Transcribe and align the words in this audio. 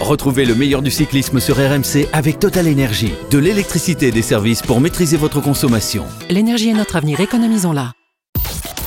Retrouvez 0.00 0.46
le 0.46 0.54
meilleur 0.54 0.80
du 0.80 0.90
cyclisme 0.90 1.40
sur 1.40 1.56
RMC 1.56 2.08
avec 2.14 2.38
Total 2.38 2.66
Énergie. 2.66 3.12
De 3.30 3.38
l'électricité 3.38 4.08
et 4.08 4.10
des 4.10 4.22
services 4.22 4.62
pour 4.62 4.80
maîtriser 4.80 5.18
votre 5.18 5.42
consommation. 5.42 6.06
L'énergie 6.30 6.70
est 6.70 6.74
notre 6.74 6.96
avenir, 6.96 7.20
économisons-la. 7.20 7.92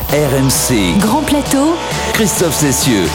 RMC. 0.09 0.99
Grand 0.99 1.21
plateau. 1.21 1.75
Christophe 2.13 2.55
Cessieux. 2.55 3.05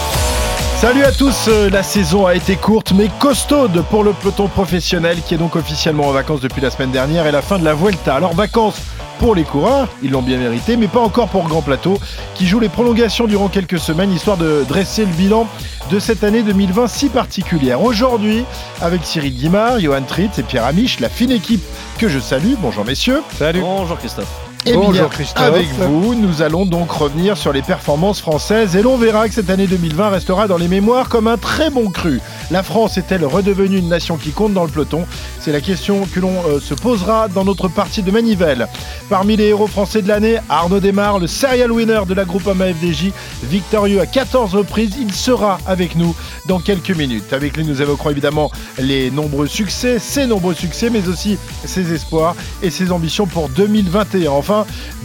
Salut 0.76 1.02
à 1.02 1.10
tous, 1.10 1.48
euh, 1.48 1.68
la 1.70 1.82
saison 1.82 2.24
a 2.24 2.36
été 2.36 2.54
courte 2.54 2.92
mais 2.92 3.08
costaude 3.18 3.82
pour 3.90 4.04
le 4.04 4.12
peloton 4.12 4.46
professionnel 4.46 5.18
qui 5.26 5.34
est 5.34 5.38
donc 5.38 5.56
officiellement 5.56 6.06
en 6.06 6.12
vacances 6.12 6.40
depuis 6.40 6.60
la 6.60 6.70
semaine 6.70 6.92
dernière 6.92 7.26
et 7.26 7.32
la 7.32 7.42
fin 7.42 7.58
de 7.58 7.64
la 7.64 7.74
Vuelta. 7.74 8.14
Alors 8.14 8.32
vacances 8.32 8.76
pour 9.18 9.34
les 9.34 9.44
coureurs, 9.44 9.88
ils 10.02 10.10
l'ont 10.10 10.22
bien 10.22 10.38
mérité, 10.38 10.76
mais 10.76 10.88
pas 10.88 11.00
encore 11.00 11.28
pour 11.28 11.46
Grand 11.48 11.62
Plateau, 11.62 11.98
qui 12.34 12.46
joue 12.46 12.60
les 12.60 12.68
prolongations 12.68 13.26
durant 13.26 13.48
quelques 13.48 13.78
semaines, 13.78 14.12
histoire 14.12 14.36
de 14.36 14.64
dresser 14.68 15.04
le 15.04 15.12
bilan 15.12 15.46
de 15.90 15.98
cette 15.98 16.24
année 16.24 16.42
2020 16.42 16.86
si 16.86 17.08
particulière. 17.08 17.82
Aujourd'hui, 17.82 18.44
avec 18.80 19.04
Cyril 19.04 19.34
Guimard, 19.34 19.80
Johan 19.80 20.02
Tritz 20.02 20.38
et 20.38 20.42
Pierre 20.42 20.64
Amiche, 20.64 21.00
la 21.00 21.08
fine 21.08 21.32
équipe 21.32 21.62
que 21.98 22.08
je 22.08 22.18
salue. 22.18 22.54
Bonjour 22.60 22.84
messieurs. 22.84 23.22
Salut. 23.36 23.60
Bonjour 23.60 23.98
Christophe. 23.98 24.47
Et 24.66 24.72
Bonjour 24.72 24.92
bien, 24.92 25.08
Christophe. 25.08 25.42
avec 25.44 25.68
vous, 25.68 26.14
nous 26.14 26.42
allons 26.42 26.66
donc 26.66 26.90
revenir 26.90 27.36
sur 27.38 27.52
les 27.52 27.62
performances 27.62 28.20
françaises 28.20 28.76
et 28.76 28.82
l'on 28.82 28.96
verra 28.98 29.28
que 29.28 29.34
cette 29.34 29.50
année 29.50 29.66
2020 29.66 30.10
restera 30.10 30.48
dans 30.48 30.56
les 30.58 30.68
mémoires 30.68 31.08
comme 31.08 31.26
un 31.28 31.36
très 31.38 31.70
bon 31.70 31.90
cru. 31.90 32.20
La 32.50 32.62
France 32.62 32.98
est-elle 32.98 33.24
redevenue 33.24 33.78
une 33.78 33.88
nation 33.88 34.16
qui 34.16 34.30
compte 34.30 34.52
dans 34.52 34.64
le 34.64 34.70
peloton? 34.70 35.06
C'est 35.40 35.52
la 35.52 35.60
question 35.60 36.06
que 36.12 36.18
l'on 36.20 36.34
euh, 36.48 36.60
se 36.60 36.74
posera 36.74 37.28
dans 37.28 37.44
notre 37.44 37.68
partie 37.68 38.02
de 38.02 38.10
Manivelle. 38.10 38.68
Parmi 39.08 39.36
les 39.36 39.44
héros 39.44 39.68
français 39.68 40.02
de 40.02 40.08
l'année, 40.08 40.38
Arnaud 40.48 40.80
Desmar, 40.80 41.18
le 41.18 41.28
serial 41.28 41.70
winner 41.70 42.00
de 42.06 42.14
la 42.14 42.24
Groupama 42.24 42.66
FDJ, 42.66 43.12
victorieux 43.44 44.00
à 44.00 44.06
14 44.06 44.54
reprises, 44.54 44.96
il 45.00 45.14
sera 45.14 45.58
avec 45.66 45.94
nous 45.94 46.14
dans 46.46 46.58
quelques 46.58 46.90
minutes. 46.90 47.32
Avec 47.32 47.56
lui, 47.56 47.64
nous 47.64 47.80
évoquerons 47.80 48.10
évidemment 48.10 48.50
les 48.78 49.10
nombreux 49.10 49.46
succès, 49.46 49.98
ses 49.98 50.26
nombreux 50.26 50.54
succès, 50.54 50.90
mais 50.90 51.06
aussi 51.08 51.38
ses 51.64 51.92
espoirs 51.92 52.34
et 52.62 52.70
ses 52.70 52.90
ambitions 52.92 53.26
pour 53.26 53.48
2021. 53.50 54.30
Enfin, 54.30 54.47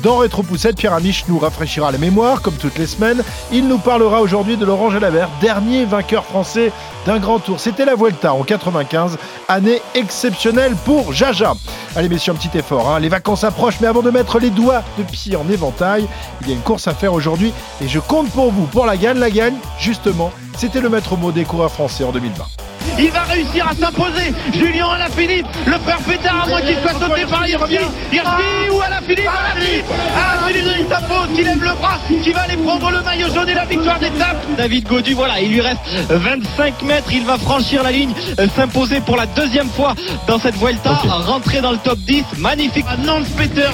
dans 0.01 0.17
Rétro 0.17 0.43
Poussette, 0.43 0.77
Pierre 0.77 0.93
Amiche 0.93 1.25
nous 1.27 1.39
rafraîchira 1.39 1.91
la 1.91 1.97
mémoire, 1.97 2.41
comme 2.41 2.55
toutes 2.55 2.77
les 2.77 2.87
semaines. 2.87 3.23
Il 3.51 3.67
nous 3.67 3.77
parlera 3.77 4.21
aujourd'hui 4.21 4.57
de 4.57 4.65
Laurent 4.65 4.89
Jalabert, 4.89 5.29
dernier 5.41 5.85
vainqueur 5.85 6.23
français 6.23 6.71
d'un 7.05 7.19
grand 7.19 7.39
tour. 7.39 7.59
C'était 7.59 7.85
la 7.85 7.95
Vuelta 7.95 8.33
en 8.33 8.43
95, 8.43 9.17
année 9.49 9.81
exceptionnelle 9.95 10.75
pour 10.85 11.13
Jaja. 11.13 11.55
Allez 11.95 12.09
messieurs, 12.09 12.33
un 12.33 12.35
petit 12.35 12.57
effort, 12.57 12.89
hein. 12.89 12.99
les 12.99 13.09
vacances 13.09 13.43
approchent, 13.43 13.79
mais 13.81 13.87
avant 13.87 14.01
de 14.01 14.11
mettre 14.11 14.39
les 14.39 14.49
doigts 14.49 14.83
de 14.97 15.03
pied 15.03 15.35
en 15.35 15.47
éventail, 15.49 16.07
il 16.41 16.47
y 16.47 16.51
a 16.51 16.55
une 16.55 16.61
course 16.61 16.87
à 16.87 16.93
faire 16.93 17.13
aujourd'hui 17.13 17.53
et 17.81 17.87
je 17.87 17.99
compte 17.99 18.29
pour 18.31 18.51
vous, 18.51 18.65
pour 18.65 18.85
la 18.85 18.97
gagne, 18.97 19.19
la 19.19 19.29
gagne, 19.29 19.55
justement, 19.79 20.31
c'était 20.57 20.81
le 20.81 20.89
maître 20.89 21.17
mot 21.17 21.31
des 21.31 21.43
coureurs 21.43 21.71
français 21.71 22.03
en 22.03 22.11
2020. 22.11 22.62
Il 22.99 23.11
va 23.11 23.23
réussir 23.23 23.67
à 23.67 23.75
s'imposer. 23.75 24.33
Julien 24.53 24.89
Alaphilippe, 24.89 25.47
le 25.65 25.73
frère 25.79 25.97
Pétard, 25.99 26.43
à 26.43 26.47
moins 26.47 26.61
qu'il 26.61 26.77
soit 26.77 26.99
sauté 26.99 27.25
par 27.29 27.47
Hirschi. 27.47 27.77
Hirschi 28.11 28.69
ou 28.71 28.81
Alaphilippe 28.81 29.27
Alaphilippe 29.27 29.85
Alaphilippe 30.15 30.63
il 30.79 30.87
s'impose, 30.87 31.35
qui 31.35 31.43
lève 31.43 31.63
le 31.63 31.73
bras, 31.73 31.99
qui 32.23 32.31
va 32.31 32.41
aller 32.41 32.57
prendre 32.57 32.91
le 32.91 33.01
maillot 33.01 33.33
jaune 33.33 33.49
et 33.49 33.53
la 33.53 33.65
victoire 33.65 33.99
d'étape. 33.99 34.37
David 34.57 34.87
Godu, 34.87 35.13
voilà, 35.13 35.39
il 35.41 35.51
lui 35.51 35.61
reste 35.61 35.81
25 36.09 36.81
mètres. 36.83 37.11
Il 37.11 37.25
va 37.25 37.37
franchir 37.37 37.83
la 37.83 37.91
ligne, 37.91 38.13
euh, 38.39 38.47
s'imposer 38.55 38.99
pour 39.01 39.15
la 39.15 39.25
deuxième 39.25 39.69
fois 39.69 39.93
dans 40.27 40.39
cette 40.39 40.55
Vuelta, 40.55 40.91
rentrer 40.91 41.61
dans 41.61 41.71
le 41.71 41.77
top 41.77 41.99
10. 41.99 42.23
Magnifique. 42.37 42.85
Nance 43.05 43.27
Peters, 43.29 43.73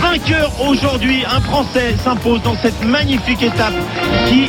vainqueur 0.00 0.52
aujourd'hui. 0.60 1.24
Un 1.24 1.40
Français 1.40 1.94
s'impose 2.02 2.42
dans 2.42 2.56
cette 2.62 2.82
magnifique 2.84 3.42
étape 3.42 3.74
qui 4.28 4.48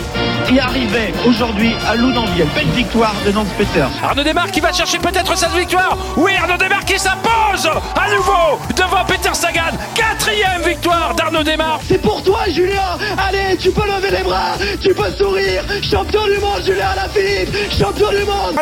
y 0.51 0.59
arrivait 0.59 1.13
aujourd'hui 1.25 1.73
à 1.87 1.95
Loudunville. 1.95 2.47
Belle 2.55 2.67
victoire 2.75 3.15
de 3.25 3.31
Nance 3.31 3.49
Peters. 3.57 3.89
Arnaud 4.03 4.23
Desmar 4.23 4.51
qui 4.51 4.59
va 4.59 4.73
chercher 4.73 4.99
peut-être 4.99 5.37
cette 5.37 5.51
victoire. 5.51 5.97
Oui, 6.17 6.31
Arnaud 6.35 6.57
Desmar 6.57 6.83
qui 6.85 6.99
s'impose 6.99 7.67
à 7.67 8.09
nouveau 8.15 8.59
devant 8.75 9.05
Peter 9.05 9.33
Sagan. 9.33 9.77
Quatrième 9.95 10.61
victoire 10.65 11.15
d'Arnaud 11.15 11.43
Desmar. 11.43 11.79
C'est 11.87 12.01
pour 12.01 12.21
toi, 12.23 12.41
Julien. 12.49 12.97
Allez, 13.17 13.57
tu 13.57 13.71
peux 13.71 13.85
lever 13.85 14.11
les 14.17 14.23
bras, 14.23 14.55
tu 14.81 14.93
peux 14.93 15.11
sourire. 15.11 15.63
Champion 15.81 16.25
du 16.25 16.39
monde, 16.39 16.61
Julien 16.65 16.87
Alaphilippe. 16.93 17.55
Champion 17.71 18.09
du 18.09 18.25
monde. 18.25 18.55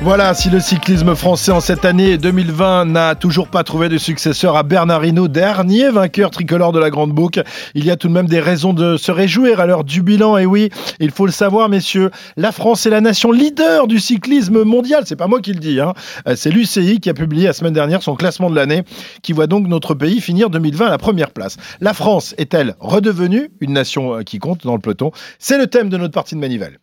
Voilà, 0.00 0.32
si 0.32 0.48
le 0.48 0.60
cyclisme 0.60 1.16
français 1.16 1.50
en 1.50 1.58
cette 1.58 1.84
année 1.84 2.18
2020 2.18 2.84
n'a 2.84 3.16
toujours 3.16 3.48
pas 3.48 3.64
trouvé 3.64 3.88
de 3.88 3.98
successeur 3.98 4.56
à 4.56 4.62
Bernard 4.62 5.04
Hinault, 5.04 5.26
dernier 5.26 5.90
vainqueur 5.90 6.30
tricolore 6.30 6.70
de 6.70 6.78
la 6.78 6.88
Grande 6.88 7.10
Boucle, 7.10 7.42
il 7.74 7.84
y 7.84 7.90
a 7.90 7.96
tout 7.96 8.06
de 8.06 8.12
même 8.12 8.28
des 8.28 8.38
raisons 8.38 8.72
de 8.72 8.96
se 8.96 9.10
réjouir 9.10 9.58
à 9.58 9.66
l'heure 9.66 9.82
du 9.82 10.02
bilan. 10.02 10.38
Et 10.38 10.46
oui, 10.46 10.70
il 11.00 11.10
faut 11.10 11.26
le 11.26 11.32
savoir, 11.32 11.68
messieurs, 11.68 12.12
la 12.36 12.52
France 12.52 12.86
est 12.86 12.90
la 12.90 13.00
nation 13.00 13.32
leader 13.32 13.88
du 13.88 13.98
cyclisme 13.98 14.62
mondial. 14.62 15.02
C'est 15.04 15.16
pas 15.16 15.26
moi 15.26 15.40
qui 15.40 15.52
le 15.52 15.58
dis, 15.58 15.80
hein. 15.80 15.94
Euh, 16.28 16.36
c'est 16.36 16.50
l'UCI 16.50 17.00
qui 17.00 17.10
a 17.10 17.14
publié 17.14 17.48
la 17.48 17.52
semaine 17.52 17.74
dernière 17.74 18.00
son 18.00 18.14
classement 18.14 18.50
de 18.50 18.54
l'année, 18.54 18.84
qui 19.22 19.32
voit 19.32 19.48
donc 19.48 19.66
notre 19.66 19.94
pays 19.94 20.20
finir 20.20 20.48
2020 20.48 20.86
à 20.86 20.90
la 20.90 20.98
première 20.98 21.32
place. 21.32 21.56
La 21.80 21.92
France 21.92 22.36
est-elle 22.38 22.76
redevenue 22.78 23.50
une 23.60 23.72
nation 23.72 24.14
euh, 24.14 24.22
qui 24.22 24.38
compte 24.38 24.64
dans 24.64 24.74
le 24.74 24.80
peloton? 24.80 25.10
C'est 25.40 25.58
le 25.58 25.66
thème 25.66 25.88
de 25.88 25.96
notre 25.96 26.14
partie 26.14 26.36
de 26.36 26.40
Manivelle. 26.40 26.78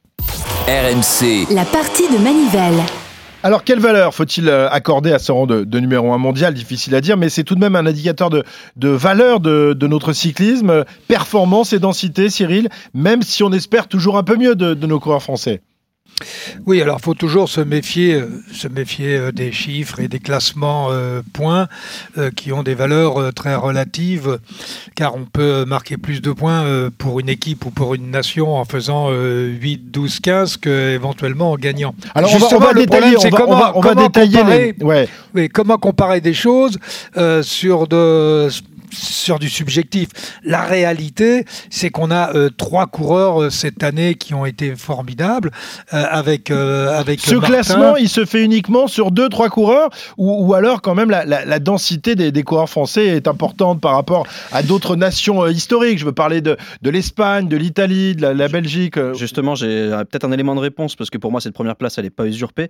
RMC. 0.67 1.53
La 1.53 1.63
partie 1.63 2.09
de 2.09 2.17
Manivelle. 2.17 2.83
Alors, 3.45 3.63
quelle 3.63 3.77
valeur 3.77 4.15
faut-il 4.15 4.49
euh, 4.49 4.67
accorder 4.71 5.11
à 5.11 5.19
ce 5.19 5.31
rang 5.31 5.45
de, 5.45 5.79
numéro 5.79 6.11
un 6.11 6.17
mondial? 6.17 6.55
Difficile 6.55 6.95
à 6.95 6.99
dire, 6.99 7.15
mais 7.15 7.29
c'est 7.29 7.43
tout 7.43 7.53
de 7.53 7.59
même 7.59 7.75
un 7.75 7.85
indicateur 7.85 8.31
de, 8.31 8.43
de 8.75 8.87
valeur 8.89 9.39
de, 9.39 9.73
de 9.73 9.85
notre 9.85 10.13
cyclisme, 10.13 10.83
performance 11.07 11.71
et 11.71 11.77
densité, 11.77 12.31
Cyril, 12.31 12.69
même 12.95 13.21
si 13.21 13.43
on 13.43 13.51
espère 13.51 13.87
toujours 13.87 14.17
un 14.17 14.23
peu 14.23 14.35
mieux 14.35 14.55
de 14.55 14.87
nos 14.87 14.99
coureurs 14.99 15.21
français. 15.21 15.61
Oui, 16.65 16.81
alors 16.81 17.01
faut 17.01 17.13
toujours 17.13 17.49
se 17.49 17.59
méfier, 17.59 18.13
euh, 18.15 18.29
se 18.53 18.67
méfier 18.69 19.17
euh, 19.17 19.31
des 19.33 19.51
chiffres 19.51 19.99
et 19.99 20.07
des 20.07 20.19
classements 20.19 20.87
euh, 20.91 21.21
points 21.33 21.67
euh, 22.17 22.31
qui 22.31 22.53
ont 22.53 22.63
des 22.63 22.73
valeurs 22.73 23.17
euh, 23.19 23.31
très 23.31 23.53
relatives, 23.55 24.39
car 24.95 25.15
on 25.15 25.25
peut 25.25 25.65
marquer 25.65 25.97
plus 25.97 26.21
de 26.21 26.31
points 26.31 26.63
pour 26.97 27.19
une 27.19 27.27
équipe 27.29 27.65
ou 27.65 27.69
pour 27.69 27.95
une 27.95 28.11
nation 28.11 28.55
en 28.55 28.63
faisant 28.63 29.07
euh, 29.11 29.47
8, 29.59 29.91
12, 29.91 30.19
15 30.21 30.57
qu'éventuellement 30.57 31.51
en 31.51 31.55
gagnant. 31.57 31.93
Alors, 32.15 32.29
on 32.33 32.37
va, 32.37 32.45
on 32.45 32.49
Justement, 32.49 32.65
va 32.67 32.73
le 32.73 32.79
détailler, 32.81 33.15
problème, 33.15 33.33
on 33.33 33.37
va, 33.37 33.43
on 33.43 33.45
comment- 33.45 33.59
va- 33.59 33.71
on 33.77 33.81
va 33.81 33.89
comment 33.89 34.07
détailler 34.07 34.37
comparer- 34.37 34.75
les... 34.79 34.85
Ouais. 34.85 35.09
oui, 35.33 35.49
comment 35.49 35.77
comparer 35.77 36.21
des 36.21 36.33
choses 36.33 36.77
sur 37.41 37.87
de 37.87 38.47
sur 38.95 39.39
du 39.39 39.49
subjectif. 39.49 40.09
La 40.43 40.61
réalité, 40.61 41.45
c'est 41.69 41.89
qu'on 41.89 42.11
a 42.11 42.33
euh, 42.35 42.49
trois 42.55 42.87
coureurs 42.87 43.43
euh, 43.43 43.49
cette 43.49 43.83
année 43.83 44.15
qui 44.15 44.33
ont 44.33 44.45
été 44.45 44.75
formidables 44.75 45.51
euh, 45.93 46.03
avec 46.09 46.51
euh, 46.51 46.97
avec 46.99 47.19
Ce 47.19 47.35
Martin. 47.35 47.47
classement, 47.47 47.95
il 47.97 48.09
se 48.09 48.25
fait 48.25 48.43
uniquement 48.43 48.87
sur 48.87 49.11
deux, 49.11 49.29
trois 49.29 49.49
coureurs, 49.49 49.89
ou, 50.17 50.45
ou 50.47 50.53
alors 50.53 50.81
quand 50.81 50.95
même 50.95 51.09
la, 51.09 51.25
la- 51.25 51.45
la 51.45 51.59
densité 51.59 52.15
des, 52.15 52.31
des 52.31 52.43
coureurs 52.43 52.69
français 52.69 53.05
est 53.07 53.27
importante 53.27 53.81
par 53.81 53.93
rapport 53.95 54.25
à 54.51 54.63
d'autres 54.63 54.95
nations 54.95 55.43
euh, 55.43 55.51
historiques. 55.51 55.99
Je 55.99 56.05
veux 56.05 56.11
parler 56.11 56.41
de, 56.41 56.57
de 56.81 56.89
l'Espagne, 56.89 57.47
de 57.47 57.57
l'Italie, 57.57 58.15
de 58.15 58.21
la, 58.21 58.33
la 58.33 58.47
Belgique. 58.47 58.97
Justement, 59.15 59.55
j'ai 59.55 59.89
peut-être 60.09 60.25
un 60.25 60.31
élément 60.31 60.55
de 60.55 60.59
réponse 60.61 60.95
parce 60.95 61.09
que 61.09 61.17
pour 61.17 61.31
moi, 61.31 61.41
cette 61.41 61.53
première 61.53 61.75
place, 61.75 61.97
elle 61.97 62.05
n'est 62.05 62.09
pas 62.09 62.25
usurpée. 62.25 62.69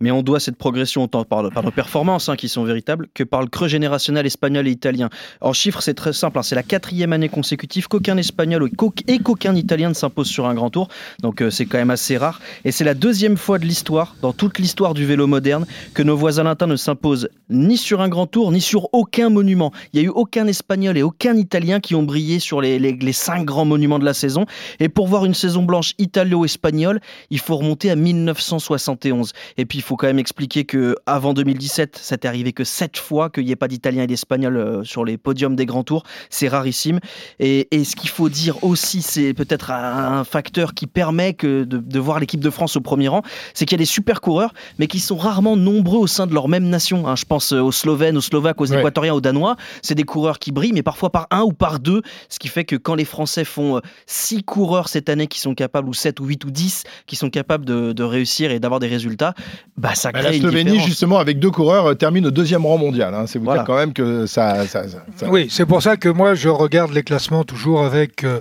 Mais 0.00 0.10
on 0.10 0.22
doit 0.22 0.40
cette 0.40 0.56
progression 0.56 1.04
autant 1.04 1.24
par, 1.24 1.50
par 1.50 1.62
nos 1.64 1.70
performances 1.70 2.28
hein, 2.28 2.36
qui 2.36 2.48
sont 2.48 2.64
véritables 2.64 3.06
que 3.14 3.24
par 3.24 3.40
le 3.40 3.46
creux 3.48 3.68
générationnel 3.68 4.26
espagnol 4.26 4.68
et 4.68 4.70
italien. 4.70 5.08
En 5.40 5.52
c'est 5.80 5.94
très 5.94 6.12
simple. 6.12 6.38
hein, 6.38 6.42
c'est 6.42 6.54
la 6.54 6.62
quatrième 6.62 7.12
année 7.12 7.28
consécutive 7.28 7.88
qu'aucun 7.88 8.16
espagnol 8.16 8.68
et 8.70 8.74
qu'au- 8.76 8.94
et 9.06 9.18
qu'aucun 9.18 9.54
italien 9.54 9.88
ne 9.88 9.94
s'impose 9.94 10.28
sur 10.28 10.46
un 10.46 10.54
grand 10.54 10.70
tour. 10.70 10.88
Donc 11.22 11.40
euh, 11.42 11.50
c'est 11.50 11.66
quand 11.66 11.78
même 11.78 11.90
assez 11.90 12.16
rare. 12.16 12.40
Et 12.64 12.72
c'est 12.72 12.84
la 12.84 12.94
deuxième 12.94 13.36
fois 13.36 13.58
de 13.58 13.64
l'histoire, 13.64 14.16
dans 14.22 14.32
toute 14.32 14.58
l'histoire 14.58 14.94
du 14.94 15.04
vélo 15.06 15.26
moderne, 15.26 15.66
que 15.94 16.02
nos 16.02 16.16
voisins 16.16 16.44
latins 16.44 16.66
ne 16.66 16.76
s'imposent 16.76 17.28
ni 17.50 17.76
sur 17.76 18.00
un 18.00 18.08
grand 18.08 18.26
tour, 18.26 18.52
ni 18.52 18.60
sur 18.60 18.88
aucun 18.92 19.28
monument. 19.30 19.72
Il 19.92 20.00
n'y 20.00 20.06
a 20.06 20.08
eu 20.08 20.12
aucun 20.12 20.46
espagnol 20.46 20.96
et 20.96 21.02
aucun 21.02 21.36
italien 21.36 21.80
qui 21.80 21.94
ont 21.94 22.02
brillé 22.02 22.38
sur 22.38 22.60
les, 22.60 23.12
cinq 23.12 23.44
grands 23.44 23.64
monuments 23.64 23.98
de 23.98 24.04
la 24.04 24.14
saison. 24.14 24.46
Et 24.80 24.88
pour 24.88 25.06
voir 25.08 25.24
une 25.24 25.34
saison 25.34 25.62
blanche 25.62 25.92
italo-espagnole, 25.98 27.00
il 27.30 27.38
faut 27.38 27.56
remonter 27.56 27.90
à 27.90 27.96
1971. 27.96 29.32
Et 29.56 29.64
puis 29.66 29.78
il 29.78 29.82
faut 29.82 29.96
quand 29.96 30.06
même 30.06 30.18
expliquer 30.18 30.64
que 30.64 30.94
avant 31.06 31.34
2017, 31.34 31.98
ça 32.00 32.16
t'est 32.16 32.28
arrivé 32.28 32.52
que 32.52 32.64
sept 32.64 32.96
fois 32.96 33.30
qu'il 33.30 33.44
n'y 33.44 33.52
ait 33.52 33.56
pas 33.56 33.68
d'Italiens 33.68 34.02
et 34.04 34.06
d'Espagnols 34.06 34.56
euh, 34.56 34.84
sur 34.84 35.04
les 35.04 35.16
podiums 35.18 35.55
des 35.56 35.66
grands 35.66 35.82
tours. 35.84 36.04
C'est 36.30 36.48
rarissime. 36.48 37.00
Et, 37.40 37.68
et 37.70 37.84
ce 37.84 37.96
qu'il 37.96 38.10
faut 38.10 38.28
dire 38.28 38.62
aussi, 38.64 39.02
c'est 39.02 39.34
peut-être 39.34 39.70
un, 39.70 40.18
un 40.18 40.24
facteur 40.24 40.74
qui 40.74 40.86
permet 40.86 41.34
que 41.34 41.64
de, 41.64 41.78
de 41.78 41.98
voir 41.98 42.20
l'équipe 42.20 42.40
de 42.40 42.50
France 42.50 42.76
au 42.76 42.80
premier 42.80 43.08
rang, 43.08 43.22
c'est 43.54 43.64
qu'il 43.64 43.74
y 43.76 43.80
a 43.80 43.82
des 43.82 43.84
super 43.84 44.20
coureurs, 44.20 44.52
mais 44.78 44.86
qui 44.86 45.00
sont 45.00 45.16
rarement 45.16 45.56
nombreux 45.56 45.98
au 45.98 46.06
sein 46.06 46.26
de 46.26 46.34
leur 46.34 46.48
même 46.48 46.68
nation. 46.68 47.08
hein. 47.08 47.16
Je 47.16 47.24
pense 47.24 47.52
aux 47.52 47.72
Slovènes, 47.72 48.16
aux 48.16 48.20
Slovaques, 48.20 48.60
aux 48.60 48.70
Ouais. 48.72 48.78
Équatoriens, 48.80 49.14
aux 49.14 49.20
Danois. 49.20 49.56
C'est 49.82 49.94
des 49.94 50.02
coureurs 50.04 50.38
qui 50.38 50.52
brillent, 50.52 50.72
mais 50.72 50.82
parfois 50.82 51.10
par 51.10 51.26
un 51.30 51.42
ou 51.42 51.52
par 51.52 51.78
deux. 51.78 52.02
Ce 52.28 52.38
qui 52.38 52.48
fait 52.48 52.64
que 52.64 52.76
quand 52.76 52.94
les 52.94 53.04
Français 53.04 53.44
font 53.44 53.76
euh, 53.76 53.80
six 54.06 54.42
coureurs 54.42 54.88
cette 54.88 55.08
année 55.08 55.26
qui 55.26 55.40
sont 55.40 55.54
capables, 55.54 55.88
ou 55.88 55.94
7 55.94 56.20
ou 56.20 56.24
8 56.26 56.44
ou 56.44 56.50
10, 56.50 56.84
qui 57.06 57.16
sont 57.16 57.30
capables 57.30 57.64
de, 57.64 57.92
de 57.92 58.02
réussir 58.02 58.50
et 58.50 58.58
d'avoir 58.60 58.80
des 58.80 58.88
résultats, 58.88 59.34
bah 59.76 59.94
ça 59.94 60.10
Bah, 60.12 60.20
crée 60.20 60.28
la 60.30 60.34
une 60.36 60.40
Slovénie, 60.42 60.64
différence. 60.72 60.88
justement, 60.88 61.18
avec 61.18 61.38
deux 61.38 61.50
coureurs, 61.50 61.86
euh, 61.86 61.94
termine 61.94 62.26
au 62.26 62.30
deuxième 62.30 62.66
rang 62.66 62.78
mondial. 62.78 63.14
hein. 63.14 63.26
C'est 63.26 63.38
vous 63.38 63.44
Voilà. 63.44 63.60
dire 63.62 63.66
quand 63.66 63.76
même 63.76 63.92
que 63.92 64.26
ça. 64.26 64.66
ça- 64.66 64.88
ça- 64.88 65.04
ça- 65.16 65.28
oui, 65.30 65.35
c'est 65.50 65.66
pour 65.66 65.82
ça 65.82 65.96
que 65.96 66.08
moi 66.08 66.34
je 66.34 66.48
regarde 66.48 66.92
les 66.92 67.02
classements 67.02 67.44
toujours 67.44 67.84
avec, 67.84 68.24
euh, 68.24 68.40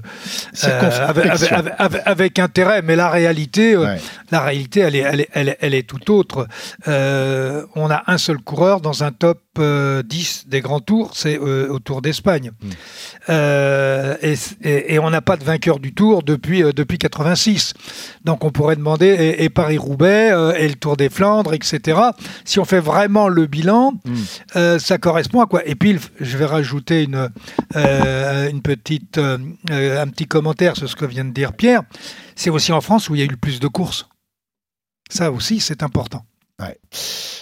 euh, 0.63 1.07
avec, 1.07 1.25
avec, 1.25 1.51
avec, 1.77 2.01
avec, 2.05 2.39
intérêt. 2.39 2.81
Mais 2.81 2.95
la 2.95 3.09
réalité, 3.09 3.77
ouais. 3.77 3.97
la 4.31 4.41
réalité, 4.41 4.81
elle 4.81 4.95
est, 4.95 4.99
elle 4.99 5.21
est, 5.21 5.29
elle 5.33 5.49
est, 5.49 5.57
elle 5.61 5.73
est 5.73 5.87
tout 5.87 6.11
autre. 6.11 6.47
Euh, 6.87 7.65
on 7.75 7.89
a 7.89 8.03
un 8.07 8.17
seul 8.17 8.37
coureur 8.39 8.81
dans 8.81 9.03
un 9.03 9.11
top 9.11 9.41
10 9.61 10.45
des 10.47 10.61
grands 10.61 10.79
tours, 10.79 11.11
c'est 11.15 11.37
au 11.37 11.79
Tour 11.79 12.01
d'Espagne. 12.01 12.51
Mm. 12.61 12.69
Et, 14.21 14.35
et, 14.61 14.93
et, 14.93 14.99
on 14.99 15.09
n'a 15.09 15.21
pas 15.21 15.37
de 15.37 15.43
vainqueur 15.43 15.79
du 15.79 15.93
Tour 15.93 16.23
depuis, 16.23 16.61
depuis 16.73 16.97
86. 16.97 17.73
Donc 18.23 18.43
on 18.43 18.51
pourrait 18.51 18.75
demander, 18.75 19.07
et, 19.07 19.43
et 19.43 19.49
Paris-Roubaix, 19.49 20.31
et 20.57 20.67
le 20.67 20.75
Tour 20.75 20.97
des 20.97 21.09
Flandres, 21.09 21.53
etc. 21.53 21.99
Si 22.43 22.59
on 22.59 22.65
fait 22.65 22.79
vraiment 22.79 23.27
le 23.27 23.45
bilan, 23.45 23.93
mm. 24.05 24.79
ça 24.79 24.97
correspond 24.97 25.41
à 25.41 25.45
quoi? 25.45 25.65
Et 25.65 25.75
puis, 25.75 25.97
je 26.19 26.37
vais 26.37 26.45
rajouter 26.45 27.03
une, 27.03 27.29
euh, 27.75 28.49
une 28.49 28.61
petite, 28.61 29.17
euh, 29.17 29.37
un 29.69 30.07
petit 30.07 30.25
commentaire 30.25 30.75
sur 30.75 30.89
ce 30.89 30.95
que 30.95 31.05
vient 31.05 31.25
de 31.25 31.31
dire 31.31 31.53
Pierre. 31.53 31.83
C'est 32.35 32.49
aussi 32.49 32.71
en 32.71 32.81
France 32.81 33.09
où 33.09 33.15
il 33.15 33.19
y 33.19 33.21
a 33.21 33.25
eu 33.25 33.29
le 33.29 33.37
plus 33.37 33.59
de 33.59 33.67
courses. 33.67 34.07
Ça 35.09 35.31
aussi, 35.31 35.59
c'est 35.59 35.83
important. 35.83 36.25
Ouais. 36.61 36.77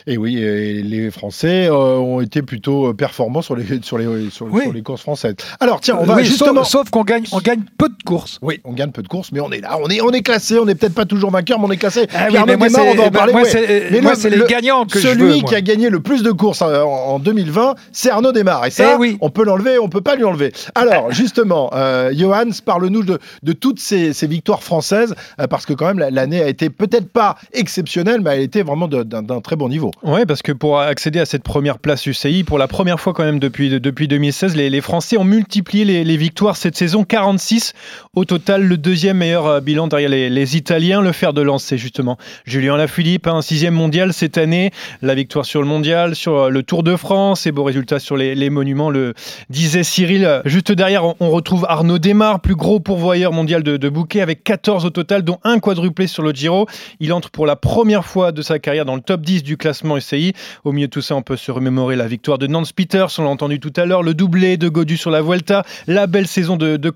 Et 0.08 0.18
oui, 0.18 0.38
et 0.38 0.82
les 0.82 1.12
Français 1.12 1.68
euh, 1.68 1.98
ont 1.98 2.20
été 2.20 2.42
plutôt 2.42 2.88
euh, 2.88 2.94
performants 2.94 3.42
sur 3.42 3.56
les, 3.56 3.66
sur 3.84 3.98
les, 3.98 4.30
sur, 4.30 4.48
oui. 4.52 4.64
sur 4.64 4.74
les 4.74 4.82
courses 4.82 5.02
françaises. 5.02 5.36
Alors 5.60 5.82
tiens, 5.82 5.98
on 6.00 6.04
va 6.04 6.16
oui, 6.16 6.26
justement... 6.26 6.64
Sauf, 6.64 6.90
qu'on 6.90 7.04
gagne, 7.04 7.24
on 7.32 7.40
gagne 7.40 7.62
peu 7.78 7.90
de 7.90 8.04
courses. 8.06 8.40
Oui, 8.42 8.60
on 8.64 8.74
gagne 8.74 8.92
peu 8.92 9.02
de 9.04 9.08
courses, 9.08 9.32
mais 9.32 9.40
on 9.40 9.52
est 9.52 9.62
là, 9.62 9.78
on 9.82 9.88
est, 9.90 10.02
on 10.02 10.10
est 10.10 10.22
classé, 10.22 10.58
on 10.58 10.66
n'est 10.66 10.76
peut-être 10.76 10.96
pas 10.96 11.06
toujours 11.06 11.30
vainqueur, 11.30 11.60
mais 11.60 11.66
on 11.68 11.72
est 11.72 11.78
classé. 11.78 12.08
Ah 12.14 12.28
oui, 12.32 12.38
mais 12.46 12.58
moi, 12.58 12.70
c'est 12.70 13.92
mais 13.92 14.02
moi, 14.02 14.14
le, 14.16 14.30
les 14.30 14.46
gagnants 14.48 14.86
que 14.86 15.00
celui 15.00 15.40
je 15.40 15.42
veux. 15.42 15.48
Qui 15.48 15.56
a 15.56 15.62
gagné 15.62 15.90
le 15.90 16.00
plus 16.00 16.24
de 16.24 16.32
courses 16.32 16.62
en, 16.62 16.72
en 16.72 17.20
2020, 17.20 17.76
c'est 17.92 18.10
Arnaud 18.10 18.32
Desmar. 18.32 18.66
Et 18.66 18.72
ça, 18.72 18.94
eh 18.94 18.98
oui. 18.98 19.18
on 19.22 19.30
peut 19.30 19.44
l'enlever, 19.44 19.78
on 19.78 19.90
peut 19.90 20.02
pas 20.02 20.16
lui 20.16 20.24
enlever. 20.24 20.52
Alors 20.76 21.12
justement, 21.12 21.70
euh, 21.74 22.12
Johan, 22.14 22.50
parle-nous 22.66 23.04
de, 23.04 23.20
de, 23.44 23.54
toutes 23.54 23.80
ces, 23.80 24.14
ces 24.14 24.28
victoires 24.28 24.64
françaises, 24.64 25.14
euh, 25.40 25.48
parce 25.48 25.66
que 25.66 25.74
quand 25.74 25.94
même 25.94 26.00
l'année 26.00 26.42
a 26.42 26.48
été 26.48 26.70
peut-être 26.70 27.10
pas 27.10 27.36
exceptionnelle, 27.54 28.22
mais 28.22 28.32
elle 28.32 28.40
a 28.40 28.44
été 28.44 28.64
vraiment 28.64 28.88
d'un 29.04 29.42
très 29.42 29.56
bon 29.56 29.70
niveau. 29.70 29.92
Oui, 30.04 30.26
parce 30.28 30.42
que 30.42 30.52
pour 30.52 30.80
accéder 30.80 31.20
à 31.20 31.26
cette 31.26 31.44
première 31.44 31.80
place 31.80 32.06
UCI, 32.06 32.44
pour 32.44 32.58
la 32.58 32.68
première 32.68 33.00
fois 33.00 33.14
quand 33.14 33.24
même 33.24 33.40
depuis, 33.40 33.70
depuis 33.80 34.08
2016, 34.08 34.56
les, 34.56 34.82
Français 34.82 35.18
ont 35.18 35.24
multiplié 35.24 36.04
les, 36.04 36.18
victoires 36.18 36.58
cette 36.58 36.76
saison, 36.76 37.04
46 37.04 37.74
au 38.16 38.26
total, 38.26 38.64
le 38.64 38.78
deuxième 38.78 39.18
meilleur 39.18 39.62
bilan 39.62 39.88
derrière 39.88 40.10
les, 40.10 40.58
Italiens. 40.58 41.02
Le 41.02 41.12
fer 41.12 41.34
de 41.34 41.42
lance, 41.42 41.64
c'est 41.64 41.78
justement 41.78 42.18
Julien 42.46 42.78
Lafilippe, 42.78 43.28
un 43.28 43.42
sixième 43.42 43.74
mondial 43.74 44.14
cette 44.14 44.38
année, 44.38 44.72
la 45.02 45.16
victoire 45.16 45.46
sur 45.46 45.62
le 45.62 45.68
mondial, 45.68 46.16
sur 46.16 46.50
le 46.50 46.64
Tour 46.64 46.84
de 46.84 46.96
France 46.96 47.46
et 47.48 47.52
beaux 47.52 47.64
résultats 47.64 48.00
sur 48.00 48.18
les, 48.18 48.50
monuments, 48.50 48.90
le 48.90 49.14
disait 49.50 49.84
Cyril. 49.84 50.42
Juste 50.46 50.72
derrière, 50.72 51.06
on, 51.06 51.16
on 51.20 51.30
retrouve 51.30 51.66
Arnaud 51.70 52.00
Desmar, 52.00 52.42
plus 52.42 52.56
gros 52.56 52.80
pourvoyeur 52.80 53.32
mondial 53.32 53.64
de, 53.64 53.78
de 53.78 53.90
bouquets, 53.90 54.22
avec 54.22 54.44
14 54.44 54.86
au 54.86 54.90
total, 54.90 55.24
dont 55.24 55.40
un 55.44 55.60
quadruplé 55.60 56.08
sur 56.08 56.24
le 56.24 56.32
Giro. 56.32 56.68
Il 57.00 57.14
entre 57.14 57.32
pour 57.32 57.46
la 57.46 57.56
première 57.56 58.06
fois 58.06 58.32
de 58.32 58.42
sa 58.42 58.60
carrière 58.60 58.86
dans 58.86 58.93
le 58.96 59.02
top 59.02 59.22
10 59.22 59.44
du 59.44 59.58
classement 59.58 59.98
UCI. 59.98 60.34
Au 60.64 60.72
milieu 60.72 60.88
de 60.88 60.92
tout 60.92 61.02
ça, 61.02 61.16
on 61.16 61.22
peut 61.22 61.38
se 61.38 61.52
remémorer 61.52 61.96
la 61.96 62.08
victoire 62.08 62.38
de 62.38 62.48
Nance 62.48 62.72
Peters, 62.72 63.10
on 63.20 63.24
l'a 63.24 63.30
entendu 63.30 63.60
tout 63.60 63.74
à 63.76 63.86
l'heure, 63.86 64.04
le 64.04 64.14
doublé 64.14 64.58
de 64.58 64.70
Godu 64.70 64.98
sur 64.98 65.12
la 65.12 65.22
Vuelta, 65.22 65.64
la 65.88 66.08
belle 66.08 66.28
saison 66.28 66.58
de, 66.58 66.78
de. 66.78 66.92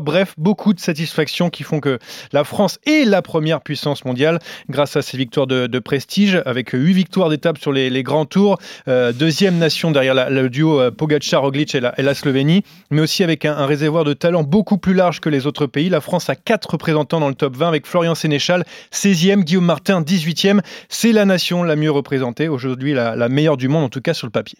Bref, 0.00 0.34
beaucoup 0.38 0.74
de 0.74 0.80
satisfactions 0.80 1.50
qui 1.50 1.62
font 1.62 1.80
que 1.80 1.98
la 2.32 2.44
France 2.44 2.78
est 2.86 3.04
la 3.04 3.22
première 3.22 3.60
puissance 3.60 4.04
mondiale 4.04 4.38
grâce 4.68 4.96
à 4.96 5.02
ses 5.02 5.16
victoires 5.16 5.46
de, 5.46 5.78
prestige, 5.78 6.40
avec 6.46 6.70
8 6.70 6.92
victoires 6.92 7.28
d'étape 7.28 7.58
sur 7.58 7.72
les, 7.72 8.02
grands 8.02 8.24
tours, 8.24 8.58
euh, 8.88 9.12
deuxième 9.12 9.58
nation 9.58 9.90
derrière 9.90 10.30
le 10.30 10.48
duo 10.48 10.80
euh, 10.80 10.90
Pogacar-Roglic 10.90 11.74
et 11.74 11.80
la, 11.80 12.14
Slovénie, 12.14 12.62
mais 12.90 13.00
aussi 13.00 13.22
avec 13.22 13.44
un, 13.44 13.56
un, 13.56 13.66
réservoir 13.66 14.04
de 14.04 14.14
talent 14.14 14.42
beaucoup 14.42 14.78
plus 14.78 14.94
large 14.94 15.20
que 15.20 15.28
les 15.28 15.46
autres 15.46 15.66
pays. 15.66 15.88
La 15.88 16.00
France 16.00 16.28
a 16.30 16.36
4 16.36 16.72
représentants 16.72 17.20
dans 17.20 17.28
le 17.28 17.34
top 17.34 17.56
20 17.56 17.68
avec 17.68 17.86
Florian 17.86 18.14
Sénéchal, 18.14 18.64
16e, 18.92 19.42
Guillaume 19.42 19.64
Martin, 19.64 20.02
18e. 20.02 20.60
C'est 20.88 21.12
la 21.12 21.24
nation 21.34 21.64
la 21.64 21.74
mieux 21.74 21.90
représentée, 21.90 22.46
aujourd'hui 22.48 22.92
la, 22.94 23.16
la 23.16 23.28
meilleure 23.28 23.56
du 23.56 23.66
monde, 23.66 23.82
en 23.82 23.88
tout 23.88 24.00
cas 24.00 24.14
sur 24.14 24.28
le 24.28 24.30
papier. 24.30 24.56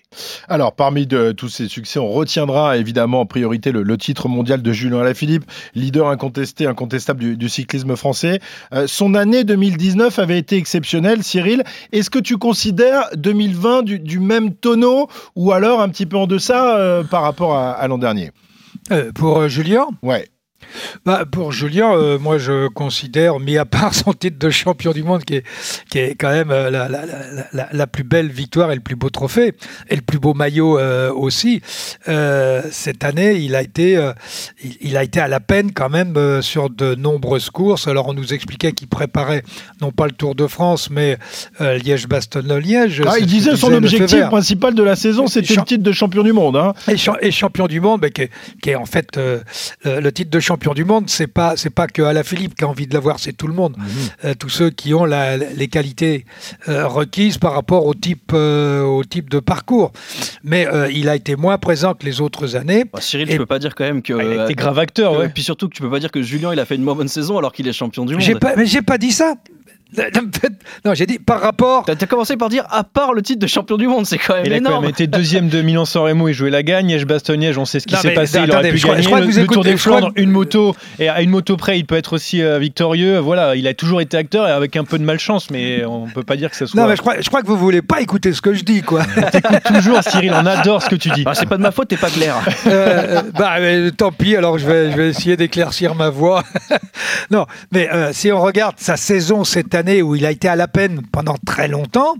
Alors, 0.48 0.74
parmi 0.74 1.06
de, 1.06 1.30
tous 1.30 1.48
ces 1.48 1.68
succès, 1.68 2.00
on 2.00 2.08
retiendra 2.08 2.76
évidemment 2.76 3.20
en 3.20 3.26
priorité 3.26 3.70
le, 3.70 3.84
le 3.84 3.96
titre 3.96 4.26
mondial 4.28 4.60
de 4.60 4.72
Julien 4.72 4.98
Alaphilippe, 4.98 5.44
leader 5.76 6.08
incontesté, 6.08 6.66
incontestable 6.66 7.20
du, 7.20 7.36
du 7.36 7.48
cyclisme 7.48 7.94
français. 7.94 8.40
Euh, 8.72 8.88
son 8.88 9.14
année 9.14 9.44
2019 9.44 10.18
avait 10.18 10.38
été 10.38 10.56
exceptionnelle. 10.56 11.22
Cyril, 11.22 11.62
est-ce 11.92 12.10
que 12.10 12.18
tu 12.18 12.38
considères 12.38 13.08
2020 13.14 13.82
du, 13.84 14.00
du, 14.00 14.18
même 14.18 14.52
tonneau 14.52 15.08
ou 15.36 15.52
alors 15.52 15.80
un 15.80 15.88
petit 15.88 16.06
peu 16.06 16.16
en 16.16 16.26
deçà 16.26 16.76
euh, 16.76 17.04
par 17.04 17.22
rapport 17.22 17.54
à, 17.54 17.70
à 17.70 17.86
l'an 17.86 17.98
dernier? 17.98 18.32
Euh, 18.90 19.12
Pour 19.12 19.48
Julien? 19.48 19.86
Ouais. 20.02 20.26
Bah, 21.04 21.24
pour 21.30 21.52
Julien, 21.52 21.92
euh, 21.94 22.18
moi 22.18 22.38
je 22.38 22.68
considère, 22.68 23.38
mis 23.38 23.58
à 23.58 23.64
part 23.64 23.94
son 23.94 24.12
titre 24.12 24.38
de 24.38 24.50
champion 24.50 24.92
du 24.92 25.02
monde, 25.02 25.24
qui 25.24 25.36
est, 25.36 25.44
qui 25.90 25.98
est 25.98 26.14
quand 26.14 26.30
même 26.30 26.50
euh, 26.50 26.70
la, 26.70 26.88
la, 26.88 27.04
la, 27.52 27.68
la, 27.70 27.86
plus 27.86 28.04
belle 28.04 28.28
victoire 28.28 28.72
et 28.72 28.74
le 28.74 28.80
plus 28.80 28.96
beau 28.96 29.10
trophée, 29.10 29.54
et 29.88 29.96
le 29.96 30.02
plus 30.02 30.18
beau 30.18 30.34
maillot 30.34 30.78
euh, 30.78 31.12
aussi, 31.12 31.60
cette 32.06 33.04
année, 33.04 33.34
il 33.34 33.54
a, 33.54 33.62
été, 33.62 33.92
il, 34.62 34.76
il, 34.80 34.96
a 34.96 35.02
été 35.02 35.20
à 35.20 35.28
la 35.28 35.40
peine 35.40 35.72
quand 35.72 35.90
même 35.90 36.42
sur 36.42 36.70
de 36.70 36.94
nombreuses 36.94 37.50
courses. 37.50 37.88
Alors 37.88 38.08
on 38.08 38.14
nous 38.14 38.32
expliquait 38.32 38.72
qu'il 38.72 38.88
préparait 38.88 39.42
non 39.80 39.90
pas 39.90 40.06
le 40.06 40.12
Tour 40.12 40.34
de 40.34 40.46
France, 40.46 40.90
mais 40.90 41.18
Liège-Bastogne-Liège. 41.60 43.02
Ah, 43.06 43.18
il 43.18 43.26
disait 43.26 43.56
son 43.56 43.72
objectif 43.72 44.20
principal 44.26 44.74
de 44.74 44.82
la 44.82 44.96
saison, 44.96 45.26
c'était 45.26 45.54
le 45.54 45.62
titre 45.64 45.82
de 45.82 45.92
champion 45.92 46.22
du 46.22 46.32
monde. 46.32 46.56
Hein. 46.56 46.72
Et, 46.88 46.96
cha 46.96 47.16
et, 47.20 47.30
champion 47.30 47.66
du 47.66 47.80
monde, 47.80 48.00
bah, 48.00 48.10
qui, 48.10 48.22
est, 48.22 48.30
qui, 48.62 48.70
est, 48.70 48.76
en 48.76 48.86
fait 48.86 49.18
le 49.84 50.10
titre 50.10 50.30
de 50.30 50.40
champion 50.40 50.53
champion 50.54 50.74
du 50.74 50.84
monde, 50.84 51.04
c'est 51.08 51.26
pas 51.26 51.56
c'est 51.56 51.70
pas 51.70 51.88
que 51.88 52.00
Alaphilippe 52.00 52.54
qui 52.54 52.64
a 52.64 52.68
envie 52.68 52.86
de 52.86 52.94
l'avoir, 52.94 53.18
c'est 53.18 53.32
tout 53.32 53.48
le 53.48 53.54
monde. 53.54 53.76
Mmh. 53.76 53.82
Euh, 54.24 54.34
tous 54.38 54.48
ceux 54.48 54.70
qui 54.70 54.94
ont 54.94 55.04
la, 55.04 55.36
les 55.36 55.66
qualités 55.66 56.26
euh, 56.68 56.86
requises 56.86 57.38
par 57.38 57.54
rapport 57.54 57.86
au 57.86 57.94
type 57.94 58.30
euh, 58.32 58.82
au 58.82 59.02
type 59.02 59.30
de 59.30 59.40
parcours. 59.40 59.92
Mais 60.44 60.66
euh, 60.68 60.88
il 60.92 61.08
a 61.08 61.16
été 61.16 61.34
moins 61.34 61.58
présent 61.58 61.94
que 61.94 62.06
les 62.06 62.20
autres 62.20 62.54
années. 62.54 62.84
Bah, 62.84 63.00
Cyril, 63.00 63.28
et... 63.28 63.32
tu 63.32 63.38
peux 63.38 63.46
pas 63.46 63.58
dire 63.58 63.74
quand 63.74 63.84
même 63.84 64.02
que 64.02 64.12
il 64.12 64.38
a 64.38 64.44
été 64.44 64.54
grave 64.54 64.78
acteur. 64.78 65.18
Ouais. 65.18 65.26
Et 65.26 65.28
puis 65.28 65.42
surtout 65.42 65.68
que 65.68 65.74
tu 65.74 65.82
peux 65.82 65.90
pas 65.90 65.98
dire 65.98 66.12
que 66.12 66.22
Julien 66.22 66.52
il 66.52 66.60
a 66.60 66.64
fait 66.64 66.76
une 66.76 66.84
moins 66.84 66.94
bonne 66.94 67.08
saison 67.08 67.36
alors 67.36 67.52
qu'il 67.52 67.66
est 67.66 67.72
champion 67.72 68.04
du 68.04 68.14
monde. 68.14 68.22
J'ai 68.22 68.36
pas, 68.36 68.54
mais 68.56 68.66
j'ai 68.66 68.82
pas 68.82 68.98
dit 68.98 69.10
ça. 69.10 69.34
Non, 70.84 70.94
j'ai 70.94 71.06
dit 71.06 71.18
par 71.18 71.40
rapport. 71.40 71.84
T'as 71.84 72.06
commencé 72.06 72.36
par 72.36 72.48
dire 72.48 72.64
à 72.70 72.84
part 72.84 73.12
le 73.12 73.22
titre 73.22 73.40
de 73.40 73.46
champion 73.46 73.76
du 73.76 73.86
monde, 73.86 74.06
c'est 74.06 74.18
quand 74.18 74.34
même 74.34 74.46
il 74.46 74.52
énorme. 74.52 74.64
Il 74.64 74.66
a 74.66 74.70
quand 74.76 74.80
même 74.82 74.90
été 74.90 75.06
deuxième 75.06 75.48
de 75.48 75.62
Milan-San 75.62 76.02
Remo, 76.02 76.28
il 76.28 76.34
jouait 76.34 76.50
la 76.50 76.62
gagne, 76.62 76.88
Liège-Bastogne-Liège, 76.88 77.58
on 77.58 77.64
sait 77.64 77.80
ce 77.80 77.86
qui 77.86 77.96
s'est 77.96 78.12
passé, 78.12 78.40
il 78.44 78.50
aurait 78.50 78.70
pu 78.70 78.78
je 78.78 78.86
gagner. 78.86 79.02
Je 79.02 79.08
crois 79.08 79.20
le, 79.20 79.46
Tour 79.46 79.64
des 79.64 79.76
Flandres, 79.76 80.12
que... 80.12 80.20
une 80.20 80.30
moto, 80.30 80.74
et 80.98 81.08
à 81.08 81.22
une 81.22 81.30
moto 81.30 81.56
près, 81.56 81.78
il 81.78 81.84
peut 81.84 81.96
être 81.96 82.14
aussi 82.14 82.42
euh, 82.42 82.58
victorieux. 82.58 83.18
Voilà, 83.18 83.56
il 83.56 83.66
a 83.66 83.74
toujours 83.74 84.00
été 84.00 84.16
acteur 84.16 84.48
et 84.48 84.50
avec 84.50 84.76
un 84.76 84.84
peu 84.84 84.98
de 84.98 85.04
malchance, 85.04 85.50
mais 85.50 85.84
on 85.84 86.06
peut 86.06 86.22
pas 86.22 86.36
dire 86.36 86.50
que 86.50 86.56
ce 86.56 86.66
soit. 86.66 86.80
Non, 86.80 86.88
mais 86.88 86.96
je 86.96 87.00
crois, 87.00 87.20
je 87.20 87.28
crois 87.28 87.42
que 87.42 87.46
vous 87.46 87.56
voulez 87.56 87.82
pas 87.82 88.00
écouter 88.00 88.32
ce 88.32 88.40
que 88.40 88.54
je 88.54 88.64
dis, 88.64 88.82
quoi. 88.82 89.02
T'écoutes 89.32 89.62
toujours, 89.64 90.02
Cyril, 90.02 90.32
on 90.34 90.46
adore 90.46 90.82
ce 90.82 90.88
que 90.88 90.96
tu 90.96 91.10
dis. 91.10 91.24
Bah, 91.24 91.34
c'est 91.34 91.46
pas 91.46 91.56
de 91.56 91.62
ma 91.62 91.70
faute, 91.70 91.88
t'es 91.88 91.96
pas 91.96 92.10
clair. 92.10 92.36
euh, 92.66 93.22
bah, 93.38 93.56
mais, 93.60 93.90
tant 93.92 94.12
pis, 94.12 94.36
alors 94.36 94.58
je 94.58 94.66
vais, 94.66 94.90
je 94.92 94.96
vais 94.96 95.08
essayer 95.10 95.36
d'éclaircir 95.36 95.94
ma 95.94 96.10
voix. 96.10 96.42
non, 97.30 97.46
mais 97.72 97.88
euh, 97.92 98.12
si 98.12 98.32
on 98.32 98.40
regarde 98.40 98.74
sa 98.78 98.96
saison 98.96 99.44
cette 99.44 99.74
année 99.74 99.83
où 100.02 100.14
il 100.14 100.26
a 100.26 100.30
été 100.30 100.48
à 100.48 100.56
la 100.56 100.68
peine 100.68 101.02
pendant 101.12 101.36
très 101.44 101.68
longtemps. 101.68 102.14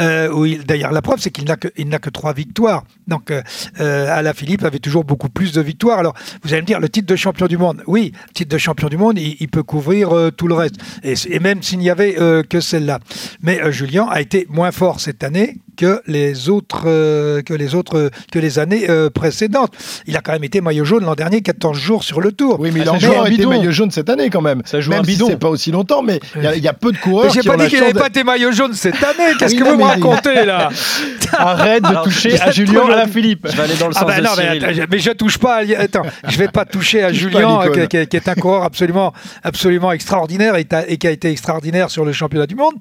Euh, 0.00 0.56
D'ailleurs, 0.66 0.92
la 0.92 1.02
preuve, 1.02 1.20
c'est 1.20 1.30
qu'il 1.30 1.44
n'a 1.44 1.56
que, 1.56 2.10
trois 2.10 2.32
victoires. 2.32 2.84
Donc, 3.06 3.30
euh, 3.30 4.16
Alaphilippe 4.16 4.64
avait 4.64 4.78
toujours 4.78 5.04
beaucoup 5.04 5.28
plus 5.28 5.52
de 5.52 5.60
victoires. 5.60 5.98
Alors, 5.98 6.14
vous 6.42 6.52
allez 6.52 6.62
me 6.62 6.66
dire, 6.66 6.80
le 6.80 6.88
titre 6.88 7.06
de 7.06 7.16
champion 7.16 7.46
du 7.46 7.56
monde, 7.56 7.82
oui, 7.86 8.12
le 8.28 8.32
titre 8.32 8.50
de 8.50 8.58
champion 8.58 8.88
du 8.88 8.96
monde, 8.96 9.18
il, 9.18 9.48
peut 9.48 9.62
couvrir 9.62 10.12
euh, 10.12 10.30
tout 10.30 10.48
le 10.48 10.54
reste. 10.54 10.76
Et, 11.02 11.14
et 11.28 11.38
même 11.40 11.62
s'il 11.62 11.78
n'y 11.78 11.90
avait 11.90 12.16
euh, 12.18 12.42
que 12.42 12.60
celle-là. 12.60 13.00
Mais 13.42 13.60
euh, 13.62 13.70
Julien 13.70 14.06
a 14.10 14.20
été 14.20 14.46
moins 14.48 14.72
fort 14.72 15.00
cette 15.00 15.24
année 15.24 15.56
que 15.78 16.02
les 16.06 16.48
autres, 16.48 16.82
euh, 16.86 17.40
que 17.40 17.54
les 17.54 17.76
autres, 17.76 18.10
que 18.32 18.38
les 18.38 18.58
années 18.58 18.90
euh, 18.90 19.10
précédentes. 19.10 19.72
Il 20.06 20.16
a 20.16 20.20
quand 20.20 20.32
même 20.32 20.42
été 20.42 20.60
maillot 20.60 20.84
jaune 20.84 21.04
l'an 21.04 21.14
dernier, 21.14 21.40
14 21.40 21.78
jours 21.78 22.02
sur 22.02 22.20
le 22.20 22.32
tour. 22.32 22.58
Oui, 22.58 22.70
mais 22.74 22.80
il 22.80 22.88
a 22.88 22.92
encore 22.92 23.28
été 23.28 23.46
maillot 23.46 23.70
jaune 23.70 23.92
cette 23.92 24.10
année 24.10 24.28
quand 24.28 24.40
même. 24.42 24.60
Ça 24.64 24.80
joue 24.80 24.90
même 24.90 25.00
un 25.00 25.02
bidon. 25.02 25.26
Si 25.26 25.32
c'est 25.32 25.38
pas 25.38 25.48
aussi 25.48 25.70
longtemps, 25.70 26.02
mais 26.02 26.18
il 26.34 26.42
y, 26.56 26.60
y, 26.60 26.68
a 26.68 26.72
peu 26.72 26.90
de 26.90 26.98
coureurs. 26.98 27.32
J'ai 27.32 27.42
pas 27.42 27.56
dit 27.56 27.68
qu'il 27.68 27.80
n'avait 27.80 27.94
pas 27.94 28.08
été 28.08 28.24
maillot 28.24 28.50
jaune 28.50 28.74
cette 28.74 29.02
année. 29.02 29.34
Qu'est-ce 29.38 29.54
oui, 29.54 29.60
que 29.60 29.64
vous 29.68 29.76
me 29.76 29.84
racontez 29.84 30.44
là 30.44 30.70
Arrête 31.32 31.82
de 31.82 31.88
Alors, 31.88 32.02
toucher 32.02 32.40
à 32.40 32.50
Julien 32.50 32.86
à 32.86 32.96
la 32.96 33.06
Philippe. 33.06 33.46
Je 33.48 33.56
vais 33.56 33.62
aller 33.62 33.76
dans 33.76 33.88
le 33.88 33.94
sens 33.94 34.02
ah 34.04 34.10
ben 34.10 34.18
de 34.18 34.24
non, 34.24 34.34
Cyril. 34.34 34.64
Mais, 34.66 34.86
mais, 34.90 34.98
je 34.98 35.10
touche 35.12 35.38
pas. 35.38 35.58
À... 35.58 35.80
Attends, 35.80 36.02
je 36.26 36.38
vais 36.38 36.48
pas 36.48 36.64
toucher 36.64 37.04
à 37.04 37.12
Julien, 37.12 37.60
qui, 37.72 37.86
qui, 37.88 38.06
qui, 38.06 38.16
est 38.16 38.28
un 38.28 38.34
coureur 38.34 38.64
absolument, 38.64 39.12
absolument 39.44 39.92
extraordinaire 39.92 40.56
et, 40.56 40.66
et, 40.88 40.96
qui 40.96 41.06
a 41.06 41.10
été 41.10 41.30
extraordinaire 41.30 41.90
sur 41.90 42.04
le 42.04 42.12
championnat 42.12 42.46
du 42.46 42.56
monde. 42.56 42.74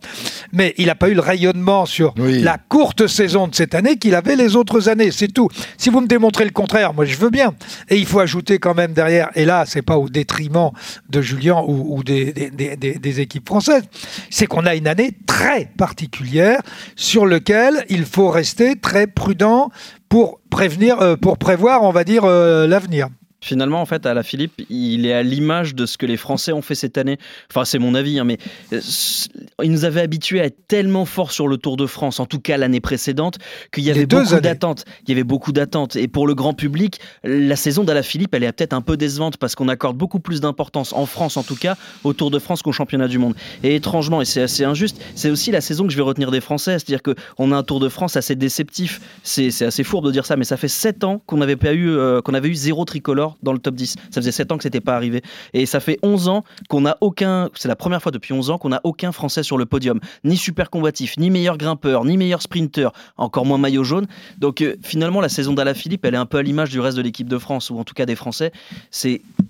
Mais 0.51 0.73
il 0.77 0.87
n'a 0.87 0.95
pas 0.95 1.09
eu 1.09 1.13
le 1.13 1.21
rayonnement 1.21 1.85
sur 1.85 2.15
oui. 2.17 2.41
la 2.41 2.57
course 2.57 2.86
courte 2.87 3.07
saison 3.07 3.49
de 3.49 3.55
cette 3.55 3.75
année 3.75 3.97
qu'il 3.97 4.15
avait 4.15 4.37
les 4.37 4.55
autres 4.55 4.87
années. 4.87 5.11
C'est 5.11 5.27
tout. 5.27 5.49
Si 5.77 5.89
vous 5.89 5.99
me 5.99 6.07
démontrez 6.07 6.45
le 6.45 6.51
contraire, 6.51 6.93
moi 6.93 7.03
je 7.03 7.17
veux 7.17 7.29
bien. 7.29 7.53
Et 7.89 7.97
il 7.97 8.05
faut 8.05 8.21
ajouter 8.21 8.59
quand 8.59 8.73
même 8.73 8.93
derrière, 8.93 9.29
et 9.35 9.43
là, 9.43 9.65
c'est 9.67 9.81
pas 9.81 9.97
au 9.97 10.07
détriment 10.07 10.71
de 11.09 11.21
Julien 11.21 11.61
ou, 11.67 12.01
des, 12.01 13.19
équipes 13.19 13.45
françaises, 13.45 13.83
c'est 14.29 14.47
qu'on 14.47 14.65
a 14.65 14.73
une 14.75 14.87
année 14.87 15.11
très 15.25 15.65
particulière 15.77 16.61
sur 16.95 17.25
laquelle 17.25 17.85
il 17.89 18.05
faut 18.05 18.29
rester 18.29 18.77
très 18.77 19.05
prudent 19.05 19.69
pour 20.07 20.39
prévenir, 20.49 21.01
euh, 21.01 21.17
pour 21.17 21.37
prévoir, 21.37 21.83
on 21.83 21.91
va 21.91 22.05
dire, 22.05 22.23
euh, 22.23 22.67
l'avenir. 22.67 23.09
Finalement, 23.39 23.81
en 23.81 23.85
fait, 23.85 24.05
à 24.07 24.15
la 24.15 24.23
Philippe, 24.23 24.53
il 24.69 25.05
est 25.05 25.13
à 25.13 25.21
l'image 25.21 25.75
de 25.75 25.85
ce 25.85 25.97
que 25.97 26.07
les 26.07 26.17
Français 26.17 26.53
ont 26.53 26.63
fait 26.63 26.73
cette 26.73 26.97
année. 26.97 27.17
Enfin, 27.51 27.65
c'est 27.65 27.77
mon 27.77 27.93
avis, 27.93 28.17
hein, 28.17 28.23
mais 28.23 28.39
euh, 28.73 28.81
il 29.63 29.71
nous 29.71 29.85
avait 29.85 30.01
habitués 30.01 30.41
à 30.41 30.45
être 30.45 30.67
tellement 30.67 31.05
forts 31.05 31.31
sur 31.31 31.47
le 31.47 31.57
Tour 31.57 31.77
de 31.77 31.85
France, 31.85 32.19
en 32.19 32.25
tout 32.25 32.39
cas 32.39 32.57
l'année 32.57 32.79
précédente, 32.79 33.37
qu'il 33.71 33.83
y 33.83 33.91
avait 33.91 34.07
beaucoup 34.07 34.39
d'attentes. 34.39 34.85
Il 35.05 35.09
y 35.09 35.11
avait 35.11 35.23
beaucoup 35.23 35.51
d'attentes. 35.51 35.95
Et 35.95 36.07
pour 36.07 36.25
le 36.25 36.33
grand 36.33 36.53
public, 36.53 36.99
la 37.23 37.55
saison 37.55 37.83
d'Ala 37.83 38.01
Philippe, 38.01 38.33
elle 38.33 38.43
est 38.43 38.51
peut-être 38.51 38.73
un 38.73 38.81
peu 38.81 38.97
décevante 38.97 39.37
parce 39.37 39.53
qu'on 39.53 39.67
accorde 39.67 39.97
beaucoup 39.97 40.19
plus 40.19 40.41
d'importance, 40.41 40.91
en 40.93 41.05
France 41.05 41.37
en 41.37 41.43
tout 41.43 41.55
cas, 41.55 41.77
au 42.03 42.13
Tour 42.13 42.31
de 42.31 42.39
France 42.39 42.63
qu'au 42.63 42.71
championnat 42.71 43.07
du 43.07 43.19
monde. 43.19 43.35
Et 43.63 43.75
étrangement, 43.75 44.19
et 44.19 44.25
c'est 44.25 44.41
assez 44.41 44.63
injuste, 44.63 44.99
c'est 45.13 45.29
aussi 45.29 45.51
la 45.51 45.61
saison 45.61 45.85
que 45.85 45.91
je 45.91 45.97
vais 45.97 46.03
retenir 46.03 46.31
des 46.31 46.41
Français. 46.41 46.79
C'est-à-dire 46.79 47.03
qu'on 47.03 47.51
a 47.51 47.55
un 47.55 47.63
Tour 47.63 47.79
de 47.79 47.89
France 47.89 48.17
assez 48.17 48.35
déceptif. 48.35 48.99
C'est 49.21 49.61
assez 49.61 49.83
fourbe 49.83 50.07
de 50.07 50.11
dire 50.11 50.25
ça, 50.25 50.37
mais 50.37 50.43
ça 50.43 50.57
fait 50.57 50.67
7 50.67 51.03
ans 51.03 51.21
qu'on 51.27 51.37
n'avait 51.37 51.55
pas 51.55 51.73
eu, 51.73 51.89
euh, 51.91 52.21
qu'on 52.21 52.33
avait 52.33 52.49
eu 52.49 52.55
zéro 52.55 52.83
tricolore 52.83 53.26
dans 53.43 53.53
le 53.53 53.59
top 53.59 53.75
10. 53.75 53.95
Ça 54.11 54.21
faisait 54.21 54.31
7 54.31 54.51
ans 54.51 54.57
que 54.57 54.63
c'était 54.63 54.81
pas 54.81 54.95
arrivé. 54.95 55.21
Et 55.53 55.65
ça 55.65 55.79
fait 55.79 55.97
11 56.03 56.27
ans 56.29 56.43
qu'on 56.69 56.81
n'a 56.81 56.97
aucun, 57.01 57.49
c'est 57.55 57.67
la 57.67 57.75
première 57.75 58.01
fois 58.01 58.11
depuis 58.11 58.33
11 58.33 58.49
ans 58.51 58.57
qu'on 58.57 58.69
n'a 58.69 58.81
aucun 58.83 59.11
Français 59.11 59.43
sur 59.43 59.57
le 59.57 59.65
podium. 59.65 59.99
Ni 60.23 60.37
super 60.37 60.69
combatif, 60.69 61.17
ni 61.17 61.29
meilleur 61.29 61.57
grimpeur, 61.57 62.05
ni 62.05 62.17
meilleur 62.17 62.41
sprinter, 62.41 62.91
encore 63.17 63.45
moins 63.45 63.57
maillot 63.57 63.83
jaune. 63.83 64.07
Donc 64.37 64.61
euh, 64.61 64.75
finalement, 64.83 65.21
la 65.21 65.29
saison 65.29 65.53
d'Ala 65.53 65.73
Philippe, 65.73 66.05
elle 66.05 66.13
est 66.13 66.17
un 66.17 66.25
peu 66.25 66.37
à 66.37 66.43
l'image 66.43 66.69
du 66.69 66.79
reste 66.79 66.97
de 66.97 67.01
l'équipe 67.01 67.29
de 67.29 67.37
France, 67.37 67.69
ou 67.69 67.77
en 67.77 67.83
tout 67.83 67.93
cas 67.93 68.05
des 68.05 68.15
Français. 68.15 68.51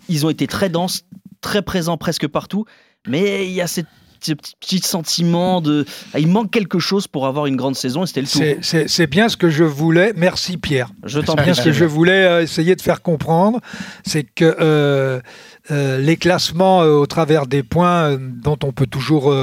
Ils 0.09 0.25
ont 0.25 0.29
été 0.29 0.47
très 0.47 0.69
denses, 0.69 1.03
très 1.41 1.61
présents 1.61 1.97
presque 1.97 2.27
partout. 2.27 2.65
Mais 3.07 3.45
il 3.47 3.53
y 3.53 3.61
a 3.61 3.67
cette 3.67 3.87
petit 4.19 4.79
sentiment 4.79 5.61
de. 5.61 5.85
Ah, 6.13 6.19
il 6.19 6.27
manque 6.27 6.51
quelque 6.51 6.79
chose 6.79 7.07
pour 7.07 7.27
avoir 7.27 7.45
une 7.45 7.55
grande 7.55 7.75
saison 7.75 8.03
et 8.03 8.07
c'était 8.07 8.21
le 8.21 8.27
tout. 8.27 8.61
C'est 8.61 9.07
bien 9.07 9.29
ce 9.29 9.37
que 9.37 9.49
je 9.49 9.63
voulais. 9.63 10.13
Merci 10.15 10.57
Pierre. 10.57 10.89
Je 11.03 11.19
t'en 11.19 11.35
prie. 11.35 11.55
Ce 11.55 11.61
que 11.61 11.71
je 11.71 11.85
voulais 11.85 12.25
euh, 12.25 12.41
essayer 12.43 12.75
de 12.75 12.81
faire 12.81 13.01
comprendre, 13.01 13.59
c'est 14.05 14.23
que 14.23 14.55
euh, 14.59 15.19
euh, 15.69 15.97
les 15.97 16.15
classements 16.15 16.81
euh, 16.81 16.93
au 16.93 17.05
travers 17.05 17.45
des 17.45 17.61
points 17.61 18.11
euh, 18.11 18.17
dont 18.19 18.57
on 18.63 18.71
peut 18.71 18.87
toujours 18.87 19.35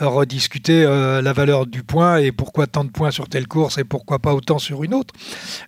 rediscuter 0.00 0.84
la 0.84 1.32
valeur 1.32 1.66
du 1.66 1.82
point 1.82 2.18
et 2.18 2.32
pourquoi 2.32 2.66
tant 2.66 2.84
de 2.84 2.90
points 2.90 3.10
sur 3.10 3.28
telle 3.28 3.46
course 3.46 3.78
et 3.78 3.84
pourquoi 3.84 4.18
pas 4.18 4.34
autant 4.34 4.58
sur 4.58 4.84
une 4.84 4.94
autre. 4.94 5.14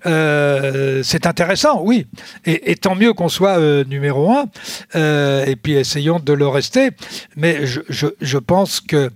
c'est 0.05 1.27
intéressant, 1.27 1.83
oui. 1.83 2.07
Et, 2.45 2.77
tant 2.77 2.95
mieux 2.95 3.12
qu'on 3.12 3.29
soit 3.29 3.59
numéro 3.85 4.33
un. 4.33 4.47
et 4.95 5.57
puis 5.57 5.75
essayons 5.75 6.19
de 6.19 6.33
le 6.33 6.47
rester. 6.47 6.91
Mais 7.37 7.67
je, 7.67 7.81
je 7.88 8.38
pense 8.38 8.81
que 8.81 9.11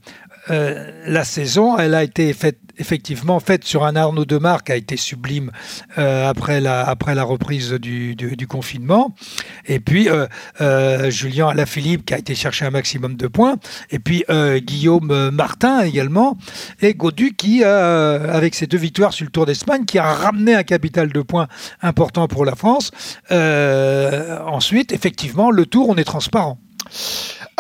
la 0.48 1.24
saison, 1.24 1.78
elle 1.78 1.94
a 1.94 2.02
été 2.02 2.32
faite 2.32 2.58
effectivement 2.78 3.40
faite 3.40 3.64
sur 3.64 3.84
un 3.84 3.96
Arnaud 3.96 4.24
Demar 4.24 4.64
qui 4.64 4.72
a 4.72 4.76
été 4.76 4.96
sublime 4.96 5.50
euh, 5.98 6.28
après, 6.28 6.60
la, 6.60 6.82
après 6.82 7.14
la 7.14 7.24
reprise 7.24 7.72
du, 7.72 8.14
du, 8.14 8.46
confinement. 8.46 9.14
Et 9.66 9.80
puis 9.80 10.08
euh, 10.08 10.26
euh, 10.60 11.10
Julien 11.10 11.48
Alaphilippe 11.48 12.04
qui 12.04 12.14
a 12.14 12.18
été 12.18 12.34
chercher 12.34 12.66
un 12.66 12.70
maximum 12.70 13.16
de 13.16 13.26
points. 13.26 13.56
Et 13.90 13.98
puis 13.98 14.24
Guillaume 14.58 15.30
Martin 15.30 15.82
également. 15.82 16.36
Et 16.80 16.94
Godu 16.94 17.34
qui, 17.34 17.64
avec 17.64 18.54
ses 18.54 18.66
deux 18.66 18.78
victoires 18.78 19.12
sur 19.12 19.24
le 19.24 19.30
Tour 19.30 19.46
d'Espagne, 19.46 19.84
qui 19.84 19.98
a 19.98 20.12
ramené 20.12 20.54
un 20.54 20.62
capital 20.62 21.12
de 21.12 21.22
points 21.22 21.48
important 21.80 22.28
pour 22.28 22.44
la 22.44 22.54
France. 22.54 22.90
ensuite, 23.30 24.92
effectivement, 24.92 25.50
le 25.50 25.66
Tour, 25.66 25.88
on 25.88 25.96
est 25.96 26.04
transparent. 26.04 26.58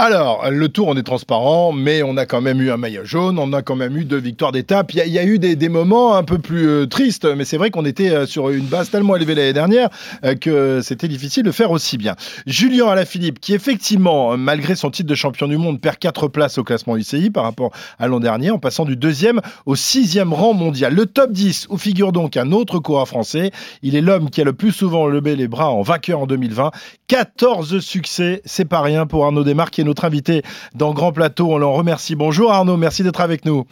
Alors, 0.04 0.50
le 0.50 0.68
tour, 0.68 0.88
on 0.88 0.96
est 0.96 1.04
transparent, 1.04 1.70
mais 1.70 2.02
on 2.02 2.16
a 2.16 2.26
quand 2.26 2.40
même 2.40 2.60
eu 2.60 2.72
un 2.72 2.76
maillot 2.76 3.04
jaune, 3.04 3.38
on 3.38 3.52
a 3.52 3.62
quand 3.62 3.76
même 3.76 3.96
eu 3.96 4.04
deux 4.04 4.18
victoires 4.18 4.50
d'étape. 4.50 4.92
Il 4.94 5.06
y, 5.06 5.16
a 5.16 5.24
eu 5.24 5.38
des, 5.38 5.68
moments 5.68 6.16
un 6.16 6.24
peu 6.24 6.38
plus 6.38 6.66
euh, 6.68 6.86
tristes, 6.88 7.24
mais 7.24 7.44
c'est 7.44 7.56
vrai 7.56 7.70
qu'on 7.70 7.84
était 7.84 8.10
euh, 8.10 8.26
sur 8.26 8.50
une 8.50 8.64
base 8.64 8.90
tellement 8.90 9.14
élevée 9.14 9.36
l'année 9.36 9.52
dernière 9.52 9.90
euh, 10.24 10.34
que 10.34 10.80
c'était 10.82 11.06
difficile 11.06 11.44
de 11.44 11.52
faire 11.52 11.70
aussi 11.70 11.98
bien. 11.98 12.16
Julien 12.48 12.88
Alaphilippe, 12.88 13.38
qui 13.38 13.54
effectivement, 13.54 14.36
malgré 14.36 14.74
son 14.74 14.90
titre 14.90 15.08
de 15.08 15.14
champion 15.14 15.46
du 15.46 15.56
monde, 15.56 15.80
perd 15.80 15.98
quatre 15.98 16.26
places 16.26 16.58
au 16.58 16.64
classement 16.64 16.96
UCI 16.96 17.30
par 17.30 17.44
rapport 17.44 17.70
à 18.00 18.08
l'an 18.08 18.18
dernier, 18.18 18.50
en 18.50 18.58
passant 18.58 18.84
du 18.84 18.96
deuxième 18.96 19.40
au 19.66 19.76
sixième 19.76 20.32
rang 20.32 20.52
mondial. 20.52 20.96
Le 20.96 21.06
top 21.06 21.30
10, 21.30 21.68
où 21.70 21.78
figure 21.78 22.10
donc 22.10 22.36
un 22.36 22.50
autre 22.50 22.80
coureur 22.80 23.06
français. 23.06 23.52
Il 23.82 23.94
est 23.94 24.00
l'homme 24.00 24.30
qui 24.30 24.40
a 24.40 24.44
le 24.44 24.52
plus 24.52 24.72
souvent 24.72 25.06
levé 25.06 25.36
les 25.36 25.46
bras 25.46 25.70
en 25.70 25.82
vainqueur 25.82 26.18
en 26.18 26.26
2020. 26.26 26.72
14 27.06 27.78
succès, 27.78 28.42
c'est 28.44 28.64
pas 28.64 28.80
rien 28.80 29.06
pour 29.06 29.24
Arnaud 29.24 29.44
Desmarques 29.44 29.78
notre 29.92 30.06
invité 30.06 30.42
dans 30.74 30.94
Grand 30.94 31.12
Plateau. 31.12 31.52
On 31.52 31.58
l'en 31.58 31.74
remercie. 31.74 32.16
Bonjour 32.16 32.50
Arnaud, 32.50 32.78
merci 32.78 33.02
d'être 33.02 33.20
avec 33.20 33.44
nous. 33.44 33.64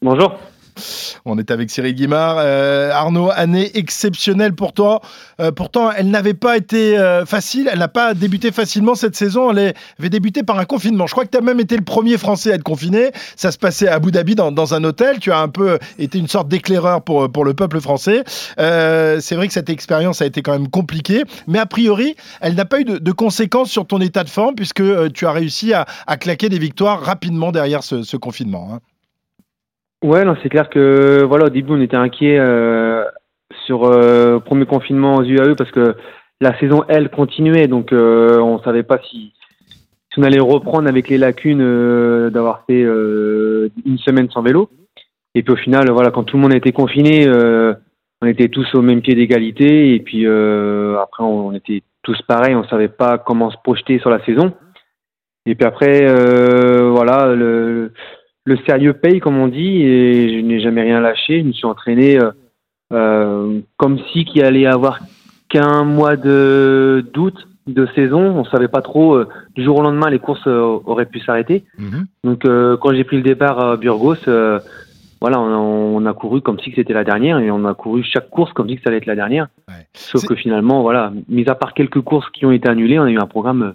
Bonjour. 0.00 0.38
On 1.24 1.38
est 1.38 1.50
avec 1.50 1.70
Cyril 1.70 1.94
Guimard. 1.94 2.36
Euh, 2.38 2.90
Arnaud, 2.92 3.30
année 3.34 3.70
exceptionnelle 3.74 4.54
pour 4.54 4.72
toi. 4.72 5.00
Euh, 5.40 5.52
pourtant, 5.52 5.90
elle 5.90 6.10
n'avait 6.10 6.34
pas 6.34 6.56
été 6.56 6.98
euh, 6.98 7.24
facile. 7.24 7.68
Elle 7.72 7.78
n'a 7.78 7.88
pas 7.88 8.14
débuté 8.14 8.52
facilement 8.52 8.94
cette 8.94 9.16
saison. 9.16 9.50
Elle 9.50 9.74
avait 9.98 10.10
débuté 10.10 10.42
par 10.42 10.58
un 10.58 10.64
confinement. 10.64 11.06
Je 11.06 11.12
crois 11.12 11.24
que 11.24 11.30
tu 11.30 11.38
as 11.38 11.40
même 11.40 11.60
été 11.60 11.76
le 11.76 11.84
premier 11.84 12.18
Français 12.18 12.52
à 12.52 12.54
être 12.56 12.62
confiné. 12.62 13.10
Ça 13.36 13.52
se 13.52 13.58
passait 13.58 13.88
à 13.88 13.94
Abu 13.94 14.10
Dhabi 14.10 14.34
dans, 14.34 14.74
un 14.74 14.84
hôtel. 14.84 15.18
Tu 15.20 15.32
as 15.32 15.38
un 15.38 15.48
peu 15.48 15.78
été 15.98 16.18
une 16.18 16.28
sorte 16.28 16.48
d'éclaireur 16.48 17.02
pour, 17.02 17.44
le 17.44 17.54
peuple 17.54 17.80
français. 17.80 18.24
C'est 18.56 19.34
vrai 19.34 19.46
que 19.46 19.52
cette 19.52 19.70
expérience 19.70 20.22
a 20.22 20.26
été 20.26 20.42
quand 20.42 20.52
même 20.52 20.68
compliquée. 20.68 21.24
Mais 21.46 21.58
a 21.58 21.66
priori, 21.66 22.16
elle 22.40 22.54
n'a 22.54 22.64
pas 22.64 22.80
eu 22.80 22.84
de, 22.84 23.12
conséquences 23.12 23.70
sur 23.70 23.86
ton 23.86 24.00
état 24.00 24.24
de 24.24 24.30
forme 24.30 24.54
puisque 24.54 24.82
tu 25.12 25.26
as 25.26 25.32
réussi 25.32 25.72
à, 25.72 25.86
claquer 26.16 26.48
des 26.48 26.58
victoires 26.58 27.00
rapidement 27.00 27.52
derrière 27.52 27.82
ce, 27.82 28.16
confinement. 28.16 28.70
Hein. 28.72 28.93
Ouais, 30.04 30.22
non, 30.26 30.36
c'est 30.42 30.50
clair 30.50 30.68
que 30.68 31.22
voilà, 31.22 31.46
au 31.46 31.48
début 31.48 31.72
on 31.72 31.80
était 31.80 31.96
inquiet 31.96 32.38
euh, 32.38 33.06
sur 33.64 33.84
euh, 33.84 34.38
premier 34.38 34.66
confinement 34.66 35.14
aux 35.14 35.22
UAE 35.22 35.54
parce 35.56 35.70
que 35.70 35.96
la 36.42 36.54
saison 36.58 36.84
elle 36.88 37.08
continuait, 37.08 37.68
donc 37.68 37.90
euh, 37.90 38.38
on 38.38 38.58
savait 38.58 38.82
pas 38.82 38.98
si, 38.98 39.32
si, 40.12 40.18
on 40.18 40.22
allait 40.22 40.40
reprendre 40.40 40.90
avec 40.90 41.08
les 41.08 41.16
lacunes 41.16 41.62
euh, 41.62 42.28
d'avoir 42.28 42.66
fait 42.66 42.82
euh, 42.82 43.70
une 43.86 43.96
semaine 43.96 44.28
sans 44.28 44.42
vélo. 44.42 44.68
Et 45.34 45.42
puis 45.42 45.54
au 45.54 45.56
final, 45.56 45.90
voilà, 45.90 46.10
quand 46.10 46.24
tout 46.24 46.36
le 46.36 46.42
monde 46.42 46.52
a 46.52 46.58
été 46.58 46.72
confiné, 46.72 47.26
on 48.20 48.26
était 48.26 48.48
tous 48.48 48.74
au 48.74 48.82
même 48.82 49.00
pied 49.00 49.14
d'égalité 49.14 49.94
et 49.94 50.00
puis 50.00 50.26
après 50.26 51.24
on, 51.24 51.46
on, 51.46 51.52
était 51.52 51.82
tous 52.02 52.20
pareils, 52.28 52.54
on 52.54 52.64
savait 52.64 52.88
pas 52.88 53.16
comment 53.16 53.50
se 53.50 53.56
projeter 53.64 53.98
sur 54.00 54.10
la 54.10 54.22
saison. 54.26 54.52
Et 55.46 55.54
puis 55.54 55.66
après, 55.66 56.06
voilà, 56.90 57.34
le 57.34 57.72
le 57.74 57.92
sérieux 58.66 58.92
paye, 58.92 59.20
comme 59.20 59.38
on 59.38 59.48
dit, 59.48 59.82
et 59.82 60.38
je 60.38 60.44
n'ai 60.44 60.60
jamais 60.60 60.82
rien 60.82 61.00
lâché. 61.00 61.40
Je 61.40 61.46
me 61.46 61.52
suis 61.52 61.66
entraîné 61.66 62.18
euh, 62.18 62.30
euh 62.92 63.60
comme 63.76 63.98
si 64.12 64.24
qu'il 64.24 64.44
allait 64.44 64.66
avoir 64.66 65.00
qu'un 65.48 65.84
mois 65.84 66.16
de 66.16 67.04
doute 67.12 67.48
de 67.66 67.86
saison. 67.94 68.20
On 68.20 68.44
savait 68.44 68.68
pas 68.68 68.82
trop. 68.82 69.14
Euh, 69.14 69.28
du 69.54 69.64
jour 69.64 69.78
au 69.78 69.82
lendemain, 69.82 70.10
les 70.10 70.18
courses 70.18 70.46
auraient 70.46 71.06
pu 71.06 71.20
s'arrêter. 71.20 71.64
Mhm. 71.78 72.06
Donc, 72.24 72.42
quand 72.44 72.92
j'ai 72.92 73.04
pris 73.04 73.16
le 73.16 73.22
départ 73.22 73.58
à 73.58 73.76
Burgos, 73.76 74.26
voilà, 75.20 75.40
on, 75.40 76.04
a 76.04 76.12
couru 76.12 76.42
comme 76.42 76.58
si 76.60 76.70
c'était 76.76 76.92
la 76.92 77.04
dernière, 77.04 77.38
et 77.38 77.50
on 77.50 77.64
a 77.64 77.72
couru 77.72 78.02
chaque 78.04 78.28
course 78.28 78.52
comme 78.52 78.68
si 78.68 78.76
ça 78.76 78.82
allait 78.86 78.98
être 78.98 79.06
la 79.06 79.14
dernière. 79.14 79.48
Sauf 79.94 80.26
que 80.26 80.34
finalement, 80.34 80.82
voilà, 80.82 81.12
mis 81.30 81.48
à 81.48 81.54
part 81.54 81.72
quelques 81.72 82.02
courses 82.02 82.28
qui 82.30 82.44
ont 82.44 82.52
été 82.52 82.68
annulées, 82.68 82.98
on 82.98 83.04
a 83.04 83.10
eu 83.10 83.18
un 83.18 83.26
programme 83.26 83.72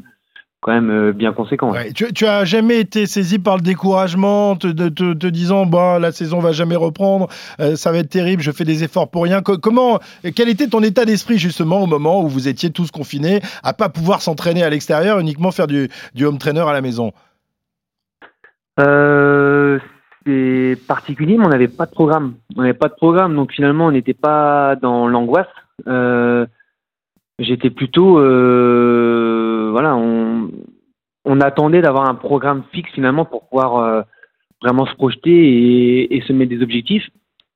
quand 0.61 0.73
même 0.73 0.89
euh, 0.89 1.13
bien 1.13 1.31
conséquent. 1.31 1.73
Tu, 1.95 2.11
tu, 2.13 2.25
as 2.25 2.43
jamais 2.43 2.79
été 2.79 3.05
saisi 3.05 3.39
par 3.39 3.55
le 3.55 3.61
découragement, 3.61 4.55
te, 4.55 4.67
te, 4.67 5.27
disant 5.27 5.65
bah 5.65 5.99
la 5.99 6.11
saison 6.11 6.39
va 6.39 6.51
jamais 6.51 6.75
reprendre, 6.75 7.27
euh, 7.59 7.75
ça 7.75 7.91
va 7.91 7.99
être 7.99 8.09
terrible, 8.09 8.41
je 8.41 8.51
fais 8.51 8.65
des 8.65 8.83
efforts 8.83 9.09
pour 9.09 9.23
rien. 9.23 9.41
comment, 9.41 9.99
quel 10.35 10.49
était 10.49 10.67
ton 10.67 10.83
état 10.83 11.05
d'esprit 11.05 11.37
justement 11.37 11.81
au 11.81 11.87
moment 11.87 12.21
où 12.21 12.27
vous 12.27 12.47
étiez 12.47 12.71
tous 12.71 12.91
confinés, 12.91 13.39
à 13.63 13.73
pas 13.73 13.89
pouvoir 13.89 14.21
s'entraîner 14.21 14.63
à 14.63 14.69
l'extérieur, 14.69 15.19
uniquement 15.19 15.51
faire 15.51 15.67
du, 15.67 15.89
du, 16.13 16.25
home 16.25 16.37
trainer 16.37 16.67
à 16.67 16.73
la 16.73 16.81
maison? 16.81 17.13
Euh, 18.79 19.79
C'est 20.25 20.77
particulier, 20.87 21.37
mais 21.37 21.45
on 21.45 21.49
n'avait 21.49 21.69
pas 21.69 21.85
de 21.85 21.91
programme. 21.91 22.33
On 22.57 22.61
n'avait 22.61 22.73
pas 22.73 22.89
de 22.89 22.95
programme, 22.95 23.33
donc 23.35 23.53
finalement 23.53 23.87
on 23.87 23.91
n'était 23.91 24.13
pas 24.13 24.75
dans 24.75 25.07
l'angoisse. 25.07 25.47
J'étais 27.39 27.69
plutôt 27.69 28.19
voilà, 29.69 29.95
on, 29.95 30.49
on 31.25 31.41
attendait 31.41 31.81
d'avoir 31.81 32.09
un 32.09 32.15
programme 32.15 32.63
fixe 32.71 32.91
finalement 32.91 33.25
pour 33.25 33.47
pouvoir 33.47 33.77
euh, 33.77 34.01
vraiment 34.61 34.85
se 34.85 34.95
projeter 34.95 36.13
et, 36.15 36.21
se 36.21 36.33
mettre 36.33 36.49
des 36.49 36.61
objectifs. 36.61 37.09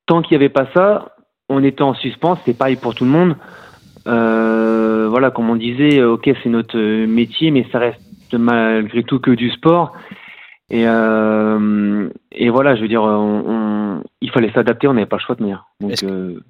Tant 0.06 0.22
qu'il 0.22 0.32
n'y 0.38 0.44
avait 0.44 0.52
pas 0.52 0.66
ça, 0.74 1.14
on 1.48 1.62
était 1.64 1.82
en 1.82 1.94
suspens. 1.94 2.38
C'est 2.44 2.56
pareil 2.56 2.76
pour 2.76 2.94
tout 2.94 3.04
le 3.04 3.10
monde. 3.10 3.36
Euh, 4.06 5.06
voilà, 5.08 5.30
comme 5.30 5.48
on 5.50 5.56
disait, 5.56 6.02
ok, 6.02 6.30
c'est 6.42 6.48
notre 6.50 6.78
métier, 7.06 7.50
mais 7.50 7.66
ça 7.72 7.78
reste 7.78 8.00
malgré 8.32 9.02
tout 9.02 9.18
que 9.18 9.30
du 9.30 9.50
sport. 9.50 9.94
Et, 10.70 10.84
euh, 10.86 12.08
et 12.32 12.50
voilà, 12.50 12.74
je 12.74 12.82
veux 12.82 12.88
dire, 12.88 13.02
on, 13.02 13.44
on- 13.46 14.02
il 14.20 14.30
fallait 14.30 14.52
s'adapter, 14.52 14.88
on 14.88 14.94
n'avait 14.94 15.06
pas 15.06 15.16
le 15.16 15.22
choix 15.22 15.34
de 15.34 15.42
manière. 15.42 15.66
Donc, 15.80 16.02
euh, 16.02 16.40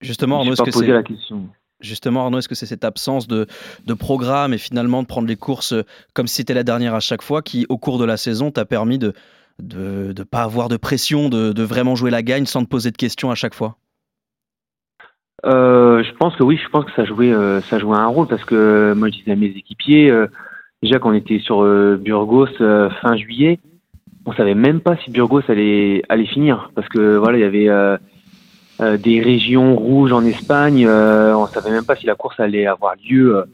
Justement, 0.00 0.42
je 0.44 0.50
me 0.50 0.54
suis 0.54 0.64
pas 0.64 0.70
posé 0.70 0.92
la 0.92 1.02
question. 1.02 1.48
Justement, 1.80 2.24
Arnaud, 2.24 2.38
est-ce 2.38 2.48
que 2.48 2.56
c'est 2.56 2.66
cette 2.66 2.84
absence 2.84 3.28
de, 3.28 3.46
de 3.86 3.94
programme 3.94 4.52
et 4.52 4.58
finalement 4.58 5.02
de 5.02 5.06
prendre 5.06 5.28
les 5.28 5.36
courses 5.36 5.72
euh, 5.72 5.84
comme 6.12 6.26
si 6.26 6.36
c'était 6.36 6.54
la 6.54 6.64
dernière 6.64 6.94
à 6.94 7.00
chaque 7.00 7.22
fois 7.22 7.40
qui, 7.40 7.66
au 7.68 7.78
cours 7.78 7.98
de 7.98 8.04
la 8.04 8.16
saison, 8.16 8.50
t'a 8.50 8.64
permis 8.64 8.98
de 8.98 9.12
de 9.60 10.14
ne 10.16 10.22
pas 10.22 10.42
avoir 10.42 10.68
de 10.68 10.76
pression, 10.76 11.28
de, 11.28 11.52
de 11.52 11.62
vraiment 11.64 11.96
jouer 11.96 12.12
la 12.12 12.22
gagne 12.22 12.46
sans 12.46 12.62
te 12.62 12.68
poser 12.68 12.92
de 12.92 12.96
questions 12.96 13.32
à 13.32 13.34
chaque 13.34 13.54
fois? 13.54 13.76
Euh, 15.44 16.04
je 16.04 16.12
pense 16.14 16.36
que 16.36 16.44
oui, 16.44 16.60
je 16.62 16.68
pense 16.68 16.84
que 16.84 16.92
ça 16.94 17.04
jouait, 17.04 17.32
euh, 17.32 17.60
ça 17.62 17.80
jouait 17.80 17.96
un 17.96 18.06
rôle 18.06 18.28
parce 18.28 18.44
que 18.44 18.94
moi 18.96 19.08
je 19.08 19.16
disais 19.16 19.32
à 19.32 19.36
mes 19.36 19.46
équipiers, 19.46 20.12
déjà 20.80 21.00
quand 21.00 21.10
on 21.10 21.14
était 21.14 21.40
sur 21.40 21.64
Burgos 21.98 22.46
fin 22.56 23.16
juillet, 23.16 23.58
on 24.26 24.32
savait 24.32 24.54
même 24.54 24.80
pas 24.80 24.96
si 24.98 25.10
Burgos 25.10 25.42
allait, 25.48 26.04
allait 26.08 26.26
finir 26.26 26.70
parce 26.76 26.88
que 26.88 27.16
voilà, 27.16 27.38
il 27.38 27.40
y 27.40 27.44
avait 27.44 27.98
euh, 28.80 28.96
des 28.96 29.20
régions 29.20 29.74
rouges 29.76 30.12
en 30.12 30.24
Espagne, 30.24 30.86
euh, 30.86 31.34
on 31.34 31.46
savait 31.46 31.70
même 31.70 31.84
pas 31.84 31.96
si 31.96 32.06
la 32.06 32.14
course 32.14 32.38
allait 32.40 32.66
avoir 32.66 32.94
lieu 33.08 33.36
euh, 33.36 33.44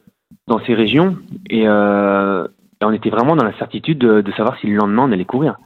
dans 0.47 0.59
ces 0.65 0.75
régions 0.75 1.17
et, 1.49 1.63
et 1.63 1.69
on 1.69 2.93
était 2.93 3.09
vraiment 3.09 3.35
dans 3.35 3.45
l'incertitude 3.45 3.99
de, 3.99 4.21
de 4.21 4.33
savoir 4.33 4.59
si 4.59 4.67
le 4.67 4.77
lendemain 4.77 5.05
on 5.09 5.13
allait 5.13 5.25
courir. 5.25 5.59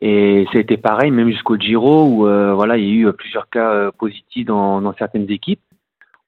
Et 0.00 0.46
ça 0.52 0.58
a 0.58 0.60
été 0.60 0.76
pareil 0.76 1.10
même 1.10 1.28
jusqu'au 1.28 1.56
Giro 1.56 2.06
où 2.06 2.16
voilà 2.54 2.78
il 2.78 2.84
y 2.84 2.88
a 2.88 3.08
eu 3.08 3.12
plusieurs 3.12 3.50
cas 3.50 3.90
positifs 3.98 4.46
dans, 4.46 4.80
dans 4.80 4.94
certaines 4.94 5.30
équipes. 5.30 5.60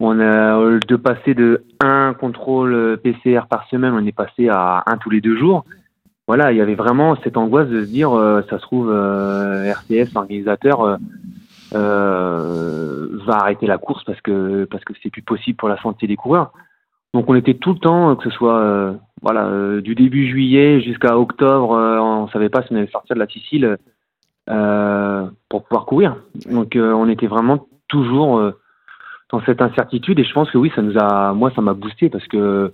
On 0.01 0.21
a 0.21 0.79
de 0.87 0.97
passer 0.97 1.33
de 1.33 1.65
un 1.81 2.13
contrôle 2.13 2.99
PCR 3.03 3.43
par 3.49 3.67
semaine, 3.69 3.95
on 3.95 4.05
est 4.05 4.13
passé 4.13 4.49
à 4.51 4.83
un 4.87 4.99
tous 4.99 5.11
les 5.11 5.23
deux 5.23 5.37
jours. 5.39 5.65
Voilà, 6.29 6.53
il 6.53 6.59
y 6.59 6.61
avait 6.61 6.75
vraiment 6.75 7.17
cette 7.25 7.39
angoisse 7.39 7.69
de 7.69 7.83
se 7.83 7.89
dire, 7.89 8.13
euh, 8.13 8.43
ça 8.51 8.59
se 8.59 8.63
trouve, 8.63 8.91
euh, 8.91 9.65
RCS, 9.65 10.13
l'organisateur, 10.15 10.83
euh, 10.83 10.97
va 11.73 13.35
arrêter 13.35 13.67
la 13.67 13.79
course 13.79 14.05
parce 14.05 14.21
que 14.21 14.65
parce 14.65 14.85
que 14.85 14.93
c'est 15.03 15.11
plus 15.11 15.23
possible 15.23 15.57
pour 15.57 15.69
la 15.69 15.81
santé 15.83 16.07
des 16.07 16.17
coureurs. 16.17 16.53
Donc 17.15 17.29
on 17.31 17.35
était 17.35 17.55
tout 17.55 17.73
le 17.73 17.79
temps, 17.79 18.17
que 18.17 18.25
ce 18.25 18.37
soit 18.37 18.59
euh, 18.59 18.93
voilà 19.23 19.47
euh, 19.47 19.81
du 19.81 19.95
début 19.95 20.29
juillet 20.29 20.81
jusqu'à 20.81 21.17
octobre, 21.19 21.73
euh, 21.73 21.99
on 21.99 22.29
savait 22.29 22.51
pas 22.51 22.63
si 22.63 22.69
on 22.73 22.77
allait 22.77 22.91
sortir 22.91 23.17
de 23.17 23.21
la 23.21 23.27
Sicile 23.27 23.79
euh, 24.51 25.27
pour 25.49 25.65
pouvoir 25.65 25.87
courir. 25.87 26.17
Donc 26.51 26.77
euh, 26.77 26.93
on 26.93 27.09
était 27.09 27.27
vraiment 27.27 27.67
toujours 27.89 28.39
euh, 28.39 28.53
dans 29.31 29.43
cette 29.47 29.63
incertitude 29.63 30.19
et 30.19 30.25
je 30.25 30.33
pense 30.33 30.51
que 30.51 30.59
oui, 30.59 30.71
ça 30.75 30.83
nous 30.83 30.99
a, 30.99 31.33
moi 31.33 31.51
ça 31.55 31.63
m'a 31.63 31.73
boosté 31.73 32.11
parce 32.11 32.27
que 32.29 32.73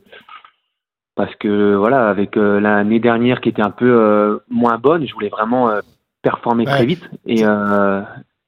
parce 1.14 1.34
que 1.36 1.76
voilà 1.76 2.08
avec 2.08 2.36
euh, 2.36 2.58
l'année 2.58 2.98
dernière 2.98 3.40
qui 3.40 3.48
était 3.48 3.62
un 3.62 3.70
peu 3.70 3.88
euh, 3.88 4.38
moins 4.50 4.78
bonne, 4.78 5.06
je 5.06 5.14
voulais 5.14 5.28
vraiment 5.28 5.70
euh, 5.70 5.80
performer 6.22 6.64
Ouais. 6.64 6.72
très 6.72 6.86
vite 6.86 7.08
et 7.26 7.44
euh, 7.44 8.02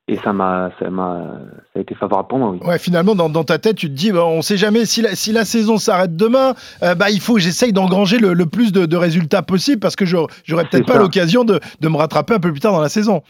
et 0.09 0.17
ça 0.19 0.33
m'a 0.33 0.71
ça 0.79 0.89
m'a 0.89 1.21
ça 1.73 1.79
a 1.79 1.81
été 1.81 1.95
favorable 1.95 2.29
pour 2.29 2.39
moi 2.39 2.51
oui. 2.51 2.61
Ouais, 2.65 2.79
finalement, 2.79 3.15
dans, 3.15 3.29
dans 3.29 3.45
ta 3.45 3.59
tête, 3.59 3.77
tu 3.77 3.89
te 3.89 3.95
dis, 3.95 4.13
bah, 4.13 4.25
on 4.25 4.41
sait 4.41 4.57
jamais 4.57 4.85
si 4.85 5.03
la, 5.03 5.15
si 5.17 5.33
la 5.33 5.45
saison 5.45 5.79
s'arrête 5.79 6.17
demain, 6.17 6.55
euh, 6.83 6.95
bah, 6.95 7.11
il 7.11 7.21
faut 7.21 7.35
que 7.35 7.41
j'essaye 7.41 7.73
d'engranger 7.73 8.19
le, 8.19 8.33
le 8.33 8.47
plus 8.47 8.73
de, 8.73 8.87
de 8.87 8.97
résultats 8.97 9.43
possible 9.43 9.81
parce 9.81 9.97
que 9.97 10.05
j'aurais 10.05 10.33
j'aurais 10.45 10.65
peut-être 10.65 10.87
pas 10.87 10.95
ça. 10.95 10.99
l'occasion 11.01 11.45
de, 11.45 11.61
de 11.81 11.89
me 11.89 11.97
rattraper 11.97 12.35
un 12.35 12.41
peu 12.41 12.53
plus 12.53 12.61
tard 12.61 12.73
dans 12.73 12.81
la 12.81 12.89
saison. 12.89 13.23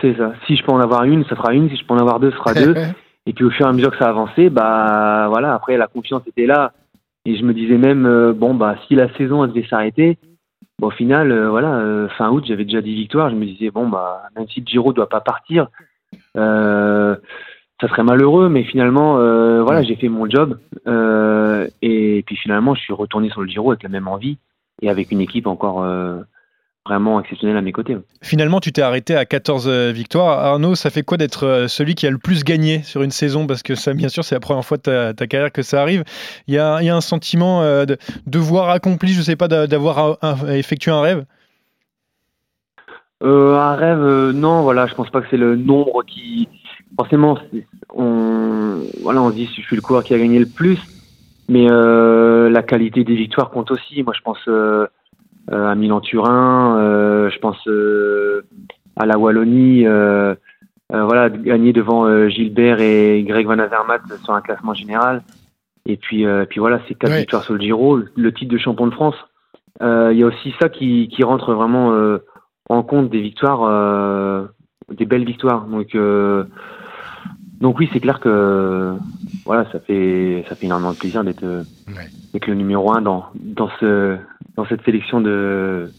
C'est 0.00 0.16
ça. 0.16 0.32
Si 0.46 0.56
je 0.56 0.64
peux 0.64 0.72
en 0.72 0.80
avoir 0.80 1.04
une, 1.04 1.24
ça 1.24 1.34
fera 1.36 1.54
une. 1.54 1.68
Si 1.70 1.76
je 1.76 1.84
peux 1.86 1.94
en 1.94 1.98
avoir 1.98 2.20
deux, 2.20 2.30
ce 2.30 2.36
sera 2.36 2.54
deux. 2.54 2.74
Et 3.26 3.32
puis 3.32 3.44
au 3.44 3.50
fur 3.50 3.66
et 3.66 3.68
à 3.68 3.72
mesure 3.72 3.90
que 3.90 3.98
ça 3.98 4.08
avançait, 4.08 4.48
bah 4.48 5.28
voilà, 5.28 5.54
après 5.54 5.76
la 5.76 5.86
confiance 5.86 6.22
était 6.26 6.46
là. 6.46 6.72
Et 7.26 7.36
je 7.36 7.44
me 7.44 7.52
disais 7.52 7.76
même, 7.76 8.06
euh, 8.06 8.32
bon 8.32 8.54
bah 8.54 8.76
si 8.88 8.94
la 8.94 9.14
saison 9.16 9.44
elle 9.44 9.52
devait 9.52 9.66
s'arrêter, 9.68 10.18
au 10.82 10.90
final, 10.90 11.30
euh, 11.32 11.50
voilà, 11.50 11.78
euh, 11.78 12.08
fin 12.10 12.30
août 12.30 12.44
j'avais 12.46 12.64
déjà 12.64 12.80
10 12.80 12.94
victoires. 12.94 13.30
Je 13.30 13.36
me 13.36 13.44
disais 13.44 13.70
bon 13.70 13.88
bah 13.88 14.22
même 14.36 14.48
si 14.48 14.60
le 14.60 14.66
Giro 14.66 14.92
doit 14.92 15.08
pas 15.08 15.20
partir, 15.20 15.68
euh, 16.36 17.16
ça 17.80 17.88
serait 17.88 18.02
malheureux, 18.02 18.48
mais 18.48 18.64
finalement 18.64 19.14
voilà 19.62 19.82
j'ai 19.82 19.96
fait 19.96 20.08
mon 20.08 20.28
job. 20.28 20.58
Et 21.82 22.22
puis 22.26 22.36
finalement 22.36 22.74
je 22.74 22.80
suis 22.80 22.92
retourné 22.92 23.30
sur 23.30 23.42
le 23.42 23.48
Giro 23.48 23.70
avec 23.70 23.82
la 23.82 23.88
même 23.88 24.08
envie 24.08 24.38
et 24.82 24.90
avec 24.90 25.10
une 25.12 25.20
équipe 25.20 25.46
encore 25.46 25.84
vraiment 26.86 27.20
exceptionnelle 27.20 27.56
à 27.56 27.62
mes 27.62 27.72
côtés. 27.72 27.96
Finalement, 28.22 28.60
tu 28.60 28.72
t'es 28.72 28.82
arrêté 28.82 29.14
à 29.14 29.24
14 29.24 29.68
euh, 29.68 29.92
victoires. 29.92 30.38
Arnaud, 30.38 30.74
ça 30.74 30.90
fait 30.90 31.02
quoi 31.02 31.16
d'être 31.18 31.46
euh, 31.46 31.68
celui 31.68 31.94
qui 31.94 32.06
a 32.06 32.10
le 32.10 32.18
plus 32.18 32.42
gagné 32.42 32.82
sur 32.82 33.02
une 33.02 33.10
saison? 33.10 33.46
Parce 33.46 33.62
que 33.62 33.74
ça, 33.74 33.92
bien 33.92 34.08
sûr, 34.08 34.24
c'est 34.24 34.34
la 34.34 34.40
première 34.40 34.64
fois 34.64 34.76
de 34.76 34.82
ta, 34.82 35.14
ta 35.14 35.26
carrière 35.26 35.52
que 35.52 35.62
ça 35.62 35.80
arrive. 35.82 36.04
Il 36.48 36.54
y 36.54 36.58
a, 36.58 36.80
il 36.80 36.86
y 36.86 36.90
a 36.90 36.96
un 36.96 37.00
sentiment 37.00 37.62
euh, 37.62 37.84
de 37.84 37.98
devoir 38.26 38.70
accompli, 38.70 39.12
je 39.12 39.22
sais 39.22 39.36
pas, 39.36 39.48
d'a- 39.48 39.66
d'avoir 39.66 40.18
effectué 40.48 40.90
un 40.90 41.00
rêve? 41.00 41.24
Euh, 43.22 43.56
un 43.58 43.76
rêve, 43.76 44.00
euh, 44.00 44.32
non, 44.32 44.62
voilà, 44.62 44.86
je 44.86 44.94
pense 44.94 45.10
pas 45.10 45.20
que 45.20 45.26
c'est 45.30 45.36
le 45.36 45.56
nombre 45.56 46.02
qui. 46.04 46.48
Forcément, 46.96 47.38
on, 47.94 48.80
voilà, 49.02 49.22
on 49.22 49.30
se 49.30 49.34
dit 49.34 49.48
je 49.54 49.62
suis 49.62 49.76
le 49.76 49.82
coureur 49.82 50.02
qui 50.02 50.14
a 50.14 50.18
gagné 50.18 50.38
le 50.38 50.46
plus, 50.46 50.78
mais 51.48 51.66
euh, 51.70 52.50
la 52.50 52.62
qualité 52.62 53.04
des 53.04 53.14
victoires 53.14 53.50
compte 53.50 53.70
aussi. 53.70 54.02
Moi, 54.02 54.12
je 54.16 54.22
pense 54.22 54.38
à 55.48 55.74
Milan-Turin, 55.74 56.76
euh, 56.78 57.30
je 57.30 57.38
pense 57.38 57.58
euh, 57.66 58.42
à 58.96 59.06
la 59.06 59.18
Wallonie, 59.18 59.86
euh, 59.86 60.34
euh, 60.92 61.04
voilà, 61.04 61.30
gagner 61.30 61.72
devant 61.72 62.04
euh, 62.06 62.28
Gilbert 62.28 62.80
et 62.80 63.22
Greg 63.26 63.46
Van 63.46 63.58
Avermaet 63.58 64.00
sur 64.24 64.34
un 64.34 64.40
classement 64.40 64.74
général. 64.74 65.22
Et 65.86 65.96
puis, 65.96 66.26
euh, 66.26 66.44
puis 66.48 66.60
voilà, 66.60 66.80
c'est 66.86 66.94
quatre 66.94 67.10
Ouais. 67.12 67.20
victoires 67.20 67.42
sur 67.44 67.54
le 67.54 67.60
Giro, 67.60 67.98
le- 68.16 68.32
titre 68.32 68.52
de 68.52 68.58
champion 68.58 68.86
de 68.86 68.92
France. 68.92 69.16
Euh, 69.82 70.10
Il 70.12 70.18
y 70.18 70.22
a 70.22 70.26
aussi 70.26 70.54
ça 70.60 70.68
qui, 70.68 71.08
qui 71.08 71.24
rentre 71.24 71.54
vraiment 71.54 71.92
euh, 71.92 72.18
en 72.68 72.82
compte 72.82 73.08
des 73.10 73.20
victoires, 73.20 73.62
euh, 73.64 74.44
des 74.90 75.06
belles 75.06 75.24
victoires. 75.24 75.64
Donc, 75.66 75.94
euh, 75.94 76.44
donc 77.60 77.78
oui, 77.78 77.88
c'est 77.92 78.00
clair 78.00 78.20
que 78.20 78.94
voilà, 79.46 79.64
ça 79.72 79.80
fait 79.80 80.44
ça 80.48 80.54
fait 80.56 80.66
énormément 80.66 80.92
de 80.92 80.98
plaisir 80.98 81.24
d'être 81.24 81.42
euh, 81.44 81.64
Ouais. 81.88 82.10
le 82.46 82.54
numéro 82.54 82.92
un 82.92 83.00
dans 83.00 83.26
dans 83.34 83.68
ce 83.80 84.16
dans 84.62 84.68
cette 84.68 84.84
sélection 84.84 85.20
de 85.20 85.90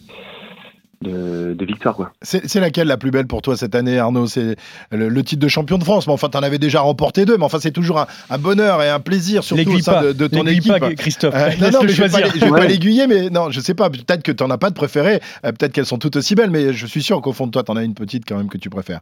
de, 1.02 1.56
de 1.56 1.65
victoires 1.65 1.95
quoi. 1.95 2.12
C'est 2.21 2.47
c'est 2.47 2.60
laquelle 2.60 2.88
la 2.88 2.95
plus 2.97 3.10
belle 3.10 3.26
pour 3.26 3.41
toi 3.41 3.58
cette 3.58 3.74
année, 3.74 3.97
Arnaud? 3.97 4.28
C'est 4.28 4.56
le, 4.91 5.10
le 5.10 5.24
titre 5.24 5.41
de 5.41 5.47
champion 5.47 5.80
de 5.80 5.84
France. 5.84 6.06
Mais 6.06 6.13
enfin, 6.13 6.30
tu 6.30 6.38
en 6.38 6.43
avais 6.43 6.60
déjà 6.60 6.82
remporté 6.82 7.26
deux. 7.26 7.38
Mais 7.38 7.43
enfin, 7.43 7.58
c'est 7.60 7.71
toujours 7.71 8.00
un, 8.00 8.06
un 8.30 8.38
bonheur 8.38 8.84
et 8.84 8.89
un 8.89 9.00
plaisir, 9.00 9.43
surtout 9.43 9.71
au 9.71 9.80
sein 9.80 10.04
de, 10.04 10.12
de 10.12 10.28
ton 10.28 10.45
équipe. 10.45 10.78
pas, 10.80 10.93
Christophe. 10.93 11.34
Euh, 11.36 11.50
non, 11.60 11.71
non, 11.71 11.80
mais 11.82 11.89
je 11.89 12.04
vais 12.04 12.10
pas, 12.10 12.28
je 12.30 12.39
vais 12.45 12.52
pas 12.52 12.67
l'aiguiller, 12.67 13.08
mais 13.08 13.32
non, 13.32 13.50
je 13.50 13.60
sais 13.62 13.74
pas. 13.74 13.89
Peut-être 13.89 14.21
que 14.21 14.32
tu 14.32 14.43
n'en 14.43 14.52
as 14.52 14.60
pas 14.60 14.69
de 14.69 14.76
préférée. 14.76 15.21
euh, 15.43 15.52
peut-être 15.52 15.71
qu'elles 15.74 15.88
sont 15.88 15.97
toutes 15.97 16.17
aussi 16.17 16.36
belles, 16.36 16.52
mais 16.52 16.71
je 16.71 16.86
suis 16.86 17.02
sûr 17.02 17.19
qu'au 17.21 17.34
fond 17.34 17.47
de 17.47 17.52
toi, 17.52 17.63
tu 17.63 17.71
en 17.71 17.78
as 17.78 17.84
une 17.84 17.95
petite 17.95 18.24
quand 18.28 18.38
même 18.38 18.50
que 18.50 18.60
tu 18.60 18.69
préfères. 18.69 19.00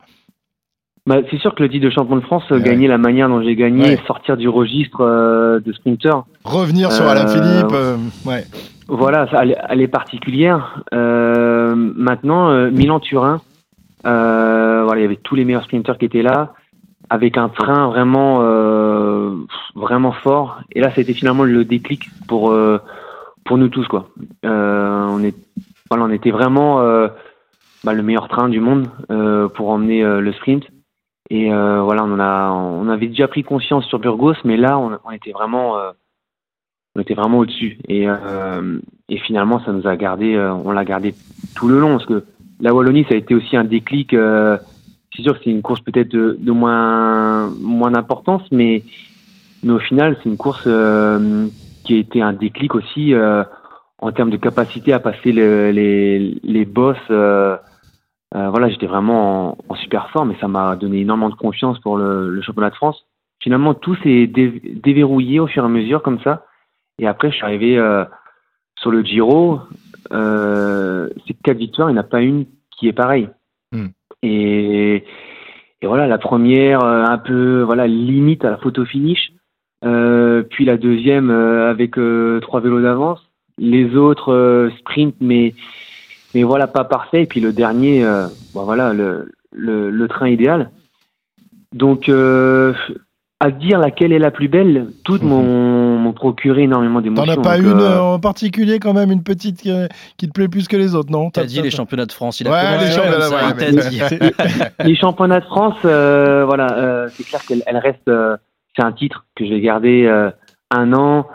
Bah, 1.06 1.17
c'est 1.30 1.39
sûr 1.39 1.54
que 1.54 1.63
le 1.63 1.69
titre 1.69 1.84
de 1.86 1.89
champion 1.91 2.15
de 2.15 2.22
France, 2.22 2.43
euh, 2.52 2.56
Ouais. 2.60 2.63
gagner 2.63 2.88
la 2.88 2.98
manière 2.98 3.28
dont 3.28 3.41
j'ai 3.43 3.56
gagné, 3.58 3.84
Ouais. 3.84 4.00
sortir 4.08 4.38
du 4.38 4.48
registre 4.48 5.02
euh, 5.02 5.60
de 5.60 5.74
sprinter, 5.74 6.24
Revenir 6.45 6.93
sur 6.93 7.04
Euh, 7.04 7.10
Alain 7.10 7.28
Philippe, 7.28 7.74
euh, 7.74 7.98
ouais. 8.26 8.45
Voilà, 8.89 9.28
elle, 9.69 9.82
est- 9.82 9.88
particulière. 9.88 10.82
Euh, 10.93 11.75
maintenant, 11.75 12.49
euh, 12.49 12.71
Milan-Turin, 12.71 13.39
euh, 14.08 14.84
voilà, 14.84 14.99
il 14.99 15.04
y 15.04 15.06
avait 15.06 15.15
tous 15.15 15.36
les 15.36 15.45
meilleurs 15.45 15.63
sprinters 15.63 15.97
qui 15.99 16.06
étaient 16.06 16.23
là, 16.23 16.54
avec 17.12 17.38
un 17.38 17.49
train 17.49 17.88
vraiment, 17.88 18.39
vraiment 19.75 20.12
fort. 20.12 20.62
Et 20.71 20.82
là, 20.82 20.91
c'était 20.95 21.13
finalement 21.13 21.43
le 21.43 21.65
déclic 21.65 22.10
pour 22.28 22.56
pour 23.45 23.58
nous 23.58 23.69
tous, 23.69 23.88
quoi. 23.88 24.10
On 24.43 25.23
est, 25.23 25.36
voilà, 25.89 26.06
on 26.06 26.12
était 26.12 26.32
vraiment 26.32 26.82
bah, 27.84 27.93
le 27.93 28.04
meilleur 28.04 28.28
train 28.28 28.47
du 28.47 28.60
monde 28.60 28.89
pour 29.56 29.69
emmener 29.69 30.04
le 30.04 30.34
sprint. 30.34 30.65
Et 31.32 31.49
voilà, 31.49 32.04
on 32.04 32.19
a, 32.19 32.52
on 32.52 32.88
avait 32.89 33.08
déjà 33.08 33.28
pris 33.28 33.43
conscience 33.43 33.86
sur 33.86 33.97
Burgos, 33.97 34.36
mais 34.43 34.58
là, 34.58 34.78
on, 34.78 35.12
était 35.12 35.32
vraiment 35.32 35.78
on 36.95 37.02
était 37.02 37.13
vraiment 37.13 37.39
au-dessus. 37.39 37.78
Et, 37.88 38.08
euh, 38.08 38.80
et 39.10 39.17
finalement, 39.19 39.60
ça 39.63 39.71
nous 39.71 39.88
a 39.88 39.95
gardé, 39.95 40.36
euh, 40.36 40.54
on 40.54 40.71
l'a 40.71 40.86
gardé 40.86 41.15
tout 41.56 41.67
le 41.67 41.80
long, 41.80 41.91
parce 41.97 42.06
que 42.06 42.23
la 42.60 42.73
Wallonie, 42.73 43.06
ça 43.08 43.15
a 43.15 43.17
été 43.17 43.36
aussi 43.36 43.56
un 43.58 43.63
déclic. 43.63 44.13
euh, 44.13 44.58
c'est 45.15 45.23
sûr 45.23 45.34
que 45.38 45.43
c'est 45.43 45.49
une 45.49 45.62
course 45.63 45.82
peut-être 45.82 46.10
de, 46.10 46.52
moins, 46.52 47.49
moins 47.49 47.91
d'importance, 47.91 48.43
mais, 48.52 48.86
mais 49.63 49.73
au 49.73 49.80
final, 49.80 50.17
c'est 50.21 50.30
une 50.30 50.38
course 50.38 50.62
euh, 50.67 51.47
qui 51.84 51.95
a 51.95 51.97
été 51.97 52.21
un 52.21 52.34
déclic 52.34 52.75
aussi 52.75 53.13
euh, 53.13 53.43
en 53.99 54.12
termes 54.12 54.30
de 54.30 54.38
capacité 54.38 54.93
à 54.93 54.99
passer 54.99 55.32
le- 55.32 55.71
les, 55.71 56.39
les 56.43 56.65
bosses. 56.65 56.97
euh, 58.36 58.49
voilà, 58.49 58.69
j'étais 58.69 58.86
vraiment 58.86 59.58
en, 59.69 59.75
super 59.75 60.10
forme 60.12 60.32
et 60.32 60.38
ça 60.39 60.47
m'a 60.47 60.75
donné 60.75 60.99
énormément 60.99 61.30
de 61.30 61.36
confiance 61.36 61.80
pour 61.80 61.97
le, 61.97 62.30
le 62.30 62.41
championnat 62.41 62.69
de 62.69 62.75
France. 62.75 63.04
Finalement, 63.41 63.73
tout 63.73 63.95
s'est 64.04 64.28
dé- 64.28 64.62
déverrouillé 64.84 65.39
au 65.39 65.47
fur 65.47 65.63
et 65.63 65.65
à 65.65 65.69
mesure 65.69 66.04
comme 66.04 66.19
ça. 66.19 66.45
Et 66.99 67.07
après, 67.07 67.31
je 67.31 67.35
suis 67.35 67.45
arrivé 67.45 67.77
euh, 67.77 68.05
sur 68.77 68.91
le 68.91 69.03
Giro. 69.03 69.59
Euh, 70.12 71.09
ces 71.27 71.33
quatre 71.33 71.57
victoires, 71.57 71.89
il 71.89 71.93
n'y 71.93 71.99
en 71.99 72.01
a 72.01 72.05
pas 72.05 72.21
une 72.21 72.45
qui 72.77 72.88
est 72.88 72.93
pareille. 72.93 73.29
Hmm. 73.71 73.88
Et, 74.21 75.03
et 75.81 75.88
voilà, 75.88 76.07
la 76.07 76.17
première, 76.17 76.83
euh, 76.83 77.03
un 77.05 77.17
peu 77.17 77.62
voilà 77.62 77.88
limite 77.88 78.45
à 78.45 78.51
la 78.51 78.57
photo 78.57 78.85
finish. 78.85 79.31
Euh, 79.85 80.43
puis 80.43 80.65
la 80.65 80.77
deuxième 80.77 81.29
avec 81.29 81.95
trois 82.41 82.59
vélos 82.59 82.81
d'avance. 82.81 83.25
Les 83.57 83.95
autres 83.95 84.69
sprint, 84.79 85.15
mais 85.19 85.53
mais 86.33 86.43
voilà, 86.43 86.67
pas 86.67 86.83
parfait. 86.83 87.23
Et 87.23 87.25
puis 87.25 87.41
le 87.41 87.53
dernier, 87.53 88.03
bon, 88.53 88.63
voilà, 88.63 88.93
le, 88.93 89.31
le, 89.51 89.89
le 89.89 90.07
train 90.07 90.29
idéal. 90.29 90.71
Donc, 91.73 92.09
à 93.41 93.52
dire 93.52 93.80
laquelle 93.80 94.12
est 94.12 94.19
la 94.19 94.32
plus 94.32 94.49
belle, 94.49 94.88
toutes 95.06 95.23
m'ont 95.23 95.97
m'ont 95.97 96.12
procuré 96.13 96.63
énormément 96.63 96.99
d'émotions. 97.02 97.25
T'en 97.25 97.32
as 97.32 97.41
pas 97.41 97.58
une 97.58 97.67
euh, 97.67 97.97
euh, 97.97 97.99
en 98.15 98.19
particulier 98.19 98.80
quand 98.80 98.93
même, 98.93 99.12
une 99.12 99.23
petite 99.23 99.62
qui, 99.62 99.71
qui 100.17 100.28
te 100.28 100.34
plaît 100.34 100.47
plus 100.49 100.67
que 100.67 100.75
les 100.75 100.93
autres, 100.95 101.12
non 101.12 101.30
T'as 101.30 101.45
dit 101.45 101.62
les 101.62 101.71
championnats 101.71 102.06
de 102.06 102.12
France. 102.12 102.39
Il 102.41 102.47
a 102.47 102.52
Ouais, 102.52 102.86
les 102.86 102.91
championnats, 102.91 103.21
ça, 103.21 103.36
ouais, 103.36 103.54
mais- 103.58 103.89
dit. 103.89 104.02
les 104.84 104.95
championnats 104.95 105.39
de 105.39 105.45
France, 105.45 105.78
euh, 105.86 106.43
voilà, 106.45 106.78
euh, 106.78 107.08
c'est 107.13 107.23
clair 107.23 107.41
qu'elle 107.45 107.63
elle 107.65 107.78
reste. 107.78 108.08
euh, 108.10 108.36
c'est 108.75 108.84
un 108.84 108.91
titre 108.91 109.25
que 109.36 109.45
je 109.45 109.49
vais 109.52 109.62
garder 109.62 110.06
euh, 110.06 110.30
un 110.71 110.93
an. 110.93 111.25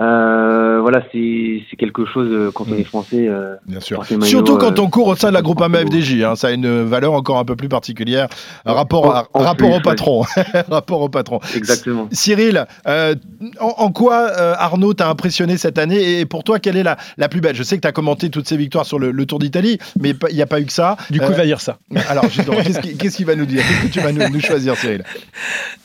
Euh, 0.00 0.78
voilà, 0.80 1.02
c'est 1.12 1.62
c'est 1.70 1.76
quelque 1.76 2.06
chose 2.06 2.28
euh, 2.32 2.50
quand 2.50 2.64
on 2.70 2.74
est 2.74 2.82
français. 2.84 3.28
euh, 3.28 3.56
Bien 3.66 3.80
sûr. 3.80 4.00
maillot, 4.10 4.22
Surtout 4.24 4.56
quand 4.56 4.78
on 4.78 4.88
court 4.88 5.08
au 5.08 5.16
sein 5.16 5.28
de 5.28 5.34
la 5.34 5.42
groupe 5.42 5.62
FDJ, 5.62 6.22
hein, 6.22 6.34
ça 6.34 6.48
a 6.48 6.50
une 6.52 6.82
valeur 6.84 7.12
encore 7.12 7.38
un 7.38 7.44
peu 7.44 7.56
plus 7.56 7.68
particulière. 7.68 8.28
Rapport, 8.64 9.14
à- 9.14 9.28
en 9.34 9.40
plus, 9.40 9.44
rapport 9.44 9.70
au 9.70 9.74
ouais. 9.74 9.80
patron. 9.82 10.24
rapport 10.70 11.00
au 11.02 11.08
patron. 11.10 11.40
Exactement. 11.54 12.08
Cyril, 12.10 12.64
euh, 12.86 13.14
en, 13.60 13.74
en 13.76 13.92
quoi 13.92 14.30
euh, 14.38 14.54
Arnaud 14.56 14.94
t'a 14.94 15.10
impressionné 15.10 15.58
cette 15.58 15.76
année 15.76 16.20
et 16.20 16.24
pour 16.24 16.42
toi, 16.42 16.58
quelle 16.58 16.78
est 16.78 16.82
la, 16.82 16.96
la 17.18 17.28
plus 17.28 17.42
belle? 17.42 17.54
Je 17.54 17.62
sais 17.62 17.76
que 17.76 17.82
tu 17.82 17.88
as 17.88 17.92
commenté 17.92 18.30
toutes 18.30 18.48
ces 18.48 18.56
victoires 18.56 18.86
sur 18.86 18.98
le, 18.98 19.10
le 19.10 19.26
Tour 19.26 19.40
d'Italie, 19.40 19.76
mais 20.00 20.14
il 20.30 20.36
n'y 20.36 20.42
a 20.42 20.46
pas 20.46 20.60
eu 20.60 20.64
que 20.64 20.72
ça. 20.72 20.96
Du 21.10 21.18
coup, 21.20 21.26
Euh, 21.26 21.32
il 21.32 21.36
va 21.36 21.44
dire 21.44 21.60
ça. 21.60 21.76
Alors, 22.08 22.24
justement, 22.30 22.62
qu'est-ce 22.62 22.80
qu'il 22.80 22.96
qu'est-ce 22.96 23.16
qu'il 23.18 23.26
va 23.26 23.36
nous 23.36 23.44
dire? 23.46 23.60
Qu'est-ce 23.62 23.88
que 23.88 23.92
tu 23.92 24.00
vas 24.00 24.12
nous, 24.12 24.26
nous 24.32 24.40
choisir, 24.40 24.74
Cyril? 24.74 25.04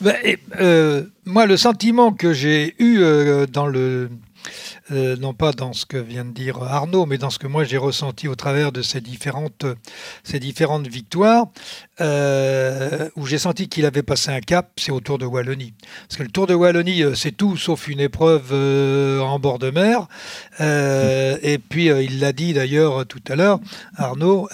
Et, 0.24 0.38
euh, 0.62 1.04
moi, 1.28 1.46
le 1.46 1.58
sentiment 1.58 2.12
que 2.12 2.34
j'ai 2.34 2.76
eu 2.80 3.00
euh, 3.00 3.46
dans 3.46 3.68
le. 3.68 4.10
Euh, 4.92 5.18
non 5.18 5.34
pas 5.34 5.52
dans 5.52 5.74
ce 5.74 5.86
que 5.86 5.98
vient 5.98 6.24
de 6.24 6.32
dire 6.32 6.64
Arnaud, 6.64 7.06
mais 7.06 7.18
dans 7.18 7.30
ce 7.30 7.40
que 7.40 7.48
moi 7.48 7.66
j'ai 7.66 7.78
ressenti 7.78 8.28
au 8.28 8.36
travers 8.36 8.72
de 8.72 8.82
ces 8.82 9.02
différentes, 9.02 9.66
ces 10.24 10.40
différentes 10.40 10.88
victoires, 10.88 11.48
euh, 12.00 13.10
où 13.18 13.26
j'ai 13.26 13.38
senti 13.38 13.68
qu'il 13.68 13.86
avait 13.86 14.04
passé 14.04 14.32
un 14.32 14.40
cap, 14.40 14.72
c'est 14.78 14.92
au 14.92 15.02
Tour 15.02 15.18
de 15.18 15.26
Wallonie. 15.26 15.74
Parce 16.08 16.18
que 16.18 16.24
le 16.24 16.30
Tour 16.30 16.48
de 16.48 16.54
Wallonie, 16.54 17.04
euh, 17.04 17.16
c'est 17.16 17.34
tout 17.34 17.58
sauf 17.58 17.88
une 17.90 18.00
épreuve 18.00 18.54
en 19.22 19.40
bord 19.40 19.60
de 19.60 19.72
mer. 19.72 20.08
Et 20.60 21.58
puis, 21.58 21.86
il 21.88 22.20
l'a 22.20 22.32
dit 22.32 22.54
d'ailleurs 22.54 23.06
tout 23.06 23.22
à 23.28 23.36
l'heure, 23.36 23.60
Arnaud, 23.98 24.48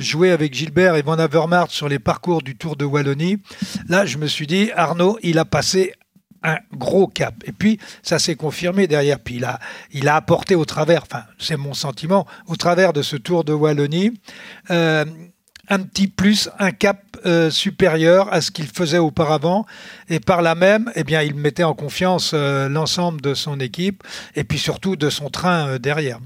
jouer 0.00 0.30
avec 0.30 0.54
Gilbert 0.54 0.96
et 0.96 1.02
Van 1.02 1.18
Avermaet 1.18 1.66
sur 1.68 1.88
les 1.88 1.98
parcours 1.98 2.42
du 2.42 2.56
Tour 2.56 2.76
de 2.76 2.84
Wallonie, 2.84 3.38
là, 3.88 4.06
je 4.06 4.18
me 4.18 4.26
suis 4.26 4.46
dit, 4.46 4.70
Arnaud, 4.74 5.18
il 5.22 5.38
a 5.38 5.44
passé 5.44 5.94
un 6.44 6.58
gros 6.76 7.08
cap. 7.08 7.34
Et 7.46 7.52
puis, 7.52 7.80
ça 8.02 8.18
s'est 8.18 8.36
confirmé 8.36 8.86
derrière. 8.86 9.18
Puis, 9.18 9.36
il 9.36 9.44
a, 9.44 9.58
il 9.92 10.08
a 10.08 10.16
apporté 10.16 10.54
au 10.54 10.64
travers, 10.64 11.02
enfin, 11.02 11.24
c'est 11.38 11.56
mon 11.56 11.74
sentiment, 11.74 12.26
au 12.46 12.56
travers 12.56 12.92
de 12.92 13.02
ce 13.02 13.16
Tour 13.16 13.44
de 13.44 13.52
Wallonie, 13.52 14.12
euh, 14.70 15.04
un 15.68 15.78
petit 15.78 16.06
plus, 16.06 16.50
un 16.58 16.72
cap 16.72 17.00
euh, 17.24 17.50
supérieur 17.50 18.30
à 18.32 18.42
ce 18.42 18.50
qu'il 18.50 18.66
faisait 18.66 18.98
auparavant. 18.98 19.64
Et 20.10 20.20
par 20.20 20.42
là 20.42 20.54
même, 20.54 20.92
eh 20.94 21.04
bien, 21.04 21.22
il 21.22 21.34
mettait 21.34 21.64
en 21.64 21.74
confiance 21.74 22.32
euh, 22.34 22.68
l'ensemble 22.68 23.22
de 23.22 23.32
son 23.32 23.58
équipe 23.58 24.02
et 24.36 24.44
puis 24.44 24.58
surtout 24.58 24.96
de 24.96 25.08
son 25.08 25.30
train 25.30 25.78
derrière. 25.78 26.20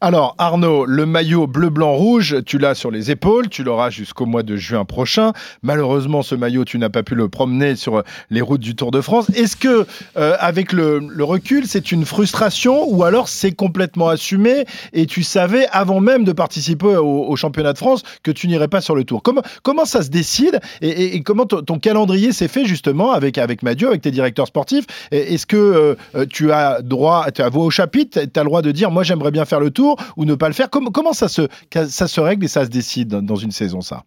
Alors, 0.00 0.36
Arnaud, 0.38 0.84
le 0.86 1.06
maillot 1.06 1.48
bleu-blanc-rouge, 1.48 2.36
tu 2.46 2.58
l'as 2.58 2.76
sur 2.76 2.92
les 2.92 3.10
épaules, 3.10 3.48
tu 3.48 3.64
l'auras 3.64 3.90
jusqu'au 3.90 4.26
mois 4.26 4.44
de 4.44 4.54
juin 4.54 4.84
prochain. 4.84 5.32
Malheureusement, 5.62 6.22
ce 6.22 6.36
maillot, 6.36 6.64
tu 6.64 6.78
n'as 6.78 6.88
pas 6.88 7.02
pu 7.02 7.16
le 7.16 7.28
promener 7.28 7.74
sur 7.74 8.04
les 8.30 8.40
routes 8.40 8.60
du 8.60 8.76
Tour 8.76 8.92
de 8.92 9.00
France. 9.00 9.28
Est-ce 9.34 9.56
que, 9.56 9.86
euh, 10.16 10.36
avec 10.38 10.72
le, 10.72 11.00
recul, 11.18 11.66
c'est 11.66 11.90
une 11.90 12.04
frustration 12.04 12.88
ou 12.88 13.02
alors 13.02 13.28
c'est 13.28 13.50
complètement 13.50 14.08
assumé 14.08 14.64
et 14.92 15.06
tu 15.06 15.24
savais, 15.24 15.66
avant 15.72 15.98
même 15.98 16.22
de 16.22 16.32
participer 16.32 16.96
au, 16.96 17.34
championnat 17.34 17.72
de 17.72 17.78
France, 17.78 18.04
que 18.22 18.30
tu 18.30 18.46
n'irais 18.46 18.68
pas 18.68 18.80
sur 18.80 18.94
le 18.94 19.02
Tour? 19.02 19.22
Comment, 19.22 19.84
ça 19.84 20.02
se 20.02 20.10
décide 20.10 20.60
et, 20.80 21.22
comment 21.22 21.46
ton, 21.46 21.78
calendrier 21.78 22.32
s'est 22.32 22.48
fait 22.48 22.64
justement 22.64 23.12
avec, 23.12 23.36
avec 23.36 23.64
Mathieu, 23.64 23.88
avec 23.88 24.02
tes 24.02 24.12
directeurs 24.12 24.46
sportifs? 24.46 24.86
Est-ce 25.10 25.46
que 25.46 25.56
euh, 25.56 25.94
euh, 26.14 26.26
tu 26.28 26.52
as 26.52 26.82
droit, 26.82 27.30
tu 27.32 27.42
as 27.42 27.48
voix 27.48 27.64
au 27.64 27.70
chapitre, 27.70 28.20
tu 28.20 28.38
as 28.38 28.42
le 28.42 28.48
droit 28.48 28.62
de 28.62 28.70
dire, 28.70 28.92
moi 28.92 29.02
j'aimerais 29.02 29.32
bien 29.32 29.44
faire 29.48 29.60
le 29.60 29.70
Tour 29.70 29.96
ou 30.16 30.24
ne 30.24 30.34
pas 30.34 30.48
le 30.48 30.54
faire 30.54 30.70
comment, 30.70 30.90
comment 30.90 31.12
ça, 31.12 31.28
se, 31.28 31.42
ça 31.72 32.06
se 32.06 32.20
règle 32.20 32.44
et 32.44 32.48
ça 32.48 32.64
se 32.64 32.70
décide 32.70 33.08
dans- 33.08 33.36
une 33.36 33.50
saison, 33.50 33.80
ça? 33.80 34.02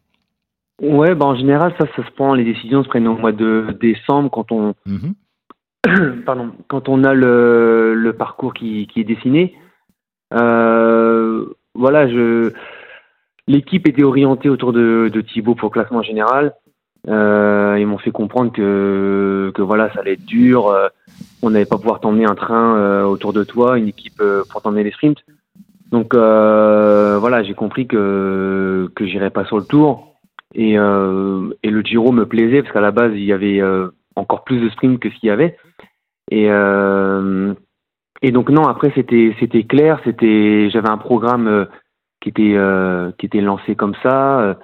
Ouais, 0.82 1.14
bah 1.16 1.26
en 1.26 1.36
général, 1.36 1.74
ça, 1.80 1.86
ça 1.96 2.04
se 2.06 2.12
prend. 2.12 2.34
Les 2.34 2.44
décisions 2.44 2.84
se 2.84 2.90
prennent 2.90 3.08
au 3.08 3.16
mois 3.18 3.32
de 3.32 3.78
décembre 3.80 4.30
quand 4.32 4.52
on, 4.52 4.74
pardon, 6.26 6.52
quand 6.68 6.90
on 6.90 7.04
a 7.04 7.14
le, 7.14 7.94
le 7.94 8.14
parcours 8.14 8.54
qui, 8.54 8.88
qui 8.88 9.00
est 9.02 9.04
dessiné. 9.04 9.56
Euh, 10.34 11.46
voilà, 11.76 12.08
je, 12.08 12.52
l'équipe 13.48 13.88
était 13.88 14.04
orientée 14.04 14.50
autour 14.50 14.74
de, 14.74 15.10
de 15.14 15.22
Thibaut 15.22 15.56
pour 15.56 15.70
le 15.70 15.74
classement 15.74 16.02
général. 16.02 16.54
Euh, 17.10 17.78
ils 17.80 17.88
m'ont 17.88 17.98
fait 17.98 18.12
comprendre 18.12 18.52
que, 18.52 19.52
que 19.56 19.62
voilà, 19.62 19.92
ça 19.94 20.02
allait 20.02 20.14
être 20.14 20.26
dur. 20.26 20.68
euh, 20.68 20.88
on 21.42 21.50
n'allait 21.50 21.66
pas 21.66 21.78
pouvoir 21.78 22.00
t'emmener 22.00 22.26
un 22.26 22.36
train 22.36 22.78
euh, 22.78 23.04
autour 23.04 23.34
de 23.34 23.44
toi, 23.44 23.78
une 23.78 23.88
équipe 23.88 24.22
euh, 24.22 24.44
pour 24.50 24.62
t'emmener 24.62 24.84
les 24.84 24.92
sprints. 24.92 25.24
Donc 25.92 26.14
euh, 26.14 27.18
voilà, 27.20 27.44
j'ai 27.44 27.54
compris 27.54 27.88
que 27.88 28.90
que 28.96 29.06
j'irais 29.06 29.32
pas 29.32 29.46
sur 29.46 29.58
le 29.58 29.66
tour. 29.66 30.16
Et, 30.54 30.78
euh, 30.78 31.50
et 31.64 31.70
le 31.70 31.82
Giro 31.82 32.12
me 32.12 32.26
plaisait 32.26 32.62
parce 32.62 32.74
qu'à 32.74 32.82
la 32.82 32.92
base 32.92 33.14
il 33.14 33.24
y 33.24 33.34
avait 33.34 33.62
encore 34.16 34.44
plus 34.44 34.60
de 34.60 34.70
sprints 34.70 35.00
que 35.00 35.10
ce 35.10 35.16
qu'il 35.16 35.28
y 35.28 35.32
avait. 35.32 35.58
Et 36.30 36.46
et 38.22 38.32
donc 38.32 38.50
non, 38.50 38.68
après 38.68 38.92
c'était 38.96 39.36
c'était 39.40 39.64
clair, 39.64 40.00
c'était 40.04 40.70
j'avais 40.70 40.90
un 40.90 40.98
programme 40.98 41.68
qui 42.22 42.30
était 42.30 42.58
qui 43.18 43.26
était 43.26 43.42
lancé 43.42 43.76
comme 43.76 43.96
ça. 44.04 44.58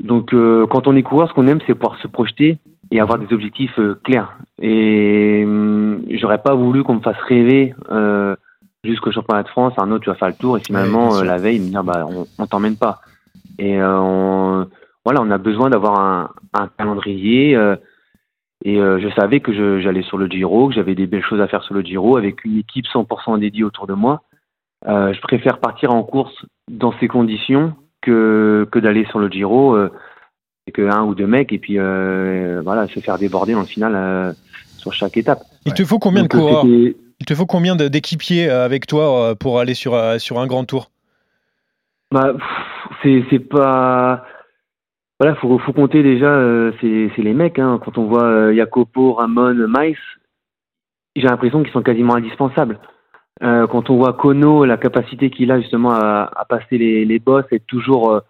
Euh. 0.00 0.06
Donc 0.06 0.32
euh, 0.32 0.66
quand 0.66 0.86
on 0.86 0.96
est 0.96 1.02
coureur, 1.02 1.28
ce 1.28 1.34
qu'on 1.34 1.46
aime 1.46 1.60
c'est 1.66 1.74
pouvoir 1.74 2.00
se 2.00 2.08
projeter 2.08 2.58
et 2.90 3.00
avoir 3.00 3.18
des 3.18 3.32
objectifs 3.32 3.78
euh, 3.78 3.98
clairs. 4.04 4.36
Et 4.60 5.42
hum, 5.44 6.02
j'aurais 6.10 6.42
pas 6.42 6.54
voulu 6.54 6.84
qu'on 6.84 6.94
me 6.96 7.00
fasse 7.00 7.20
rêver 7.28 7.74
euh, 7.90 8.36
jusqu'au 8.84 9.12
championnat 9.12 9.42
de 9.42 9.48
France. 9.48 9.74
Arnaud, 9.76 9.98
tu 9.98 10.10
vas 10.10 10.16
faire 10.16 10.28
le 10.28 10.34
tour 10.34 10.56
et 10.58 10.60
finalement 10.60 11.16
euh, 11.16 11.24
la 11.24 11.38
veille 11.38 11.60
me 11.60 11.68
dire 11.68 11.84
bah 11.84 12.06
on, 12.08 12.26
on 12.38 12.46
t'emmène 12.46 12.76
pas. 12.76 13.00
Et 13.58 13.80
euh, 13.80 13.98
on, 13.98 14.66
voilà, 15.04 15.20
on 15.22 15.30
a 15.30 15.38
besoin 15.38 15.70
d'avoir 15.70 16.00
un, 16.00 16.30
un 16.54 16.68
calendrier. 16.68 17.54
euh, 17.56 17.76
et 18.64 18.80
euh, 18.80 19.00
je 19.00 19.08
savais 19.14 19.40
que 19.40 19.80
j'allais 19.80 20.02
sur 20.02 20.18
le 20.18 20.28
Giro, 20.28 20.68
que 20.68 20.74
j'avais 20.74 20.94
des 20.94 21.06
belles 21.06 21.24
choses 21.24 21.40
à 21.40 21.48
faire 21.48 21.62
sur 21.64 21.74
le 21.74 21.82
Giro 21.82 22.16
avec 22.16 22.44
une 22.44 22.58
équipe 22.58 22.86
100% 22.86 23.38
dédiée 23.40 23.64
autour 23.64 23.86
de 23.86 23.94
moi. 23.94 24.22
Euh, 24.86 25.12
je 25.12 25.20
préfère 25.20 25.58
partir 25.58 25.92
en 25.92 26.02
course 26.02 26.34
dans 26.70 26.92
ces 26.98 27.08
conditions 27.08 27.74
que, 28.02 28.68
que 28.70 28.78
d'aller 28.78 29.06
sur 29.06 29.18
le 29.18 29.28
Giro 29.28 29.74
euh, 29.74 29.90
avec 30.66 30.78
un 30.78 31.04
ou 31.04 31.14
deux 31.14 31.26
mecs 31.26 31.52
et 31.52 31.58
puis 31.58 31.78
euh, 31.78 32.60
voilà 32.62 32.86
se 32.88 33.00
faire 33.00 33.18
déborder 33.18 33.54
dans 33.54 33.60
le 33.60 33.66
final 33.66 33.94
euh, 33.94 34.32
sur 34.76 34.92
chaque 34.92 35.16
étape. 35.16 35.40
Il 35.64 35.72
te 35.72 35.84
faut 35.84 35.98
combien 35.98 36.24
de 36.24 36.28
Donc, 36.28 36.40
coureurs 36.40 36.66
Il 36.66 37.26
te 37.26 37.34
faut 37.34 37.46
combien 37.46 37.76
d'équipiers 37.76 38.50
avec 38.50 38.86
toi 38.86 39.34
pour 39.36 39.60
aller 39.60 39.74
sur, 39.74 39.96
sur 40.20 40.38
un 40.40 40.46
grand 40.46 40.64
tour? 40.64 40.90
Bah, 42.12 42.34
c'est 43.02 43.24
c'est 43.30 43.38
pas. 43.38 44.24
Voilà, 45.18 45.34
faut 45.36 45.58
faut 45.58 45.72
compter 45.72 46.02
déjà. 46.02 46.26
euh, 46.26 46.72
c'est 46.80 47.10
c'est 47.16 47.22
les 47.22 47.32
mecs. 47.32 47.58
Hein. 47.58 47.80
Quand 47.82 47.96
on 47.96 48.06
voit 48.06 48.24
euh, 48.24 48.54
Jacopo, 48.54 49.14
Ramon, 49.14 49.54
Maïs, 49.66 49.96
j'ai 51.16 51.26
l'impression 51.26 51.62
qu'ils 51.62 51.72
sont 51.72 51.82
quasiment 51.82 52.14
indispensables. 52.14 52.78
Euh, 53.42 53.66
quand 53.66 53.90
on 53.90 53.96
voit 53.96 54.12
Kono, 54.12 54.64
la 54.64 54.76
capacité 54.76 55.30
qu'il 55.30 55.50
a 55.50 55.60
justement 55.60 55.92
à, 55.92 56.30
à 56.36 56.44
passer 56.44 56.78
les, 56.78 57.04
les 57.04 57.18
bosses, 57.18 57.46
toujours. 57.66 58.10
euh, 58.12 58.20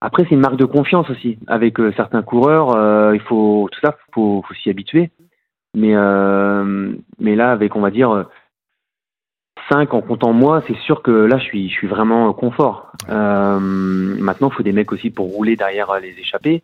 Après, 0.00 0.24
c'est 0.24 0.34
une 0.34 0.40
marque 0.40 0.56
de 0.56 0.64
confiance 0.66 1.08
aussi 1.10 1.38
avec 1.46 1.78
euh, 1.80 1.92
certains 1.96 2.22
coureurs. 2.22 3.14
il 3.14 3.20
faut 3.20 3.68
tout 3.72 3.80
ça, 3.80 3.96
faut, 4.12 4.42
faut 4.46 4.54
s'y 4.54 4.70
habituer. 4.70 5.10
Mais 5.74 5.94
mais 7.18 7.36
là, 7.36 7.52
avec 7.52 7.76
on 7.76 7.80
va 7.80 7.90
dire. 7.90 8.10
euh, 8.10 8.24
5 9.68 9.94
en 9.94 10.00
comptant 10.00 10.32
moi, 10.32 10.62
c'est 10.68 10.76
sûr 10.76 11.02
que 11.02 11.10
là, 11.10 11.38
je 11.38 11.44
suis, 11.44 11.68
je 11.68 11.74
suis 11.74 11.88
vraiment 11.88 12.32
confort. 12.32 12.92
Maintenant, 13.08 14.48
il 14.48 14.54
faut 14.54 14.62
des 14.62 14.72
mecs 14.72 14.92
aussi 14.92 15.10
pour 15.10 15.26
rouler 15.32 15.56
derrière 15.56 15.92
les 16.00 16.14
échappées. 16.20 16.62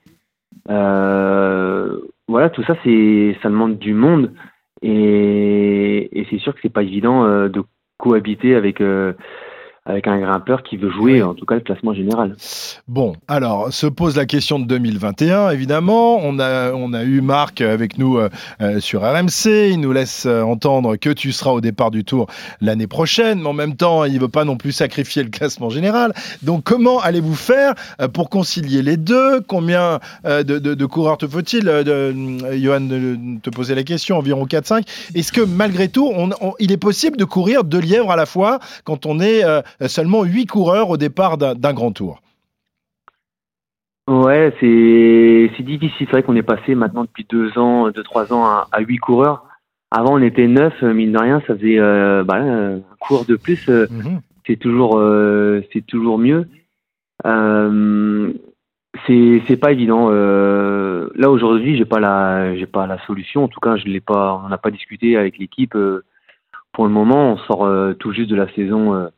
Voilà, 0.69 2.49
tout 2.51 2.63
ça, 2.63 2.77
c'est, 2.85 3.37
ça 3.43 3.49
demande 3.49 3.79
du 3.79 3.93
monde. 3.95 4.33
Et, 4.83 6.19
et 6.19 6.27
c'est 6.31 6.39
sûr 6.39 6.55
que 6.55 6.61
c'est 6.63 6.73
pas 6.73 6.83
évident 6.83 7.25
euh, 7.25 7.49
de 7.49 7.63
cohabiter 7.99 8.55
avec, 8.55 8.81
euh, 8.81 9.13
avec 9.85 10.07
un 10.07 10.21
grimpeur 10.21 10.63
qui 10.63 10.77
veut 10.77 10.91
jouer, 10.91 11.23
en 11.23 11.35
tout 11.35 11.45
cas 11.45 11.57
le 11.57 11.61
classement 11.61 11.93
général. 11.93 12.37
Bon, 12.87 13.15
alors 13.27 13.73
se 13.73 13.89
pose 13.89 14.17
la 14.17 14.27
question 14.27 14.61
de 14.61 14.65
2021, 14.65 15.51
évidemment. 15.51 16.19
On 16.23 16.39
a, 16.39 16.73
on 16.73 16.93
a 16.93 17.03
eu 17.03 17.21
Marc 17.21 17.61
avec 17.61 17.99
nous 17.99 18.17
euh, 18.17 18.29
euh, 18.61 18.79
sur 18.79 19.03
RMC. 19.03 19.71
Il 19.71 19.81
nous 19.81 19.93
laisse 19.93 20.25
euh, 20.27 20.43
entendre 20.43 20.95
que 20.97 21.11
tu 21.11 21.33
seras 21.33 21.51
au 21.51 21.61
départ 21.61 21.91
du 21.91 22.05
tour 22.05 22.29
l'année 22.61 22.87
prochaine, 22.87 23.41
mais 23.41 23.49
en 23.49 23.55
même 23.55 23.75
temps, 23.75 24.05
il 24.05 24.15
ne 24.15 24.21
veut 24.21 24.29
pas 24.29 24.45
non 24.45 24.57
plus 24.57 24.71
sacrifier 24.71 25.25
le 25.25 25.31
classement 25.31 25.69
général. 25.69 26.13
Donc, 26.43 26.63
comment 26.63 27.01
allez-vous 27.01 27.35
faire 27.35 27.75
pour 28.13 28.31
concilier 28.31 28.83
les 28.83 28.97
deux? 28.97 29.41
Combien 29.41 29.99
de, 30.25 30.43
de, 30.43 30.87
coureurs 30.87 31.19
te 31.19 31.27
faut-il 31.27 31.65
Johan 32.53 32.89
te 33.43 33.51
posait 33.51 33.75
la 33.75 33.83
question, 33.83 34.19
environ 34.19 34.45
4-5. 34.45 34.85
Est-ce 35.15 35.33
que 35.33 35.41
malgré 35.41 35.89
tout, 35.89 36.13
on, 36.15 36.31
il 36.61 36.71
est 36.71 36.77
possible 36.77 37.17
de 37.17 37.25
courir 37.25 37.65
deux 37.65 37.81
lièvres 37.81 38.11
à 38.11 38.17
la 38.17 38.27
fois 38.27 38.61
quand 38.85 39.07
on 39.07 39.21
est 39.21 39.45
euh, 39.45 39.63
seulement 39.87 40.25
8 40.25 40.47
coureurs 40.47 40.91
au 40.91 40.97
départ 40.97 41.39
d'un 41.39 41.73
grand 41.73 41.93
tour. 41.93 42.23
Ouais, 44.09 44.53
c'est 44.61 45.63
difficile. 45.63 46.07
C'est 46.07 46.11
vrai 46.11 46.23
qu'on 46.23 46.35
est 46.37 46.43
passé 46.43 46.75
maintenant 46.75 47.05
depuis 47.05 47.27
2 47.29 47.57
ans, 47.59 47.89
2-3 47.91 48.33
ans 48.33 48.45
à, 48.45 48.81
8 48.81 48.99
coureurs. 48.99 49.45
Avant, 49.91 50.15
on 50.15 50.23
était 50.23 50.49
9, 50.49 50.83
mine 50.83 51.13
de 51.13 51.19
rien, 51.19 51.41
ça 51.47 51.55
faisait 51.55 51.79
euh, 51.79 52.25
bah, 52.25 52.37
un 52.37 52.81
cours 52.99 53.25
de 53.25 53.37
plus. 53.37 53.69
Euh, 53.69 53.87
mhm. 53.91 54.21
C'est 54.47 54.57
toujours, 54.57 55.01
c'est 55.73 55.87
toujours 55.87 56.19
mieux. 56.19 56.49
c'est 59.07 59.61
pas 59.61 59.71
évident. 59.71 60.11
là 60.11 61.31
aujourd'hui, 61.31 61.77
j'ai 61.77 61.85
pas 61.85 62.01
la, 62.01 62.57
j'ai 62.57 62.67
pas 62.67 62.89
la 62.89 62.99
solution. 63.07 63.45
En 63.45 63.49
tout 63.49 63.61
cas, 63.61 63.77
je 63.77 63.85
l'ai 63.85 64.01
pas. 64.01 64.43
On 64.45 64.49
n'a 64.49 64.59
pas 64.59 64.73
discuté 64.73 65.17
avec 65.17 65.39
l'équipe. 65.39 65.77
pour 66.73 66.85
le 66.87 66.91
moment, 66.91 67.35
on 67.35 67.37
sort 67.39 67.71
tout 68.01 68.13
juste 68.13 68.31
de 68.31 68.37
la 68.37 68.53
saison 68.55 69.09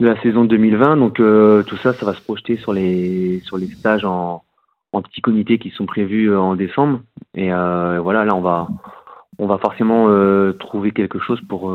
de 0.00 0.06
la 0.06 0.20
saison 0.22 0.44
2020. 0.44 0.96
Donc 0.96 1.20
euh, 1.20 1.62
tout 1.62 1.76
ça, 1.76 1.92
ça 1.92 2.06
va 2.06 2.14
se 2.14 2.20
projeter 2.20 2.56
sur 2.56 2.72
les 2.72 3.40
sur 3.44 3.56
les 3.58 3.68
stages 3.68 4.04
en, 4.04 4.42
en 4.92 5.02
petits 5.02 5.20
comités 5.20 5.58
qui 5.58 5.70
sont 5.70 5.86
prévus 5.86 6.30
euh, 6.30 6.40
en 6.40 6.54
décembre. 6.54 7.00
Et 7.34 7.52
euh, 7.52 8.00
voilà, 8.00 8.24
là 8.24 8.34
on 8.34 8.40
va 8.40 8.68
on 9.38 9.46
va 9.46 9.58
forcément 9.58 10.08
trouver 10.58 10.90
quelque 10.90 11.20
chose 11.20 11.40
pour 11.48 11.72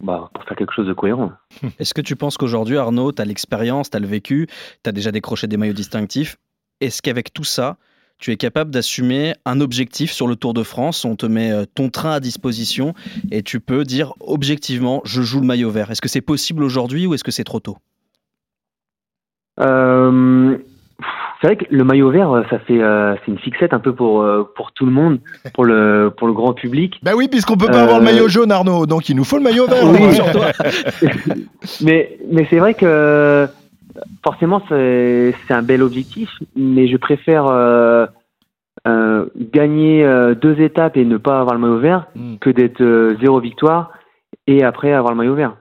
bah, 0.00 0.30
pour 0.32 0.44
faire 0.44 0.56
quelque 0.56 0.72
chose 0.72 0.86
de 0.86 0.92
cohérent. 0.92 1.32
Est-ce 1.78 1.94
que 1.94 2.00
tu 2.00 2.14
penses 2.14 2.36
qu'aujourd'hui, 2.36 2.76
Arnaud, 2.76 3.12
tu 3.12 3.20
as 3.20 3.24
l'expérience, 3.24 3.90
tu 3.90 3.96
as 3.96 4.00
le 4.00 4.06
vécu, 4.06 4.46
tu 4.84 4.88
as 4.88 4.92
déjà 4.92 5.10
décroché 5.10 5.48
des 5.48 5.56
maillots 5.56 5.72
distinctifs? 5.72 6.36
Est-ce 6.80 7.02
qu'avec 7.02 7.32
tout 7.32 7.44
ça, 7.44 7.76
tu 8.20 8.30
es 8.30 8.36
capable 8.36 8.70
d'assumer 8.70 9.34
un 9.46 9.60
objectif 9.60 10.12
sur 10.12 10.26
le 10.26 10.36
Tour 10.36 10.54
de 10.54 10.62
France. 10.62 11.04
On 11.04 11.16
te 11.16 11.26
met 11.26 11.50
euh, 11.50 11.64
ton 11.74 11.88
train 11.88 12.12
à 12.12 12.20
disposition 12.20 12.94
et 13.32 13.42
tu 13.42 13.60
peux 13.60 13.84
dire 13.84 14.12
objectivement, 14.20 15.00
je 15.04 15.22
joue 15.22 15.40
le 15.40 15.46
maillot 15.46 15.70
vert. 15.70 15.90
Est-ce 15.90 16.02
que 16.02 16.08
c'est 16.08 16.20
possible 16.20 16.62
aujourd'hui 16.62 17.06
ou 17.06 17.14
est-ce 17.14 17.24
que 17.24 17.30
c'est 17.30 17.44
trop 17.44 17.60
tôt? 17.60 17.78
Euh, 19.60 20.56
C'est 21.40 21.46
vrai 21.46 21.56
que 21.56 21.64
le 21.70 21.82
maillot 21.82 22.10
vert, 22.10 22.44
ça 22.50 22.58
fait 22.58 22.82
euh, 22.82 23.14
c'est 23.24 23.32
une 23.32 23.38
fixette 23.38 23.72
un 23.72 23.78
peu 23.78 23.94
pour 23.94 24.26
pour 24.54 24.72
tout 24.72 24.84
le 24.84 24.92
monde, 24.92 25.20
pour 25.54 25.64
le 25.64 26.12
pour 26.14 26.26
le 26.26 26.34
grand 26.34 26.52
public. 26.52 27.00
Bah 27.02 27.12
oui, 27.16 27.28
puisqu'on 27.28 27.56
peut 27.56 27.66
pas 27.66 27.82
avoir 27.82 27.98
le 27.98 28.04
maillot 28.04 28.28
jaune, 28.28 28.52
Arnaud, 28.52 28.84
donc 28.84 29.08
il 29.08 29.16
nous 29.16 29.24
faut 29.24 29.38
le 29.38 29.44
maillot 29.44 29.66
vert. 29.66 29.86
mais 31.80 32.18
mais 32.30 32.46
c'est 32.50 32.58
vrai 32.58 32.74
que 32.74 33.48
forcément, 34.24 34.62
c'est 34.68 35.34
un 35.50 35.62
bel 35.62 35.82
objectif, 35.82 36.30
mais 36.56 36.88
je 36.88 36.96
préfère 36.96 37.46
euh, 37.46 38.06
euh, 38.86 39.26
gagner 39.36 40.04
euh, 40.04 40.34
deux 40.34 40.60
étapes 40.60 40.96
et 40.96 41.04
ne 41.04 41.16
pas 41.16 41.40
avoir 41.40 41.54
le 41.54 41.60
maillot 41.60 41.78
vert 41.78 42.06
hmm. 42.14 42.36
que 42.36 42.50
d'être 42.50 43.16
zéro 43.20 43.40
victoire 43.40 43.92
et 44.46 44.62
après 44.62 44.92
avoir 44.92 45.12
le 45.12 45.18
maillot 45.18 45.34
vert. 45.34 45.56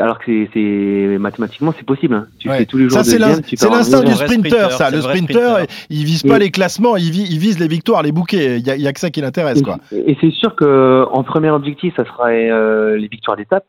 Alors 0.00 0.18
que 0.18 0.46
c'est 0.54 1.18
mathématiquement 1.18 1.74
c'est 1.76 1.84
possible. 1.84 2.14
Hein. 2.14 2.26
Tu 2.38 2.48
fais 2.48 2.64
tous 2.64 2.78
les 2.78 2.84
jours. 2.84 2.92
Ça 2.92 3.04
c'est 3.04 3.18
l'instinct 3.18 4.00
du 4.02 4.12
sprinter. 4.12 4.72
Ça, 4.72 4.90
le 4.90 5.02
sprinter, 5.02 5.66
il 5.90 6.04
vise 6.04 6.22
pas 6.22 6.38
les 6.38 6.50
classements, 6.50 6.96
il 6.96 7.10
vise, 7.10 7.58
les 7.58 7.68
victoires, 7.68 8.02
les 8.02 8.12
bouquets. 8.12 8.58
Il 8.58 8.66
y 8.66 8.88
a, 8.88 8.92
que 8.92 9.00
ça 9.00 9.10
qui 9.10 9.20
l'intéresse, 9.20 9.60
quoi. 9.60 9.76
Et, 9.92 10.16
c'est 10.18 10.30
sûr 10.30 10.56
que 10.56 11.04
en 11.10 11.22
premier 11.24 11.50
objectif, 11.50 11.94
ça 11.94 12.06
sera 12.06 12.30
les 12.32 13.08
victoires 13.08 13.36
d'étape. 13.36 13.66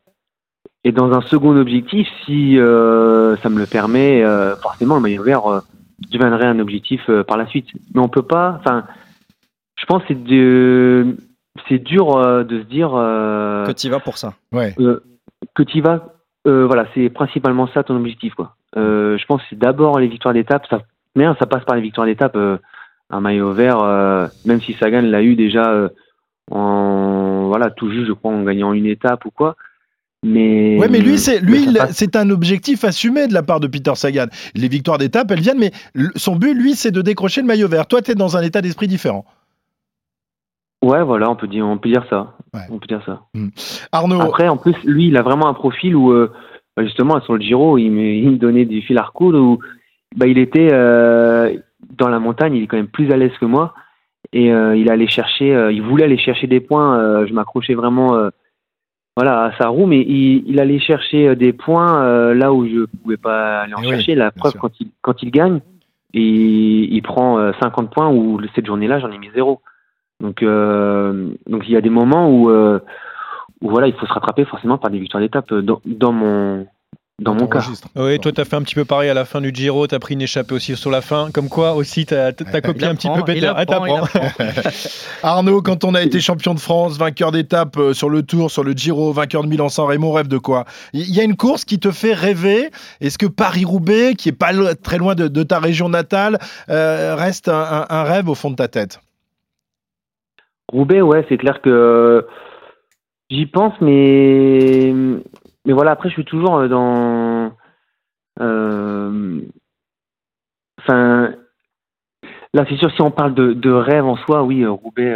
Et 0.83 0.91
dans 0.91 1.13
un 1.13 1.21
second 1.21 1.55
objectif, 1.55 2.07
si 2.25 2.59
euh, 2.59 3.37
ça 3.37 3.49
me 3.49 3.57
le 3.57 3.65
permet, 3.65 4.21
euh, 4.23 4.55
forcément, 4.57 4.95
le 4.95 5.01
maillot 5.01 5.23
vert 5.23 5.47
euh, 5.47 5.61
deviendrait 6.11 6.47
un 6.47 6.59
objectif 6.59 7.01
euh, 7.09 7.23
par 7.23 7.37
la 7.37 7.47
suite. 7.47 7.67
Mais 7.93 8.01
on 8.01 8.09
peut 8.09 8.23
pas. 8.23 8.57
Enfin, 8.59 8.83
je 9.77 9.85
pense 9.85 10.01
que 10.01 10.09
c'est 10.09 10.23
de, 10.23 11.15
c'est 11.69 11.79
dur 11.79 12.17
de 12.45 12.59
se 12.59 12.65
dire 12.65 12.89
que 12.91 13.71
tu 13.71 13.89
vas 13.89 13.99
pour 13.99 14.17
ça. 14.17 14.33
Ouais. 14.51 14.75
que 15.55 15.63
tu 15.63 15.81
vas. 15.81 16.13
voilà, 16.45 16.85
c'est 16.93 17.09
principalement 17.09 17.67
ça 17.67 17.83
ton 17.83 17.95
objectif, 17.95 18.33
quoi. 18.33 18.55
je 18.75 19.25
pense 19.25 19.41
que 19.41 19.47
c'est 19.51 19.59
d'abord 19.59 19.99
les 19.99 20.07
victoires 20.07 20.33
d'étape. 20.33 20.65
Ça, 20.69 20.81
mais 21.15 21.25
ça 21.39 21.45
passe 21.45 21.65
par 21.65 21.75
les 21.75 21.81
victoires 21.81 22.07
d'étape. 22.07 22.37
un 22.37 23.21
maillot 23.21 23.51
vert, 23.51 24.29
même 24.45 24.61
si 24.61 24.73
Sagan 24.73 25.01
l'a 25.01 25.21
eu 25.21 25.35
déjà 25.35 25.89
en 26.51 27.47
voilà 27.47 27.69
tout 27.69 27.89
juste, 27.89 28.07
je 28.07 28.13
crois, 28.13 28.31
en 28.31 28.43
gagnant 28.43 28.73
une 28.73 28.85
étape 28.85 29.25
ou 29.25 29.31
quoi. 29.31 29.55
Mais, 30.23 30.77
ouais, 30.79 30.87
mais 30.89 30.99
lui, 30.99 31.17
c'est 31.17 31.41
lui, 31.41 31.67
c'est 31.91 32.15
un 32.15 32.29
objectif 32.29 32.85
assumé 32.85 33.27
de 33.27 33.33
la 33.33 33.43
part 33.43 33.59
de 33.59 33.67
Peter 33.67 33.93
Sagan. 33.95 34.27
Les 34.55 34.69
victoires 34.69 34.97
d'étape, 34.97 35.29
elles 35.31 35.41
viennent, 35.41 35.59
mais 35.59 35.71
son 36.15 36.37
but, 36.37 36.53
lui, 36.53 36.75
c'est 36.75 36.91
de 36.91 37.01
décrocher 37.01 37.41
le 37.41 37.47
maillot 37.47 37.67
vert. 37.67 37.87
Toi, 37.87 38.01
tu 38.01 38.11
es 38.11 38.15
dans 38.15 38.37
un 38.37 38.41
état 38.41 38.61
d'esprit 38.61 38.87
différent. 38.87 39.25
Ouais, 40.81 41.03
voilà, 41.03 41.29
on 41.29 41.35
peut 41.35 41.47
dire, 41.47 41.65
on 41.65 41.77
peut 41.77 41.89
dire 41.89 42.05
ça. 42.09 42.33
On 42.69 42.77
peut 42.77 42.87
dire 42.87 43.01
ça. 43.05 43.21
Hmm. 43.33 43.49
Arnaud. 43.91 44.21
Après, 44.21 44.47
en 44.47 44.57
plus, 44.57 44.75
lui, 44.83 45.07
il 45.07 45.17
a 45.17 45.21
vraiment 45.21 45.47
un 45.47 45.53
profil 45.53 45.95
où, 45.95 46.11
euh, 46.11 46.31
bah, 46.75 46.83
justement, 46.83 47.19
sur 47.21 47.33
le 47.33 47.41
Giro, 47.41 47.77
il 47.77 47.91
me, 47.91 48.37
donnait 48.37 48.65
du 48.65 48.81
fil 48.81 48.97
à 48.97 49.03
recoudre 49.03 49.39
où 49.39 49.59
bah, 50.15 50.27
il 50.27 50.37
était 50.37 50.69
euh, 50.71 51.53
dans 51.97 52.09
la 52.09 52.19
montagne, 52.19 52.55
il 52.55 52.63
est 52.63 52.67
quand 52.67 52.77
même 52.77 52.87
plus 52.87 53.11
à 53.11 53.17
l'aise 53.17 53.31
que 53.39 53.45
moi. 53.45 53.73
Et 54.31 54.51
euh, 54.53 54.75
il 54.75 54.89
allait 54.89 55.07
chercher, 55.07 55.69
il 55.71 55.81
voulait 55.81 56.05
aller 56.05 56.17
chercher 56.17 56.47
des 56.47 56.59
points. 56.59 57.25
je 57.25 57.33
m'accrochais 57.33 57.75
vraiment 57.75 58.29
voilà, 59.15 59.43
à 59.43 59.57
sa 59.57 59.67
roue, 59.67 59.85
mais 59.85 60.01
il, 60.01 60.43
il 60.47 60.59
allait 60.59 60.79
chercher 60.79 61.29
euh, 61.29 61.35
des 61.35 61.53
points 61.53 62.03
euh, 62.03 62.33
là 62.33 62.51
où 62.51 62.65
je 62.67 62.85
pouvais 62.85 63.17
pas 63.17 63.61
aller 63.61 63.75
en 63.75 63.83
chercher. 63.83 64.15
La 64.15 64.31
preuve, 64.31 64.53
quand 64.53 64.71
il, 64.79 64.89
quand 65.01 65.21
il 65.21 65.29
gagne, 65.29 65.59
il 66.13 67.01
prend 67.01 67.51
50 67.61 67.85
euh, 67.85 67.89
points, 67.89 68.09
où 68.09 68.39
cette 68.55 68.65
journée-là, 68.65 68.99
j'en 68.99 69.11
ai 69.11 69.17
mis 69.17 69.29
zéro. 69.35 69.61
Donc, 70.19 70.43
donc 70.43 71.63
il 71.67 71.71
y 71.71 71.75
a 71.75 71.81
des 71.81 71.89
moments 71.89 72.29
où, 72.29 72.49
où 72.49 73.69
voilà, 73.69 73.87
il 73.87 73.93
faut 73.93 74.05
se 74.05 74.13
rattraper 74.13 74.45
forcément 74.45 74.77
par 74.77 74.89
des 74.89 74.99
victoires 74.99 75.21
d'étape. 75.21 75.53
Dans, 75.53 75.81
dans, 75.85 76.11
mon, 76.11 76.67
dans 77.21 77.35
mon 77.35 77.47
cas. 77.47 77.61
Oui, 77.95 78.19
toi, 78.19 78.31
tu 78.31 78.41
as 78.41 78.45
fait 78.45 78.55
un 78.55 78.63
petit 78.63 78.73
peu 78.73 78.85
pareil 78.85 79.09
à 79.09 79.13
la 79.13 79.23
fin 79.23 79.39
du 79.39 79.51
Giro, 79.53 79.85
tu 79.85 79.93
as 79.93 79.99
pris 79.99 80.15
une 80.15 80.21
échappée 80.21 80.55
aussi 80.55 80.75
sur 80.75 80.89
la 80.89 81.01
fin. 81.01 81.29
Comme 81.31 81.47
quoi, 81.47 81.73
aussi, 81.73 82.07
tu 82.07 82.15
as, 82.15 82.33
copié 82.33 82.87
un 82.87 82.95
petit 82.95 83.07
peu 83.07 83.23
Peter. 83.23 83.51
Arnaud, 85.23 85.61
quand 85.61 85.83
on 85.83 85.93
a 85.93 86.01
été 86.01 86.19
champion 86.19 86.55
de 86.55 86.59
France, 86.59 86.97
vainqueur 86.97 87.31
d'étape 87.31 87.77
euh, 87.77 87.93
sur 87.93 88.09
le 88.09 88.23
Tour, 88.23 88.49
sur 88.49 88.63
le 88.63 88.73
Giro, 88.73 89.13
vainqueur 89.13 89.43
de 89.43 89.47
Milan-San 89.47 89.85
Remo, 89.85 90.11
rêve 90.11 90.27
de 90.27 90.39
quoi? 90.39 90.65
Il 90.93 91.13
y 91.13 91.19
a 91.19 91.23
une 91.23 91.35
course 91.35 91.65
qui 91.65 91.79
te 91.79 91.91
fait 91.91 92.13
rêver? 92.13 92.71
Est-ce 92.99 93.19
que 93.19 93.27
Paris-Roubaix, 93.27 94.15
qui 94.15 94.29
est 94.29 94.37
pas 94.37 94.51
très 94.75 94.97
loin 94.97 95.13
de, 95.13 95.43
ta 95.43 95.59
région 95.59 95.89
natale, 95.89 96.39
euh, 96.69 97.15
reste 97.15 97.47
un, 97.47 98.03
rêve 98.03 98.27
au 98.27 98.35
fond 98.35 98.49
de 98.49 98.55
ta 98.55 98.67
tête? 98.67 98.99
Roubaix, 100.71 101.01
ouais, 101.01 101.23
c'est 101.29 101.37
clair 101.37 101.61
que 101.61 102.25
j'y 103.29 103.45
pense, 103.45 103.73
mais 103.81 104.91
mais 105.65 105.73
voilà, 105.73 105.91
après, 105.91 106.09
je 106.09 106.15
suis 106.15 106.25
toujours 106.25 106.57
euh, 106.57 106.67
dans. 106.67 107.53
Euh, 108.41 109.41
enfin. 110.79 111.33
là, 112.53 112.65
c'est 112.67 112.77
sûr, 112.77 112.91
si 112.91 113.01
on 113.01 113.11
parle 113.11 113.33
de, 113.33 113.71
rêve 113.71 114.05
en 114.05 114.17
soi, 114.17 114.43
oui, 114.43 114.63
euh, 114.63 114.71
Roubaix, 114.71 115.15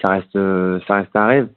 ça, 0.00 0.10
reste, 0.10 0.38
ça 0.86 0.94
reste 0.94 1.14
un 1.14 1.26
rêve. 1.26 1.48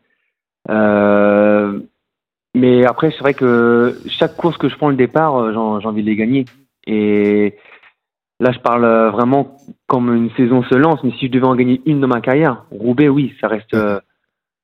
mais 2.54 2.86
après, 2.86 3.12
c'est 3.12 3.20
vrai 3.20 3.34
que 3.34 3.98
chaque 4.08 4.36
course 4.36 4.58
que 4.58 4.70
je 4.70 4.78
prends 4.78 4.90
le 4.90 4.96
départ, 4.96 5.52
j'ai 5.52 5.88
envie 5.88 6.04
de 6.04 6.08
les 6.10 6.16
gagner. 6.16 6.46
Et 6.88 7.58
là, 8.40 8.52
je 8.52 8.60
parle 8.60 8.86
vraiment 9.12 9.58
comme 9.88 10.14
une 10.14 10.32
saison 10.32 10.64
se 10.64 10.76
lance, 10.76 11.04
mais 11.04 11.12
si 11.14 11.28
je 11.28 11.32
devais 11.32 11.48
en 11.48 11.56
gagner 11.56 11.82
une 11.86 12.02
dans 12.02 12.08
ma 12.08 12.22
carrière, 12.22 12.66
Roubaix, 12.72 13.10
oui, 13.10 13.34
ça 13.42 13.48
reste 13.48 13.76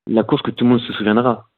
la 0.08 0.24
course 0.24 0.42
que 0.44 0.52
tout 0.52 0.66
le 0.66 0.72
monde 0.72 0.82
se 0.82 0.94
souviendra 0.94 1.51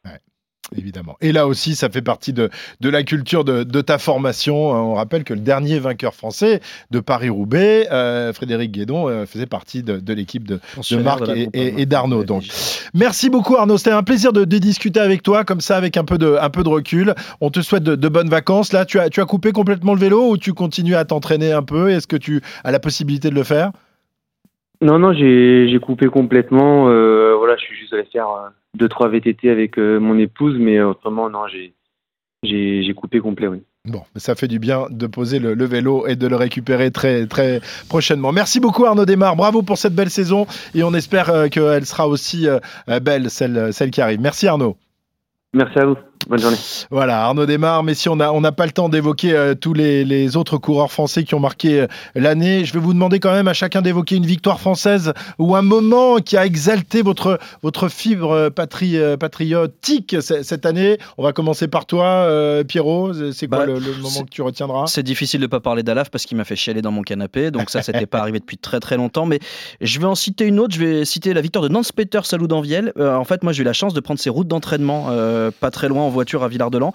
évidemment. 0.77 1.17
Et 1.21 1.31
là 1.31 1.47
aussi, 1.47 1.75
ça 1.75 1.89
fait 1.89 2.01
partie 2.01 2.33
de, 2.33 2.49
de 2.81 2.89
la 2.89 3.03
culture 3.03 3.43
de, 3.43 3.63
de, 3.63 3.81
ta 3.81 3.97
formation. 3.97 4.55
On 4.55 4.93
rappelle 4.95 5.23
que 5.23 5.33
le 5.33 5.39
dernier 5.39 5.79
vainqueur 5.79 6.13
français 6.13 6.61
de 6.91 6.99
Paris-Roubaix, 6.99 7.87
euh, 7.91 8.33
Frédéric 8.33 8.71
Guédon, 8.71 9.09
euh, 9.09 9.25
faisait 9.25 9.45
partie 9.45 9.83
de, 9.83 9.97
de 9.97 10.13
l'équipe 10.13 10.47
de, 10.47 10.59
de, 10.89 10.97
Marc 10.97 11.21
et, 11.29 11.81
et, 11.81 11.85
d'Arnaud. 11.85 12.23
Donc, 12.23 12.45
merci 12.93 13.29
beaucoup 13.29 13.55
Arnaud. 13.55 13.77
C'était 13.77 13.91
un 13.91 14.03
plaisir 14.03 14.33
de, 14.33 14.43
discuter 14.45 14.99
avec 14.99 15.23
toi, 15.23 15.43
comme 15.43 15.61
ça, 15.61 15.77
avec 15.77 15.97
un 15.97 16.05
peu 16.05 16.17
de, 16.17 16.37
un 16.39 16.49
peu 16.49 16.63
de 16.63 16.69
recul. 16.69 17.15
On 17.41 17.49
te 17.49 17.61
souhaite 17.61 17.83
de, 17.83 18.09
bonnes 18.09 18.29
vacances. 18.29 18.71
Là, 18.71 18.85
tu 18.85 18.99
as, 18.99 19.09
tu 19.09 19.19
as 19.19 19.25
coupé 19.25 19.51
complètement 19.51 19.93
le 19.93 19.99
vélo 19.99 20.29
ou 20.29 20.37
tu 20.37 20.53
continues 20.53 20.95
à 20.95 21.05
t'entraîner 21.05 21.51
un 21.51 21.63
peu? 21.63 21.89
Est-ce 21.89 22.07
que 22.07 22.15
tu 22.15 22.41
as 22.63 22.71
la 22.71 22.79
possibilité 22.79 23.29
de 23.29 23.35
le 23.35 23.43
faire? 23.43 23.71
Non, 24.81 24.99
non, 24.99 25.13
j'ai 25.13 25.79
coupé 25.81 26.07
complètement. 26.07 26.89
Euh, 26.89 27.35
voilà, 27.37 27.55
je 27.57 27.63
suis 27.63 27.75
juste 27.75 27.93
allé 27.93 28.05
faire 28.05 28.51
deux 28.75 28.89
trois 28.89 29.09
VTT 29.09 29.49
avec 29.49 29.77
euh, 29.77 29.99
mon 29.99 30.17
épouse, 30.17 30.57
mais 30.59 30.81
autrement 30.81 31.29
non, 31.29 31.47
j'ai 31.47 31.73
j'ai 32.43 32.93
coupé 32.93 33.19
complet, 33.19 33.47
oui. 33.47 33.63
Bon, 33.85 34.03
ça 34.15 34.35
fait 34.35 34.47
du 34.47 34.59
bien 34.59 34.87
de 34.89 35.07
poser 35.07 35.39
le, 35.39 35.65
vélo 35.65 36.07
et 36.07 36.15
de 36.15 36.25
le 36.27 36.37
récupérer 36.37 36.89
très 36.89 37.27
très 37.27 37.59
prochainement. 37.89 38.31
Merci 38.31 38.61
beaucoup 38.61 38.85
Arnaud 38.85 39.05
Desmar, 39.05 39.35
bravo 39.35 39.61
pour 39.61 39.77
cette 39.77 39.93
belle 39.93 40.09
saison 40.09 40.45
et 40.73 40.83
on 40.83 40.93
espère 40.93 41.29
euh, 41.29 41.47
qu'elle 41.49 41.85
sera 41.85 42.07
aussi 42.07 42.47
euh, 42.47 42.59
belle, 43.01 43.29
celle, 43.29 43.73
celle 43.73 43.91
qui 43.91 43.99
arrive. 44.01 44.21
Merci 44.21 44.47
Arnaud. 44.47 44.77
Merci 45.53 45.79
à 45.79 45.85
vous. 45.85 45.97
Bonne 46.27 46.39
journée. 46.39 46.57
Voilà, 46.89 47.23
Arnaud 47.23 47.45
démarre, 47.45 47.83
mais 47.83 47.93
si 47.93 48.07
on 48.07 48.15
n'a 48.15 48.33
on 48.33 48.41
pas 48.41 48.65
le 48.65 48.71
temps 48.71 48.89
d'évoquer 48.89 49.33
euh, 49.33 49.55
tous 49.55 49.73
les, 49.73 50.37
autres 50.37 50.57
coureurs 50.57 50.91
français 50.91 51.23
qui 51.23 51.35
ont 51.35 51.39
marqué 51.39 51.81
euh, 51.81 51.87
l'année, 52.15 52.65
je 52.65 52.73
vais 52.73 52.79
vous 52.79 52.93
demander 52.93 53.19
quand 53.19 53.31
même 53.31 53.47
à 53.47 53.53
chacun 53.53 53.81
d'évoquer 53.81 54.15
une 54.15 54.25
victoire 54.25 54.59
française 54.59 55.13
ou 55.37 55.55
un 55.55 55.61
moment 55.61 56.17
qui 56.17 56.37
a 56.37 56.45
exalté 56.45 57.01
votre, 57.01 57.39
votre 57.61 57.89
fibre 57.89 58.31
euh, 58.31 58.49
patri, 58.49 58.97
patriotique 59.19 60.15
cette 60.21 60.65
année. 60.65 60.97
On 61.17 61.23
va 61.23 61.33
commencer 61.33 61.67
par 61.67 61.85
toi, 61.85 62.27
Pierrot. 62.67 63.31
C'est 63.31 63.47
quoi 63.47 63.59
bah, 63.59 63.65
le, 63.65 63.79
moment 64.01 64.23
que 64.23 64.29
tu 64.29 64.41
retiendras? 64.41 64.87
C'est 64.87 65.03
difficile 65.03 65.39
de 65.39 65.45
ne 65.45 65.49
pas 65.49 65.59
parler 65.59 65.83
d'Alaf 65.83 66.09
parce 66.09 66.25
qu'il 66.25 66.37
m'a 66.37 66.43
fait 66.43 66.55
chialer 66.55 66.81
dans 66.81 66.91
mon 66.91 67.01
canapé, 67.01 67.51
donc 67.51 67.69
ça, 67.69 67.81
c'était 67.81 68.05
pas 68.05 68.19
arrivé 68.19 68.39
depuis 68.39 68.57
très 68.57 68.79
très 68.79 68.97
longtemps. 68.97 69.25
Mais 69.25 69.39
je 69.81 69.99
vais 69.99 70.05
en 70.05 70.15
citer 70.15 70.45
une 70.45 70.59
autre. 70.59 70.73
Je 70.73 70.79
vais 70.79 71.05
citer 71.05 71.33
la 71.33 71.41
victoire 71.41 71.63
de 71.63 71.69
Nance 71.69 71.91
Peter 71.91 72.21
Salou 72.23 72.47
d'Anviel. 72.47 72.93
en 72.99 73.23
fait, 73.25 73.43
moi, 73.43 73.53
j'ai 73.53 73.61
eu 73.61 73.65
la 73.65 73.73
chance 73.73 73.93
de 73.93 73.99
prendre 73.99 74.19
ses 74.19 74.29
routes 74.29 74.47
d'entraînement 74.47 75.07
pas 75.59 75.71
très 75.71 75.89
loin 75.89 76.03
en 76.03 76.09
voiture 76.13 76.43
à 76.43 76.47
Villard-de-Lans 76.47 76.93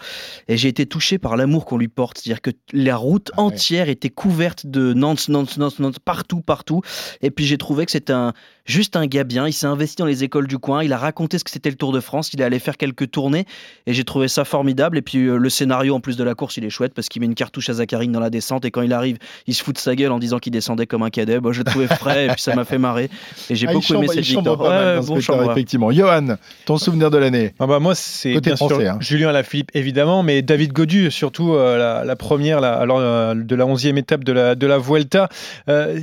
et 0.48 0.56
j'ai 0.56 0.68
été 0.68 0.86
touché 0.86 1.18
par 1.18 1.36
l'amour 1.36 1.66
qu'on 1.66 1.76
lui 1.76 1.88
porte. 1.88 2.18
C'est-à-dire 2.18 2.40
que 2.40 2.50
la 2.72 2.96
route 2.96 3.30
ah 3.36 3.42
entière 3.42 3.88
était 3.88 4.10
couverte 4.10 4.66
de 4.66 4.92
Nantes, 4.94 5.28
Nantes, 5.28 5.58
Nantes, 5.58 5.78
Nantes, 5.78 5.98
partout, 5.98 6.40
partout. 6.40 6.82
Et 7.20 7.30
puis 7.30 7.44
j'ai 7.44 7.58
trouvé 7.58 7.84
que 7.84 7.92
c'était 7.92 8.12
un, 8.12 8.32
juste 8.68 8.94
un 8.96 9.06
gars 9.06 9.24
bien. 9.24 9.48
Il 9.48 9.52
s'est 9.52 9.66
investi 9.66 9.96
dans 9.96 10.06
les 10.06 10.22
écoles 10.22 10.46
du 10.46 10.58
coin. 10.58 10.84
Il 10.84 10.92
a 10.92 10.98
raconté 10.98 11.38
ce 11.38 11.44
que 11.44 11.50
c'était 11.50 11.70
le 11.70 11.76
Tour 11.76 11.92
de 11.92 12.00
France. 12.00 12.32
Il 12.32 12.40
est 12.40 12.44
allé 12.44 12.58
faire 12.58 12.76
quelques 12.76 13.10
tournées 13.10 13.46
et 13.86 13.94
j'ai 13.94 14.04
trouvé 14.04 14.28
ça 14.28 14.44
formidable. 14.44 14.98
Et 14.98 15.02
puis 15.02 15.26
euh, 15.26 15.36
le 15.36 15.50
scénario 15.50 15.94
en 15.94 16.00
plus 16.00 16.16
de 16.16 16.22
la 16.22 16.34
course, 16.34 16.58
il 16.58 16.64
est 16.64 16.70
chouette 16.70 16.92
parce 16.94 17.08
qu'il 17.08 17.20
met 17.20 17.26
une 17.26 17.34
cartouche 17.34 17.68
à 17.70 17.72
Zacharine 17.72 18.12
dans 18.12 18.20
la 18.20 18.30
descente 18.30 18.64
et 18.64 18.70
quand 18.70 18.82
il 18.82 18.92
arrive, 18.92 19.18
il 19.46 19.54
se 19.54 19.64
fout 19.64 19.74
de 19.74 19.80
sa 19.80 19.96
gueule 19.96 20.12
en 20.12 20.18
disant 20.18 20.38
qu'il 20.38 20.52
descendait 20.52 20.86
comme 20.86 21.02
un 21.02 21.10
cadet. 21.10 21.40
Moi, 21.40 21.52
je 21.52 21.60
le 21.60 21.64
trouvais 21.64 21.86
frais 21.88 22.26
et 22.26 22.28
puis 22.28 22.42
ça 22.42 22.54
m'a 22.54 22.64
fait 22.64 22.78
marrer. 22.78 23.10
Et 23.48 23.56
j'ai 23.56 23.66
ah, 23.66 23.72
beaucoup 23.72 23.94
aimé 23.94 24.06
cette 24.08 24.24
victoire. 24.24 24.60
Ouais, 24.60 25.00
bon 25.00 25.50
effectivement. 25.50 25.90
Johan, 25.90 26.36
ton 26.66 26.76
souvenir 26.76 27.10
de 27.10 27.18
l'année 27.18 27.54
ah 27.58 27.66
bah 27.66 27.78
Moi, 27.78 27.94
c'est 27.94 28.38
bien 28.40 28.56
sûr 28.56 28.78
hein. 28.80 28.98
Julien 29.00 29.32
Lafilippe, 29.32 29.70
évidemment, 29.74 30.22
mais 30.22 30.42
David 30.42 30.72
Godu, 30.72 31.10
surtout 31.10 31.54
euh, 31.54 32.04
la, 32.04 32.16
première 32.16 32.62
alors, 32.62 32.98
euh, 32.98 33.34
de 33.34 33.54
la 33.54 33.64
11e 33.64 33.96
étape 33.96 34.24
de 34.24 34.32
la, 34.32 34.54
de 34.54 34.66
la 34.66 34.78
Vuelta. 34.78 35.28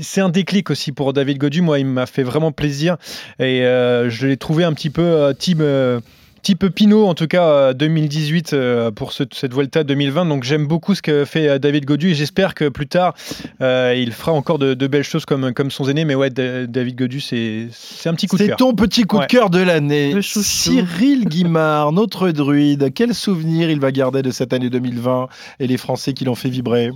c'est 0.01 0.21
un 0.21 0.29
déclic 0.29 0.71
aussi 0.71 0.91
pour 0.91 1.13
David 1.13 1.37
Godu. 1.37 1.61
Moi, 1.61 1.79
il 1.79 1.85
m'a 1.85 2.07
fait 2.07 2.23
vraiment 2.23 2.51
plaisir. 2.55 2.97
Et 3.39 3.63
euh, 3.63 4.09
je 4.09 4.27
l'ai 4.27 4.37
trouvé 4.37 4.63
un 4.63 4.73
petit 4.73 4.89
peu 4.89 5.01
euh, 5.01 5.33
team 5.33 5.59
euh, 5.61 5.99
type 6.41 6.67
Pinot, 6.69 7.07
en 7.07 7.15
tout 7.15 7.25
cas 7.25 7.73
2018 7.73 8.55
pour 8.95 9.13
cette 9.13 9.51
Vuelta 9.51 9.83
2020. 9.83 10.27
Donc 10.27 10.43
j'aime 10.43 10.67
beaucoup 10.67 10.93
ce 10.93 11.01
que 11.01 11.25
fait 11.25 11.57
David 11.57 11.85
Godu 11.85 12.11
et 12.11 12.13
j'espère 12.13 12.53
que 12.53 12.69
plus 12.69 12.85
tard 12.85 13.15
il 13.59 14.11
fera 14.11 14.31
encore 14.31 14.59
de, 14.59 14.75
belles 14.85 15.03
choses 15.03 15.25
comme, 15.25 15.55
comme 15.55 15.71
son 15.71 15.89
aîné. 15.89 16.05
Mais 16.05 16.13
ouais, 16.13 16.29
David 16.29 16.97
Godu, 16.97 17.19
c'est 17.19 17.71
un 18.05 18.13
petit 18.13 18.27
coup 18.27 18.37
de 18.37 18.45
cœur. 18.45 18.57
C'est 18.59 18.63
ton 18.63 18.75
petit 18.75 19.05
coup 19.05 19.17
de 19.17 19.25
cœur 19.25 19.49
de 19.49 19.59
l'année. 19.59 20.13
Cyril 20.21 21.25
Guimard, 21.25 21.91
notre 21.93 22.29
druide, 22.29 22.93
quel 22.93 23.15
souvenir 23.15 23.71
il 23.71 23.79
va 23.79 23.91
garder 23.91 24.21
de 24.21 24.29
cette 24.29 24.53
année 24.53 24.69
2020 24.69 25.27
et 25.59 25.65
les 25.65 25.77
Français 25.77 26.13
qui 26.13 26.25
l'ont 26.25 26.35
fait 26.35 26.49
vibrer? 26.49 26.91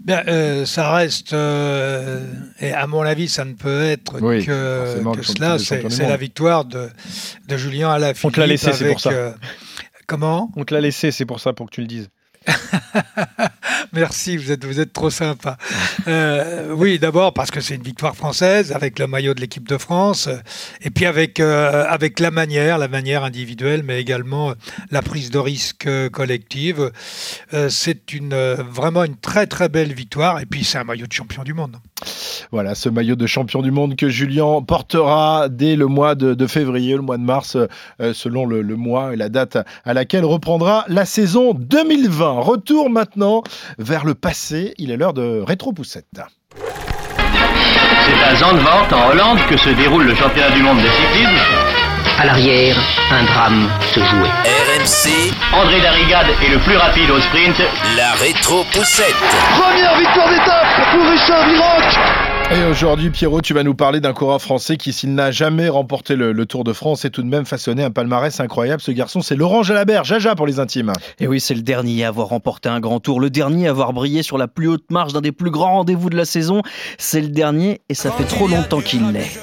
Bien, 0.00 0.22
euh, 0.28 0.64
ça 0.64 0.92
reste, 0.92 1.32
euh, 1.32 2.24
et 2.60 2.72
à 2.72 2.86
mon 2.86 3.02
avis, 3.02 3.28
ça 3.28 3.44
ne 3.44 3.54
peut 3.54 3.82
être 3.84 4.18
que, 4.20 5.22
cela. 5.22 5.58
C'est 5.58 6.08
la 6.08 6.16
victoire 6.16 6.64
de, 6.64 6.88
de 7.48 7.56
Julien 7.56 7.90
Alaphilippe. 7.90 8.24
On 8.24 8.30
te 8.30 8.40
l'a 8.40 8.46
laissé, 8.46 8.72
c'est 8.72 8.88
pour 8.88 9.00
ça. 9.00 9.10
Euh, 9.10 9.32
comment? 10.06 10.50
On 10.56 10.64
te 10.64 10.72
l'a 10.72 10.80
laissé, 10.80 11.10
c'est 11.10 11.26
pour 11.26 11.40
ça, 11.40 11.52
pour 11.52 11.66
que 11.66 11.74
tu 11.74 11.80
le 11.80 11.86
dises. 11.86 12.08
Merci, 13.92 14.36
vous 14.36 14.52
êtes, 14.52 14.64
vous 14.64 14.80
êtes 14.80 14.92
trop 14.92 15.10
sympa. 15.10 15.56
Euh, 16.06 16.74
oui, 16.74 16.98
d'abord 16.98 17.32
parce 17.32 17.50
que 17.50 17.60
c'est 17.60 17.74
une 17.74 17.82
victoire 17.82 18.14
française 18.14 18.72
avec 18.72 18.98
le 18.98 19.06
maillot 19.06 19.34
de 19.34 19.40
l'équipe 19.40 19.66
de 19.66 19.78
France, 19.78 20.28
et 20.82 20.90
puis 20.90 21.06
avec, 21.06 21.40
euh, 21.40 21.84
avec 21.88 22.20
la 22.20 22.30
manière, 22.30 22.78
la 22.78 22.88
manière 22.88 23.24
individuelle, 23.24 23.82
mais 23.82 24.00
également 24.00 24.52
la 24.90 25.02
prise 25.02 25.30
de 25.30 25.38
risque 25.38 25.88
collective. 26.10 26.90
Euh, 27.54 27.68
c'est 27.70 28.12
une, 28.12 28.34
vraiment 28.70 29.04
une 29.04 29.16
très 29.16 29.46
très 29.46 29.68
belle 29.68 29.92
victoire, 29.92 30.40
et 30.40 30.46
puis 30.46 30.64
c'est 30.64 30.78
un 30.78 30.84
maillot 30.84 31.06
de 31.06 31.12
champion 31.12 31.42
du 31.42 31.54
monde. 31.54 31.76
Voilà, 32.52 32.74
ce 32.74 32.88
maillot 32.88 33.16
de 33.16 33.26
champion 33.26 33.60
du 33.62 33.70
monde 33.70 33.96
que 33.96 34.08
Julien 34.08 34.62
portera 34.62 35.48
dès 35.48 35.76
le 35.76 35.86
mois 35.86 36.14
de, 36.14 36.46
février, 36.46 36.94
le 36.94 37.02
mois 37.02 37.18
de 37.18 37.22
mars, 37.22 37.56
selon 38.12 38.46
le, 38.46 38.62
le 38.62 38.76
mois 38.76 39.12
et 39.12 39.16
la 39.16 39.28
date 39.28 39.58
à 39.84 39.94
laquelle 39.94 40.24
reprendra 40.24 40.84
la 40.88 41.04
saison 41.04 41.54
2020. 41.54 42.40
Retour 42.40 42.88
maintenant 42.88 43.42
vers 43.78 44.04
le 44.04 44.14
passé. 44.14 44.74
Il 44.78 44.90
est 44.90 44.96
l'heure 44.96 45.14
de 45.14 45.40
rétro-poussette. 45.40 46.20
C'est 46.56 48.24
à 48.24 48.36
Zandvoort, 48.36 48.88
en 48.92 49.10
Hollande, 49.10 49.38
que 49.48 49.56
se 49.56 49.70
déroule 49.70 50.04
le 50.04 50.14
championnat 50.14 50.50
du 50.50 50.62
monde 50.62 50.78
de 50.78 50.88
cyclisme. 50.88 51.30
À 52.18 52.26
l'arrière, 52.26 52.76
un 53.12 53.24
drame 53.24 53.68
se 53.94 54.00
jouait. 54.00 54.28
RMC. 54.44 55.32
André 55.52 55.80
Darrigade 55.80 56.26
est 56.44 56.48
le 56.48 56.58
plus 56.58 56.76
rapide 56.76 57.10
au 57.10 57.20
sprint. 57.20 57.62
La 57.96 58.12
rétro-poussette. 58.14 59.14
Première 59.56 59.96
victoire 59.96 60.28
d'étape 60.28 60.66
pour 60.92 61.08
Richard 61.08 61.46
Viroc. 61.46 62.27
Et 62.50 62.64
aujourd'hui, 62.64 63.10
Pierrot, 63.10 63.42
tu 63.42 63.52
vas 63.52 63.62
nous 63.62 63.74
parler 63.74 64.00
d'un 64.00 64.14
coureur 64.14 64.40
français 64.40 64.78
qui, 64.78 64.94
s'il 64.94 65.14
n'a 65.14 65.30
jamais 65.30 65.68
remporté 65.68 66.16
le, 66.16 66.46
Tour 66.46 66.64
de 66.64 66.72
France, 66.72 67.04
est 67.04 67.10
tout 67.10 67.22
de 67.22 67.28
même 67.28 67.44
façonné 67.44 67.82
un 67.82 67.90
palmarès 67.90 68.40
incroyable. 68.40 68.80
Ce 68.80 68.90
garçon, 68.90 69.20
c'est 69.20 69.36
Laurent 69.36 69.62
Jalabert, 69.62 70.04
Jaja 70.04 70.34
pour 70.34 70.46
les 70.46 70.58
intimes. 70.58 70.94
Et 71.20 71.26
oui, 71.26 71.40
c'est 71.40 71.54
le 71.54 71.60
dernier 71.60 72.04
à 72.04 72.08
avoir 72.08 72.28
remporté 72.28 72.70
un 72.70 72.80
grand 72.80 73.00
tour, 73.00 73.20
le 73.20 73.28
dernier 73.28 73.66
à 73.66 73.70
avoir 73.70 73.92
brillé 73.92 74.22
sur 74.22 74.38
la 74.38 74.48
plus 74.48 74.66
haute 74.66 74.90
marche 74.90 75.12
d'un 75.12 75.20
des 75.20 75.32
plus 75.32 75.50
grands 75.50 75.74
rendez-vous 75.74 76.08
de 76.08 76.16
la 76.16 76.24
saison. 76.24 76.62
C'est 76.96 77.20
le 77.20 77.28
dernier 77.28 77.82
et 77.90 77.94
ça 77.94 78.10
fait 78.10 78.24
trop 78.24 78.48
longtemps 78.48 78.80
qu'il 78.80 79.06
l'est. 79.12 79.38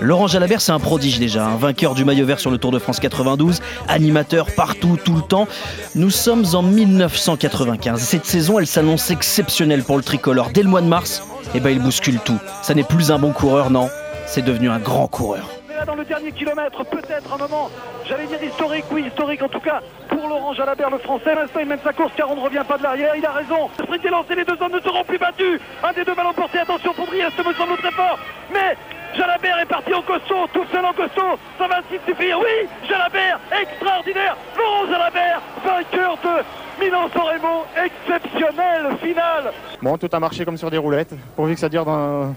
Laurent 0.00 0.28
Jalabert, 0.28 0.62
c'est 0.62 0.72
un 0.72 0.78
prodige 0.78 1.18
déjà, 1.18 1.44
un 1.44 1.56
vainqueur 1.56 1.94
du 1.94 2.06
maillot 2.06 2.24
vert 2.24 2.40
sur 2.40 2.50
le 2.50 2.56
Tour 2.56 2.72
de 2.72 2.78
France 2.78 3.00
92, 3.00 3.60
animateur 3.86 4.46
partout, 4.56 4.98
tout 5.04 5.14
le 5.14 5.20
temps. 5.20 5.46
Nous 5.94 6.08
sommes 6.08 6.46
en 6.54 6.62
1995. 6.62 8.00
Cette 8.00 8.24
saison, 8.24 8.58
elle 8.58 8.66
s'annonce 8.66 9.10
exceptionnelle 9.10 9.82
pour 9.82 9.98
le 9.98 10.02
tricolore. 10.02 10.50
Dès 10.54 10.62
le 10.62 10.70
mois 10.70 10.80
de 10.80 10.86
mars, 10.86 11.22
eh 11.54 11.60
ben 11.60 11.68
il 11.68 11.80
bouscule 11.80 12.18
tout. 12.20 12.38
Ça 12.62 12.74
n'est 12.74 12.82
plus 12.82 13.10
un 13.10 13.18
bon 13.18 13.32
coureur, 13.32 13.68
non, 13.68 13.90
c'est 14.26 14.42
devenu 14.42 14.70
un 14.70 14.78
grand 14.78 15.06
coureur. 15.06 15.50
Dans 15.86 15.94
le 15.94 16.04
dernier 16.04 16.32
kilomètre, 16.32 16.82
peut-être 16.84 17.32
un 17.32 17.38
moment, 17.38 17.70
j'allais 18.06 18.26
dire 18.26 18.42
historique, 18.42 18.84
oui, 18.90 19.04
historique 19.06 19.42
en 19.42 19.48
tout 19.48 19.60
cas, 19.60 19.80
pour 20.08 20.28
Laurent 20.28 20.54
Jalabert, 20.54 20.90
le 20.90 20.98
français. 20.98 21.34
L'instant, 21.34 21.60
il 21.60 21.66
mène 21.66 21.78
sa 21.84 21.92
course 21.92 22.12
car 22.16 22.30
on 22.30 22.36
ne 22.36 22.40
revient 22.40 22.64
pas 22.66 22.78
de 22.78 22.82
l'arrière. 22.82 23.14
Il 23.16 23.24
a 23.24 23.32
raison. 23.32 23.68
Le 23.78 23.84
sprint 23.84 24.04
est 24.04 24.10
lancé, 24.10 24.34
les 24.34 24.44
deux 24.44 24.56
hommes 24.60 24.72
ne 24.72 24.80
seront 24.80 25.04
plus 25.04 25.18
battus. 25.18 25.60
Un 25.82 25.92
des 25.92 26.04
deux 26.04 26.14
va 26.14 26.22
l'emporter. 26.22 26.58
Attention 26.58 26.92
pour 26.94 27.06
Briest, 27.06 27.38
me 27.38 27.54
semble 27.54 27.76
très 27.78 27.92
fort. 27.92 28.18
Mais 28.52 28.76
Jalabert 29.16 29.58
est 29.60 29.66
parti 29.66 29.92
en 29.92 30.02
costaud, 30.02 30.46
tout 30.52 30.64
seul 30.72 30.84
en 30.84 30.92
costaud. 30.92 31.38
Ça 31.58 31.66
va 31.66 31.80
suffire. 31.90 32.38
Oui, 32.38 32.68
Jalabert, 32.88 33.40
extraordinaire. 33.60 34.36
Laurent 34.56 34.86
Jalabert, 34.90 35.40
vainqueur 35.64 36.16
de 36.22 36.84
Milan-San 36.84 37.22
Remo, 37.22 37.64
exceptionnel 37.76 38.96
final. 39.02 39.52
Bon, 39.82 39.98
tout 39.98 40.08
a 40.12 40.20
marché 40.20 40.44
comme 40.44 40.56
sur 40.56 40.70
des 40.70 40.78
roulettes, 40.78 41.14
pourvu 41.36 41.54
que 41.54 41.60
ça 41.60 41.68
dure 41.68 41.86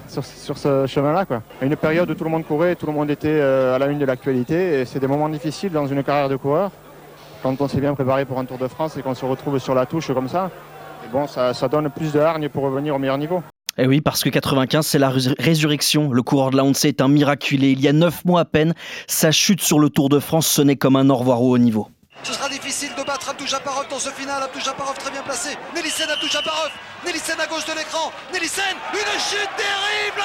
sur, 0.07 0.23
ce 0.23 0.85
chemin-là. 0.87 1.25
Quoi. 1.25 1.41
Une 1.61 1.75
période 1.75 2.09
où 2.09 2.15
tout 2.15 2.23
le 2.23 2.29
monde 2.29 2.45
courait, 2.45 2.75
tout 2.75 2.85
le 2.85 2.91
monde 2.91 3.09
était 3.09 3.27
euh, 3.29 3.75
à 3.75 3.79
la 3.79 3.87
une 3.87 3.99
de 3.99 4.05
l'actualité, 4.05 4.81
et 4.81 4.85
c'est 4.85 4.99
des 4.99 5.07
moments 5.07 5.29
difficiles 5.29 5.71
dans 5.71 5.87
une 5.87 6.03
carrière 6.03 6.29
de 6.29 6.35
coureur. 6.35 6.71
Quand 7.41 7.59
on 7.59 7.67
s'est 7.67 7.81
bien 7.81 7.93
préparé 7.93 8.25
pour 8.25 8.39
un 8.39 8.45
Tour 8.45 8.57
de 8.57 8.67
France 8.67 8.97
et 8.97 9.01
qu'on 9.01 9.15
se 9.15 9.25
retrouve 9.25 9.59
sur 9.59 9.75
la 9.75 9.85
touche 9.85 10.11
comme 10.13 10.29
ça, 10.29 10.49
bon, 11.11 11.27
ça, 11.27 11.53
ça 11.53 11.67
donne 11.67 11.89
plus 11.89 12.13
de 12.13 12.19
hargne 12.19 12.49
pour 12.49 12.63
revenir 12.63 12.95
au 12.95 12.99
meilleur 12.99 13.17
niveau. 13.17 13.43
Et 13.75 13.85
eh 13.85 13.87
oui, 13.87 14.01
parce 14.01 14.23
que 14.23 14.29
95, 14.29 14.85
c'est 14.85 14.99
la 14.99 15.09
résurrection. 15.09 16.11
Le 16.11 16.21
coureur 16.21 16.51
de 16.51 16.57
la 16.57 16.63
Honte 16.63 16.85
est 16.85 17.01
un 17.01 17.07
miraculé. 17.07 17.71
Il 17.71 17.81
y 17.81 17.87
a 17.87 17.93
neuf 17.93 18.23
mois 18.23 18.41
à 18.41 18.45
peine, 18.45 18.75
sa 19.07 19.31
chute 19.31 19.61
sur 19.61 19.79
le 19.79 19.89
Tour 19.89 20.09
de 20.09 20.19
France 20.19 20.45
sonnait 20.45 20.75
comme 20.75 20.95
un 20.95 21.09
au 21.09 21.15
revoir 21.15 21.41
au 21.41 21.49
haut 21.49 21.57
niveau. 21.57 21.87
Ce 22.21 22.33
sera 22.33 22.47
difficile 22.49 22.91
de 22.95 23.03
battre 23.03 23.31
Abdou 23.31 23.47
Japarov 23.47 23.87
dans 23.89 23.97
ce 23.97 24.09
final. 24.09 24.43
Abdou 24.43 24.59
Japarov 24.59 24.95
très 24.99 25.09
bien 25.09 25.23
placé. 25.23 25.57
Nélissen 25.73 26.07
Abdou 26.07 26.27
Japarov. 26.27 26.69
Nélissen 27.03 27.39
à 27.39 27.47
gauche 27.47 27.65
de 27.65 27.73
l'écran. 27.73 28.11
Nélissen, 28.31 28.77
une 28.93 29.19
chute 29.19 29.49
terrible 29.57 30.23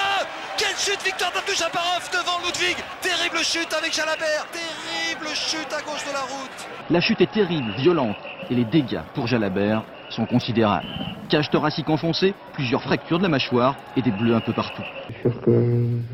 Quelle 0.59 0.77
chute 0.77 1.03
Victoire 1.03 1.33
d'Abdou 1.33 1.55
Japarov 1.57 2.05
devant 2.13 2.45
Ludwig. 2.45 2.77
Terrible 3.01 3.43
chute 3.43 3.73
avec 3.73 3.95
Jalabert. 3.95 4.47
Terrible 4.53 5.35
chute 5.35 5.73
à 5.73 5.81
gauche 5.81 6.05
de 6.05 6.13
la 6.13 6.21
route. 6.21 6.59
La 6.91 7.01
chute 7.01 7.23
est 7.23 7.33
terrible, 7.33 7.73
violente. 7.79 8.17
Et 8.51 8.55
les 8.55 8.67
dégâts 8.67 9.01
pour 9.15 9.27
Jalabert 9.27 9.85
sont 10.19 10.27
considérables. 10.27 10.87
Cage 11.29 11.49
thoracique 11.51 11.89
enfoncée, 11.89 12.35
plusieurs 12.55 12.83
fractures 12.83 13.19
de 13.19 13.23
la 13.23 13.29
mâchoire 13.29 13.77
et 13.97 14.03
des 14.03 14.11
bleus 14.11 14.35
un 14.35 14.41
peu 14.41 14.53
partout. 14.53 14.83
C'est 15.07 15.21
sûr 15.23 15.41
que 15.43 15.53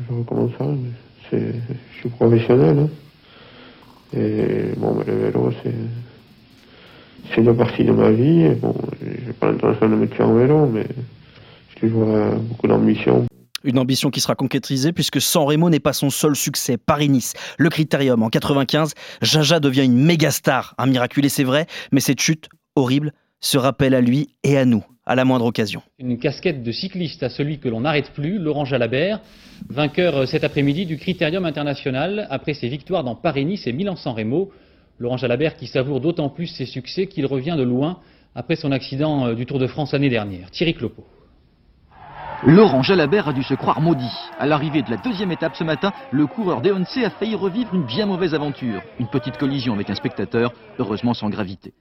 je 0.07 0.15
recommence 0.15 0.51
ça. 0.57 0.65
Je 1.31 1.37
suis 1.99 2.09
professionnel. 2.09 2.77
Hein. 2.79 2.89
Et 4.13 4.77
bon, 4.77 5.01
le 5.05 5.13
vélo, 5.13 5.51
c'est. 5.63 5.73
Une 7.37 7.57
partie 7.57 7.83
de 7.83 7.91
ma 7.91 8.11
vie. 8.11 8.43
Et 8.43 8.55
bon, 8.55 8.75
j'ai 9.01 9.33
pas 9.33 9.47
l'intention 9.47 9.89
de 9.89 9.95
me 9.95 10.07
tuer 10.07 10.23
en 10.23 10.35
vélo, 10.35 10.67
mais 10.67 10.85
j'ai 11.73 11.79
toujours 11.87 12.07
beaucoup 12.37 12.67
d'ambition. 12.67 13.25
Une 13.63 13.79
ambition 13.79 14.11
qui 14.11 14.21
sera 14.21 14.35
concrétisée 14.35 14.93
puisque 14.93 15.19
San 15.19 15.43
Remo 15.43 15.69
n'est 15.71 15.79
pas 15.79 15.93
son 15.93 16.11
seul 16.11 16.35
succès. 16.35 16.77
Paris-Nice, 16.77 17.33
le 17.57 17.69
Critérium 17.69 18.21
en 18.21 18.29
95, 18.29 18.93
Jaja 19.23 19.59
devient 19.59 19.83
une 19.83 19.97
méga 19.97 20.29
star. 20.29 20.75
Un 20.77 20.85
miraculé, 20.85 21.27
c'est 21.29 21.43
vrai, 21.43 21.65
mais 21.91 21.99
cette 21.99 22.21
chute 22.21 22.47
horrible 22.75 23.11
se 23.39 23.57
rappelle 23.57 23.93
à 23.93 24.01
lui 24.01 24.29
et 24.43 24.57
à 24.57 24.65
nous 24.65 24.83
à 25.05 25.15
la 25.15 25.23
moindre 25.23 25.45
occasion. 25.45 25.81
Une 25.99 26.17
casquette 26.17 26.63
de 26.63 26.71
cycliste 26.71 27.21
à 27.23 27.29
celui 27.29 27.59
que 27.59 27.69
l'on 27.69 27.81
n'arrête 27.81 28.11
plus, 28.11 28.39
Laurent 28.39 28.65
Jalabert, 28.65 29.19
vainqueur 29.69 30.17
euh, 30.17 30.25
cet 30.25 30.43
après-midi 30.43 30.85
du 30.85 30.97
Critérium 30.97 31.45
international 31.45 32.27
après 32.29 32.53
ses 32.53 32.67
victoires 32.67 33.03
dans 33.03 33.15
Paris-Nice 33.15 33.67
et 33.67 33.73
Milan-San 33.73 34.15
Remo. 34.15 34.51
Laurent 34.97 35.17
Jalabert 35.17 35.57
qui 35.57 35.67
savoure 35.67 36.01
d'autant 36.01 36.29
plus 36.29 36.47
ses 36.47 36.65
succès 36.65 37.07
qu'il 37.07 37.25
revient 37.25 37.55
de 37.57 37.63
loin 37.63 37.99
après 38.33 38.55
son 38.55 38.71
accident 38.71 39.27
euh, 39.27 39.35
du 39.35 39.45
Tour 39.45 39.59
de 39.59 39.67
France 39.67 39.93
l'année 39.93 40.09
dernière. 40.09 40.49
Thierry 40.49 40.73
Clopo. 40.73 41.03
Laurent 42.43 42.83
Jalabert 42.83 43.29
a 43.29 43.33
dû 43.33 43.43
se 43.43 43.53
croire 43.53 43.81
maudit. 43.81 44.11
À 44.39 44.45
l'arrivée 44.45 44.81
de 44.81 44.91
la 44.91 44.97
deuxième 44.97 45.31
étape 45.31 45.55
ce 45.55 45.63
matin, 45.63 45.91
le 46.11 46.27
coureur 46.27 46.61
d'Eonce 46.61 46.97
a 46.97 47.09
failli 47.09 47.33
revivre 47.33 47.73
une 47.73 47.83
bien 47.83 48.05
mauvaise 48.05 48.35
aventure. 48.35 48.81
Une 48.99 49.07
petite 49.07 49.37
collision 49.37 49.73
avec 49.73 49.89
un 49.89 49.95
spectateur, 49.95 50.53
heureusement 50.77 51.13
sans 51.13 51.29
gravité. 51.29 51.73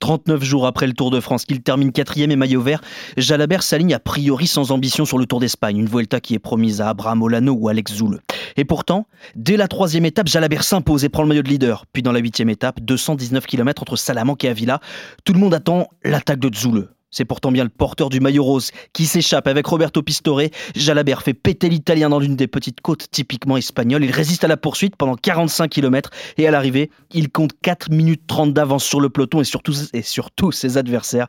39 0.00 0.42
jours 0.42 0.66
après 0.66 0.86
le 0.86 0.92
Tour 0.92 1.10
de 1.10 1.20
France, 1.20 1.44
qu'il 1.44 1.62
termine 1.62 1.92
quatrième 1.92 2.30
et 2.30 2.36
maillot 2.36 2.60
vert, 2.60 2.82
Jalabert 3.16 3.62
s'aligne 3.62 3.94
a 3.94 3.98
priori 3.98 4.46
sans 4.46 4.70
ambition 4.70 5.04
sur 5.04 5.18
le 5.18 5.26
Tour 5.26 5.40
d'Espagne, 5.40 5.78
une 5.78 5.86
Vuelta 5.86 6.20
qui 6.20 6.34
est 6.34 6.38
promise 6.40 6.80
à 6.80 6.90
Abraham 6.90 7.22
Olano 7.22 7.52
ou 7.52 7.68
Alex 7.68 7.94
Zoule. 7.94 8.20
Et 8.56 8.64
pourtant, 8.64 9.06
dès 9.34 9.56
la 9.56 9.66
troisième 9.66 10.04
étape, 10.04 10.28
Jalabert 10.28 10.64
s'impose 10.64 11.04
et 11.04 11.08
prend 11.08 11.22
le 11.22 11.28
maillot 11.28 11.42
de 11.42 11.48
leader. 11.48 11.86
Puis 11.92 12.02
dans 12.02 12.12
la 12.12 12.20
huitième 12.20 12.50
étape, 12.50 12.80
219 12.80 13.46
km 13.46 13.82
entre 13.82 13.96
Salamanque 13.96 14.44
et 14.44 14.48
Avila, 14.48 14.80
tout 15.24 15.32
le 15.32 15.40
monde 15.40 15.54
attend 15.54 15.88
l'attaque 16.04 16.40
de 16.40 16.54
Zoule. 16.54 16.88
C'est 17.12 17.26
pourtant 17.26 17.52
bien 17.52 17.62
le 17.62 17.70
porteur 17.70 18.08
du 18.08 18.20
maillot 18.20 18.42
rose 18.42 18.70
qui 18.94 19.04
s'échappe 19.04 19.46
avec 19.46 19.66
Roberto 19.66 20.02
Pistore. 20.02 20.40
Jalabert 20.74 21.22
fait 21.22 21.34
péter 21.34 21.68
l'Italien 21.68 22.08
dans 22.08 22.18
l'une 22.18 22.36
des 22.36 22.46
petites 22.46 22.80
côtes 22.80 23.06
typiquement 23.10 23.58
espagnoles. 23.58 24.02
Il 24.02 24.10
résiste 24.10 24.44
à 24.44 24.48
la 24.48 24.56
poursuite 24.56 24.96
pendant 24.96 25.14
45 25.14 25.68
km 25.68 26.10
et 26.38 26.48
à 26.48 26.50
l'arrivée, 26.50 26.90
il 27.12 27.30
compte 27.30 27.52
4 27.60 27.90
minutes 27.90 28.22
30 28.26 28.54
d'avance 28.54 28.84
sur 28.84 28.98
le 28.98 29.10
peloton 29.10 29.42
et 29.42 29.44
surtout, 29.44 29.74
et 29.92 30.02
surtout 30.02 30.52
ses 30.52 30.78
adversaires. 30.78 31.26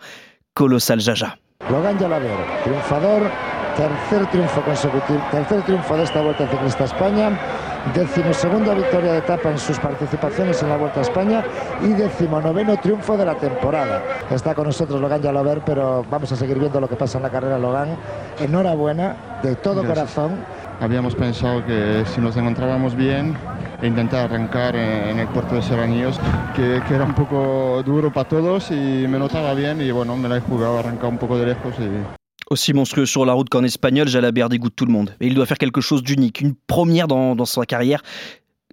Colossal 0.53 1.01
Jaja. 1.01 1.35
Logan 1.69 1.97
Jalabert, 1.99 2.61
triunfador, 2.63 3.21
tercer 3.75 4.29
triunfo 4.29 4.61
consecutivo, 4.61 5.19
tercer 5.31 5.63
triunfo 5.63 5.97
de 5.97 6.03
esta 6.03 6.21
Vuelta 6.21 6.47
Ciclista 6.47 6.83
España, 6.85 7.31
decimosegunda 7.93 8.73
victoria 8.73 9.13
de 9.13 9.17
etapa 9.19 9.51
en 9.51 9.57
sus 9.57 9.77
participaciones 9.79 10.61
en 10.63 10.69
la 10.69 10.77
Vuelta 10.77 10.99
a 10.99 11.03
España 11.03 11.43
y 11.81 11.87
decimonoveno 11.89 12.77
triunfo 12.77 13.17
de 13.17 13.25
la 13.25 13.35
temporada. 13.35 14.01
Está 14.29 14.55
con 14.55 14.67
nosotros 14.67 15.01
Logan 15.01 15.21
Jalabert, 15.21 15.63
pero 15.65 16.05
vamos 16.09 16.31
a 16.31 16.35
seguir 16.35 16.59
viendo 16.59 16.79
lo 16.79 16.87
que 16.87 16.95
pasa 16.95 17.17
en 17.17 17.23
la 17.23 17.29
carrera 17.29 17.59
Logan. 17.59 17.97
Enhorabuena, 18.39 19.15
de 19.43 19.55
todo 19.55 19.81
Gracias. 19.83 20.13
corazón. 20.13 20.45
Habíamos 20.79 21.15
pensado 21.15 21.65
que 21.65 22.03
si 22.13 22.19
nos 22.19 22.35
encontrábamos 22.35 22.95
bien 22.95 23.35
e 23.81 23.87
intentar 23.87 24.25
arrancar 24.25 24.75
en 24.75 25.19
el 25.19 25.27
puerto 25.27 25.55
de 25.55 25.61
Serranillos, 25.61 26.19
que, 26.55 26.81
que 26.87 26.95
era 26.95 27.03
un 27.05 27.13
poco 27.13 27.83
duro 27.83 28.11
para 28.11 28.27
todos 28.27 28.71
y 28.71 29.05
me 29.07 29.19
notaba 29.19 29.53
bien 29.53 29.81
y 29.81 29.91
bueno, 29.91 30.17
me 30.17 30.27
la 30.27 30.37
he 30.37 30.41
jugado, 30.41 30.79
arrancar 30.79 31.09
un 31.09 31.17
poco 31.17 31.37
de 31.37 31.47
lejos 31.47 31.75
y 31.79 32.22
Aussi 32.49 32.73
monstrueux 32.73 33.05
sur 33.05 33.25
la 33.25 33.33
route 33.33 33.49
qu'en 33.49 33.63
espagnol, 33.63 34.07
Jalabert 34.07 34.49
dégoûte 34.49 34.75
tout 34.75 34.85
le 34.85 34.91
monde. 34.91 35.15
Et 35.19 35.27
il 35.27 35.35
doit 35.35 35.45
faire 35.45 35.57
quelque 35.57 35.81
chose 35.81 36.03
d'unique, 36.03 36.41
une 36.41 36.55
première 36.55 37.07
dans, 37.07 37.45
sa 37.45 37.65
carrière. 37.65 38.01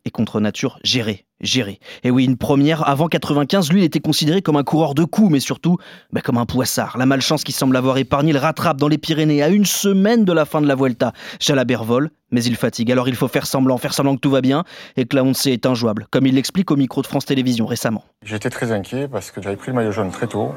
Et 0.07 0.11
contre 0.11 0.41
nature, 0.41 0.79
gérer, 0.83 1.27
gérer. 1.43 1.79
Et 2.05 2.11
oui, 2.11 2.25
une 2.25 2.39
première. 2.39 2.89
Avant 2.89 3.09
95, 3.09 3.71
lui, 3.71 3.83
il 3.83 3.85
était 3.85 4.01
considéré 4.01 4.41
comme 4.41 4.57
un 4.57 4.65
coureur 4.65 4.95
de 4.95 5.05
coups, 5.05 5.31
mais 5.31 5.41
surtout 5.41 5.77
bah, 6.11 6.23
comme 6.23 6.39
un 6.39 6.47
poissard. 6.47 6.97
La 6.97 7.05
malchance 7.05 7.45
qui 7.45 7.53
semble 7.53 7.77
avoir 7.77 7.99
épargné 7.99 8.33
le 8.33 8.39
rattrape 8.39 8.79
dans 8.79 8.89
les 8.89 8.97
Pyrénées 8.97 9.43
à 9.43 9.51
une 9.51 9.67
semaine 9.67 10.25
de 10.25 10.33
la 10.33 10.47
fin 10.47 10.63
de 10.63 10.67
la 10.67 10.75
Vuelta. 10.75 11.13
Jalabert 11.39 11.85
vole, 11.85 12.11
mais 12.31 12.43
il 12.43 12.57
fatigue. 12.57 12.91
Alors 12.91 13.09
il 13.09 13.15
faut 13.15 13.29
faire 13.29 13.47
semblant, 13.47 13.77
faire 13.77 13.93
semblant 13.93 14.15
que 14.15 14.21
tout 14.21 14.31
va 14.31 14.41
bien 14.41 14.65
et 14.97 15.05
que 15.05 15.15
la 15.15 15.23
honte 15.23 15.47
est 15.47 15.67
injouable, 15.67 16.07
comme 16.11 16.27
il 16.27 16.35
l'explique 16.35 16.71
au 16.71 16.77
micro 16.77 17.03
de 17.03 17.07
France 17.07 17.27
Télévisions 17.27 17.67
récemment. 17.67 18.05
J'étais 18.25 18.49
très 18.49 18.73
inquiet 18.73 19.07
parce 19.07 19.31
que 19.31 19.43
j'avais 19.43 19.57
pris 19.57 19.69
le 19.69 19.75
maillot 19.75 19.93
jaune 19.93 20.11
très 20.11 20.29
tôt, 20.29 20.53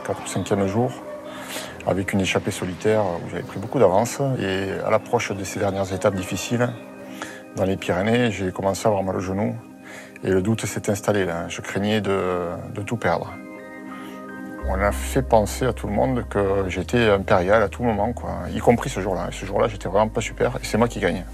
le 0.00 0.06
4 0.06 0.22
ou 0.22 0.26
5e 0.26 0.66
jour, 0.66 0.90
avec 1.86 2.12
une 2.12 2.20
échappée 2.20 2.50
solitaire 2.50 3.04
où 3.04 3.30
j'avais 3.30 3.42
pris 3.42 3.58
beaucoup 3.58 3.78
d'avance. 3.78 4.20
Et 4.38 4.70
à 4.84 4.90
l'approche 4.90 5.32
de 5.32 5.44
ces 5.44 5.58
dernières 5.58 5.92
étapes 5.92 6.14
difficiles, 6.14 6.70
dans 7.56 7.64
les 7.64 7.76
Pyrénées, 7.76 8.30
j'ai 8.30 8.50
commencé 8.50 8.86
à 8.86 8.88
avoir 8.88 9.02
mal 9.02 9.16
au 9.16 9.20
genou. 9.20 9.56
Et 10.24 10.30
le 10.30 10.42
doute 10.42 10.64
s'est 10.64 10.90
installé 10.90 11.24
là. 11.24 11.48
Je 11.48 11.60
craignais 11.60 12.00
de, 12.00 12.48
tout 12.86 12.96
perdre. 12.96 13.32
On 14.66 14.80
a 14.80 14.92
fait 14.92 15.22
penser 15.22 15.66
à 15.66 15.74
tout 15.74 15.86
le 15.86 15.92
monde 15.92 16.24
que 16.28 16.64
j'étais 16.68 17.10
impérial 17.10 17.62
à 17.62 17.68
tout 17.68 17.82
moment, 17.82 18.14
quoi. 18.14 18.38
y 18.50 18.58
compris 18.58 18.88
ce 18.88 19.00
jour-là. 19.00 19.28
Ce 19.30 19.44
jour-là, 19.44 19.68
j'étais 19.68 19.88
vraiment 19.88 20.08
pas 20.08 20.22
super 20.22 20.56
et 20.56 20.60
c'est 20.64 20.78
moi 20.78 20.88
qui 20.88 21.00
gagne. 21.00 21.24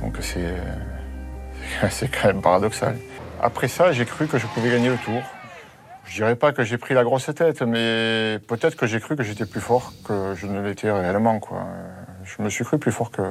Donc 0.00 0.16
c'est 1.90 2.08
quand 2.08 2.28
même 2.28 2.40
paradoxal. 2.40 2.96
Après 3.42 3.68
ça, 3.68 3.92
j'ai 3.92 4.06
cru 4.06 4.26
que 4.26 4.38
je 4.38 4.46
pouvais 4.46 4.70
gagner 4.70 4.88
le 4.88 4.96
tour. 4.96 5.22
Je 6.10 6.16
dirais 6.16 6.34
pas 6.34 6.50
que 6.50 6.64
j'ai 6.64 6.76
pris 6.76 6.92
la 6.92 7.04
grosse 7.04 7.30
tête, 7.32 7.62
mais 7.62 8.40
peut-être 8.48 8.74
que 8.74 8.84
j'ai 8.84 8.98
cru 8.98 9.14
que 9.14 9.22
j'étais 9.22 9.46
plus 9.46 9.60
fort 9.60 9.92
que 10.04 10.34
je 10.34 10.46
ne 10.46 10.60
l'étais 10.60 10.90
réellement. 10.90 11.40
Je 12.24 12.42
me 12.42 12.50
suis 12.50 12.64
cru 12.64 12.80
plus 12.80 12.90
fort 12.90 13.12
que, 13.12 13.22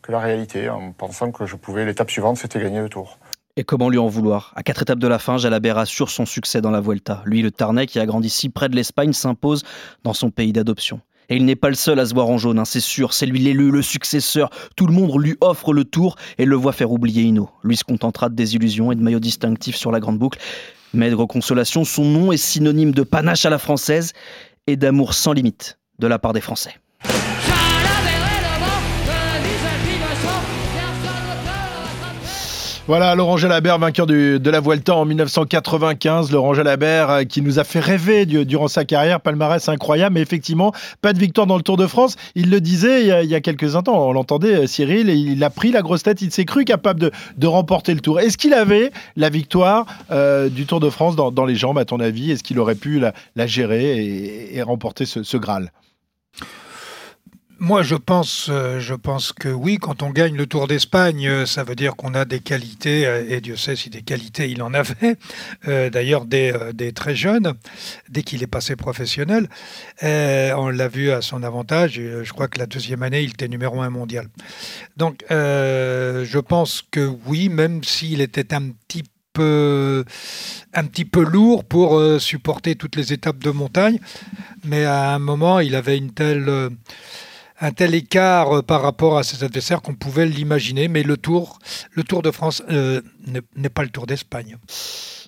que 0.00 0.12
la 0.12 0.20
réalité, 0.20 0.68
en 0.68 0.92
pensant 0.92 1.32
que 1.32 1.44
je 1.44 1.56
pouvais. 1.56 1.84
L'étape 1.84 2.08
suivante, 2.08 2.36
c'était 2.36 2.60
gagner 2.60 2.78
le 2.78 2.88
tour. 2.88 3.18
Et 3.56 3.64
comment 3.64 3.90
lui 3.90 3.98
en 3.98 4.06
vouloir? 4.06 4.52
À 4.54 4.62
quatre 4.62 4.82
étapes 4.82 5.00
de 5.00 5.08
la 5.08 5.18
fin, 5.18 5.38
Jalabert 5.38 5.76
assure 5.76 6.10
son 6.10 6.24
succès 6.24 6.60
dans 6.60 6.70
la 6.70 6.80
Vuelta. 6.80 7.20
Lui, 7.24 7.42
le 7.42 7.50
Tarnais, 7.50 7.86
qui 7.86 7.98
a 7.98 8.06
grandi 8.06 8.30
si 8.30 8.48
près 8.48 8.68
de 8.68 8.76
l'Espagne, 8.76 9.12
s'impose 9.12 9.64
dans 10.04 10.14
son 10.14 10.30
pays 10.30 10.52
d'adoption. 10.52 11.00
Et 11.28 11.36
il 11.36 11.44
n'est 11.44 11.56
pas 11.56 11.68
le 11.68 11.74
seul 11.74 11.98
à 11.98 12.06
se 12.06 12.14
voir 12.14 12.28
en 12.28 12.38
jaune, 12.38 12.58
hein, 12.58 12.64
c'est 12.64 12.80
sûr. 12.80 13.12
C'est 13.12 13.26
lui 13.26 13.38
l'élu, 13.38 13.70
le 13.70 13.82
successeur. 13.82 14.48
Tout 14.76 14.86
le 14.86 14.94
monde 14.94 15.12
lui 15.22 15.36
offre 15.40 15.72
le 15.72 15.84
tour 15.84 16.16
et 16.38 16.44
le 16.44 16.56
voit 16.56 16.72
faire 16.72 16.90
oublier 16.90 17.22
Hino. 17.22 17.50
Lui 17.62 17.76
se 17.76 17.84
contentera 17.84 18.28
de 18.28 18.34
désillusions 18.34 18.92
et 18.92 18.94
de 18.94 19.02
maillots 19.02 19.20
distinctifs 19.20 19.76
sur 19.76 19.92
la 19.92 20.00
grande 20.00 20.18
boucle. 20.18 20.38
Maigre 20.94 21.26
consolation, 21.26 21.84
son 21.84 22.04
nom 22.04 22.32
est 22.32 22.38
synonyme 22.38 22.92
de 22.92 23.02
panache 23.02 23.44
à 23.44 23.50
la 23.50 23.58
française 23.58 24.14
et 24.66 24.76
d'amour 24.76 25.12
sans 25.12 25.32
limite 25.34 25.78
de 25.98 26.06
la 26.06 26.18
part 26.18 26.32
des 26.32 26.40
Français. 26.40 26.74
Voilà, 32.88 33.14
Laurent 33.14 33.36
Jalabert, 33.36 33.78
vainqueur 33.78 34.06
de 34.06 34.50
la 34.50 34.60
Vuelta 34.60 34.96
en 34.96 35.04
1995. 35.04 36.32
Laurent 36.32 36.54
Jalabert 36.54 37.10
euh, 37.10 37.24
qui 37.24 37.42
nous 37.42 37.58
a 37.58 37.64
fait 37.64 37.80
rêver 37.80 38.24
du- 38.24 38.46
durant 38.46 38.66
sa 38.66 38.86
carrière, 38.86 39.20
palmarès 39.20 39.68
incroyable, 39.68 40.14
mais 40.14 40.22
effectivement, 40.22 40.72
pas 41.02 41.12
de 41.12 41.18
victoire 41.18 41.46
dans 41.46 41.58
le 41.58 41.62
Tour 41.62 41.76
de 41.76 41.86
France. 41.86 42.16
Il 42.34 42.48
le 42.48 42.62
disait 42.62 43.02
il 43.02 43.28
y 43.28 43.34
a, 43.34 43.40
quelques 43.42 43.76
instants, 43.76 44.08
on 44.08 44.14
l'entendait, 44.14 44.54
euh, 44.54 44.66
Cyril, 44.66 45.10
il 45.10 45.44
a 45.44 45.50
pris 45.50 45.70
la 45.70 45.82
grosse 45.82 46.02
tête, 46.02 46.22
il 46.22 46.30
s'est 46.30 46.46
cru 46.46 46.64
capable 46.64 47.10
de, 47.36 47.46
remporter 47.46 47.92
le 47.92 48.00
Tour. 48.00 48.20
Est-ce 48.20 48.38
qu'il 48.38 48.54
avait 48.54 48.90
la 49.16 49.28
victoire 49.28 49.84
euh, 50.10 50.48
du 50.48 50.64
Tour 50.64 50.80
de 50.80 50.88
France 50.88 51.14
dans, 51.14 51.44
les 51.44 51.56
jambes, 51.56 51.76
à 51.76 51.84
ton 51.84 52.00
avis? 52.00 52.30
Est-ce 52.30 52.42
qu'il 52.42 52.58
aurait 52.58 52.74
pu 52.74 53.00
la, 53.00 53.46
gérer 53.46 54.48
et, 54.50 54.62
remporter 54.62 55.04
ce 55.04 55.36
Graal? 55.36 55.72
Moi, 57.60 57.82
je 57.82 57.96
pense, 57.96 58.46
euh, 58.50 58.78
je 58.78 58.94
pense 58.94 59.32
que 59.32 59.48
oui, 59.48 59.78
quand 59.78 60.04
on 60.04 60.10
gagne 60.10 60.36
le 60.36 60.46
Tour 60.46 60.68
d'Espagne, 60.68 61.26
euh, 61.26 61.44
ça 61.44 61.64
veut 61.64 61.74
dire 61.74 61.96
qu'on 61.96 62.14
a 62.14 62.24
des 62.24 62.38
qualités, 62.38 63.04
euh, 63.04 63.24
et 63.28 63.40
Dieu 63.40 63.56
sait 63.56 63.74
si 63.74 63.90
des 63.90 64.02
qualités 64.02 64.48
il 64.48 64.62
en 64.62 64.72
avait, 64.74 65.16
d'ailleurs 65.66 66.24
des 66.24 66.92
très 66.94 67.16
jeunes, 67.16 67.54
dès 68.08 68.22
qu'il 68.22 68.44
est 68.44 68.46
passé 68.48 68.76
professionnel. 68.76 69.48
On 70.02 70.68
l'a 70.68 70.86
vu 70.86 71.10
à 71.10 71.20
son 71.20 71.42
avantage, 71.42 71.94
je 71.94 72.32
crois 72.32 72.46
que 72.46 72.60
la 72.60 72.66
deuxième 72.66 73.02
année, 73.02 73.22
il 73.22 73.30
était 73.30 73.48
numéro 73.48 73.80
un 73.80 73.90
mondial. 73.90 74.28
Donc, 74.96 75.24
je 75.28 76.38
pense 76.38 76.84
que 76.92 77.10
oui, 77.26 77.48
même 77.48 77.82
s'il 77.82 78.20
était 78.20 78.54
un 78.54 78.70
petit 78.86 79.02
peu 79.32 80.04
un 80.74 80.84
petit 80.84 81.04
peu 81.04 81.24
lourd 81.24 81.64
pour 81.64 82.00
supporter 82.20 82.76
toutes 82.76 82.96
les 82.96 83.12
étapes 83.12 83.38
de 83.38 83.50
montagne, 83.50 83.98
mais 84.64 84.84
à 84.84 85.14
un 85.14 85.18
moment, 85.18 85.58
il 85.60 85.74
avait 85.74 85.98
une 85.98 86.12
telle 86.12 86.70
un 87.60 87.72
tel 87.72 87.94
écart 87.94 88.58
euh, 88.58 88.62
par 88.62 88.82
rapport 88.82 89.18
à 89.18 89.22
ses 89.22 89.44
adversaires 89.44 89.82
qu'on 89.82 89.94
pouvait 89.94 90.26
l'imaginer, 90.26 90.88
mais 90.88 91.02
le 91.02 91.16
Tour, 91.16 91.58
le 91.92 92.04
Tour 92.04 92.22
de 92.22 92.30
France 92.30 92.62
euh, 92.70 93.00
n'est 93.26 93.42
n'est 93.56 93.68
pas 93.68 93.82
le 93.82 93.90
Tour 93.90 94.06
d'Espagne. 94.06 94.56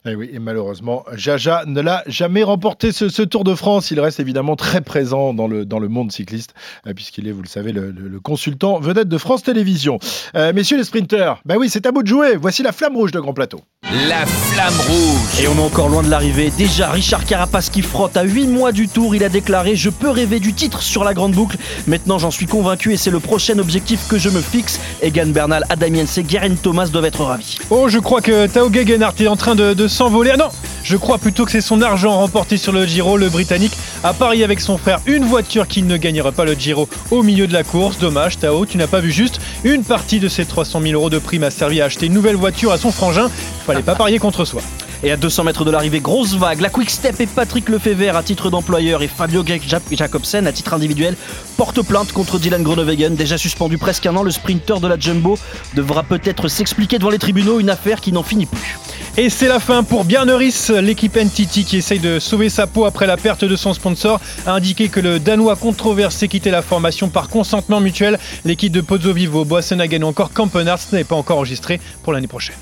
Et 0.07 0.13
Eh 0.13 0.15
oui, 0.15 0.31
et 0.33 0.39
malheureusement, 0.39 1.05
Jaja 1.15 1.65
ne 1.67 1.81
l'a 1.83 2.03
jamais 2.07 2.43
remporté 2.43 2.91
ce, 2.91 3.11
ce 3.11 3.21
Tour 3.21 3.45
de 3.45 3.55
France. 3.55 3.91
Il 3.91 4.01
reste 4.01 4.19
évidemment 4.19 4.57
très 4.57 4.81
présent 4.81 5.35
dans 5.35 5.47
le, 5.47 5.67
dans 5.67 5.79
le 5.79 5.89
monde 5.89 6.11
cycliste, 6.11 6.55
euh, 6.87 6.95
puisqu'il 6.95 7.29
est, 7.29 7.33
vous 7.33 7.43
le 7.43 7.49
savez, 7.49 7.71
le, 7.73 7.91
le- 7.91 8.09
le 8.09 8.21
consultant 8.21 8.81
vedette 8.81 9.09
de 9.09 9.19
France 9.19 9.43
Télévisions. 9.43 9.99
Euh, 10.37 10.55
messieurs 10.55 10.79
les 10.79 10.85
sprinteurs, 10.85 11.41
bah 11.45 11.57
oui, 11.59 11.69
c'est 11.69 11.85
à 11.85 11.93
bout 11.93 12.03
de 12.03 12.09
jouer. 12.09 12.37
Voici 12.37 12.63
la 12.63 12.73
flamme 12.73 12.97
rouge 12.97 13.13
de 13.13 13.21
Grand 13.21 13.35
Plateau. 13.35 13.61
La 14.09 14.25
flamme 14.25 14.75
rouge. 14.89 15.43
Et 15.43 15.49
on 15.49 15.57
est 15.59 15.65
encore 15.67 15.89
loin 15.91 16.03
de 16.03 16.09
l'arrivée. 16.09 16.51
Déjà, 16.57 16.91
Richard 16.91 17.27
Carapace 17.27 17.69
qui 17.69 17.83
frotte 17.83 18.17
à 18.17 18.23
8 18.23 18.47
mois 18.47 18.73
du 18.73 18.89
tour, 18.89 19.15
il 19.15 19.23
a 19.23 19.29
déclaré 19.29 19.77
Je 19.77 19.91
peux 19.91 20.09
rêver 20.11 20.41
du 20.41 20.55
titre 20.55 20.81
sur 20.83 21.05
la 21.05 21.13
grande 21.13 21.33
boucle. 21.33 21.59
Maintenant, 21.87 22.19
j'en 22.19 22.31
suis 22.31 22.47
convaincu 22.47 22.95
et 22.95 22.97
c'est 22.97 23.11
le 23.11 23.21
prochain 23.21 23.59
objectif 23.59 24.09
que 24.09 24.17
je 24.19 24.31
me 24.31 24.41
fixe. 24.41 24.81
Egan 25.03 25.27
Bernal, 25.27 25.65
Adam 25.69 25.87
et 25.95 26.23
Guerin 26.23 26.55
Thomas 26.55 26.87
doivent 26.89 27.05
être 27.05 27.23
ravis. 27.23 27.59
Oh, 27.69 27.89
je 27.89 27.99
crois 27.99 28.23
que 28.23 28.47
Tao 28.47 28.73
Gegenhardt 28.73 29.21
est 29.23 29.29
en 29.29 29.37
train 29.37 29.55
de, 29.55 29.75
de 29.75 29.89
s'envoler. 29.91 30.31
Ah 30.33 30.37
non, 30.37 30.49
je 30.83 30.97
crois 30.97 31.19
plutôt 31.19 31.45
que 31.45 31.51
c'est 31.51 31.61
son 31.61 31.83
argent 31.83 32.17
remporté 32.17 32.57
sur 32.57 32.73
le 32.73 32.87
Giro, 32.87 33.17
le 33.17 33.29
Britannique, 33.29 33.77
a 34.03 34.15
parié 34.15 34.45
avec 34.45 34.61
son 34.61 34.79
frère 34.79 35.01
une 35.07 35.25
voiture 35.25 35.69
qui 35.69 35.83
ne 35.83 35.97
gagnera 35.97 36.33
pas 36.33 36.45
le 36.45 36.55
Giro 36.55 36.89
au 37.11 37.23
milieu 37.23 37.47
de 37.47 37.53
la 37.53 37.65
course. 37.65 37.99
Dommage, 37.99 38.39
Tao, 38.39 38.65
tu 38.67 38.79
n'as 38.79 38.87
pas 38.87 39.01
vu 39.01 39.11
juste. 39.11 39.41
Une 39.65 39.85
partie 39.85 40.21
de 40.21 40.29
ces 40.29 40.45
300 40.45 40.81
000 40.81 40.95
euros 40.95 41.11
de 41.11 41.19
prime 41.19 41.43
a 41.43 41.51
servi 41.51 41.81
à 41.81 41.87
acheter 41.87 42.07
une 42.07 42.15
nouvelle 42.15 42.37
voiture 42.37 42.73
à 42.73 42.79
son 42.79 42.93
frangin. 42.93 43.31
Fallait 43.67 43.83
pas 43.83 43.95
parier 43.95 44.19
contre 44.19 44.45
soi. 44.45 44.63
Et 45.03 45.11
à 45.11 45.17
200 45.17 45.45
mètres 45.45 45.65
de 45.65 45.71
l'arrivée, 45.71 46.01
grosse 46.01 46.35
vague. 46.35 46.61
La 46.61 46.69
Quick 46.69 46.91
Step 46.91 47.19
et 47.21 47.27
Patrick 47.27 47.71
Lefebvre 47.71 48.17
à 48.17 48.23
titre 48.23 48.51
d'employeur 48.51 49.03
et 49.03 49.09
Fabio 49.09 49.43
Jacobsen 49.91 50.47
à 50.47 50.53
titre 50.53 50.75
individuel 50.75 51.17
portent 51.57 51.81
plainte 51.81 52.13
contre 52.13 52.39
Dylan 52.39 52.63
Groenewegen. 52.63 53.15
Déjà 53.15 53.39
suspendu 53.39 53.79
presque 53.79 54.05
un 54.05 54.17
an, 54.17 54.23
le 54.23 54.31
sprinter 54.31 54.79
de 54.79 54.87
la 54.87 54.99
Jumbo 54.99 55.39
devra 55.75 56.03
peut-être 56.03 56.49
s'expliquer 56.49 56.99
devant 56.99 57.09
les 57.09 57.19
tribunaux, 57.19 57.61
une 57.61 57.71
affaire 57.71 58.03
qui 58.03 58.13
n'en 58.13 58.23
finit 58.23 58.45
plus. 58.45 58.79
Et 59.17 59.31
c'est 59.31 59.49
la 59.49 59.59
fin 59.59 59.83
pour 59.83 60.05
Bjarneris, 60.05 60.71
l'équipe 60.83 61.17
NTT 61.17 61.65
qui 61.65 61.79
essaye 61.79 61.99
de 61.99 62.19
sauver 62.19 62.49
sa 62.51 62.67
peau 62.67 62.85
après 62.85 63.07
la 63.07 63.17
perte 63.17 63.45
de 63.45 63.57
son 63.57 63.73
sponsor, 63.73 64.21
a 64.47 64.53
indiqué 64.53 64.89
que 64.89 65.01
le 65.01 65.19
Danois 65.19 65.57
controversé 65.57 66.29
quittait 66.29 66.51
la 66.51 66.63
formation 66.63 67.09
par 67.09 67.29
consentement 67.29 67.81
mutuel. 67.81 68.19
L'équipe 68.45 68.73
de 68.73 68.83
Pozzo 68.83 69.13
Vivo, 69.15 69.45
Boassenhagen 69.47 70.03
ou 70.03 70.09
encore 70.09 70.33
Campenarts 70.33 70.81
n'est 70.93 71.05
pas 71.05 71.17
encore 71.17 71.39
enregistrée 71.39 71.81
pour 72.03 72.13
l'année 72.13 72.29
prochaine. 72.29 72.57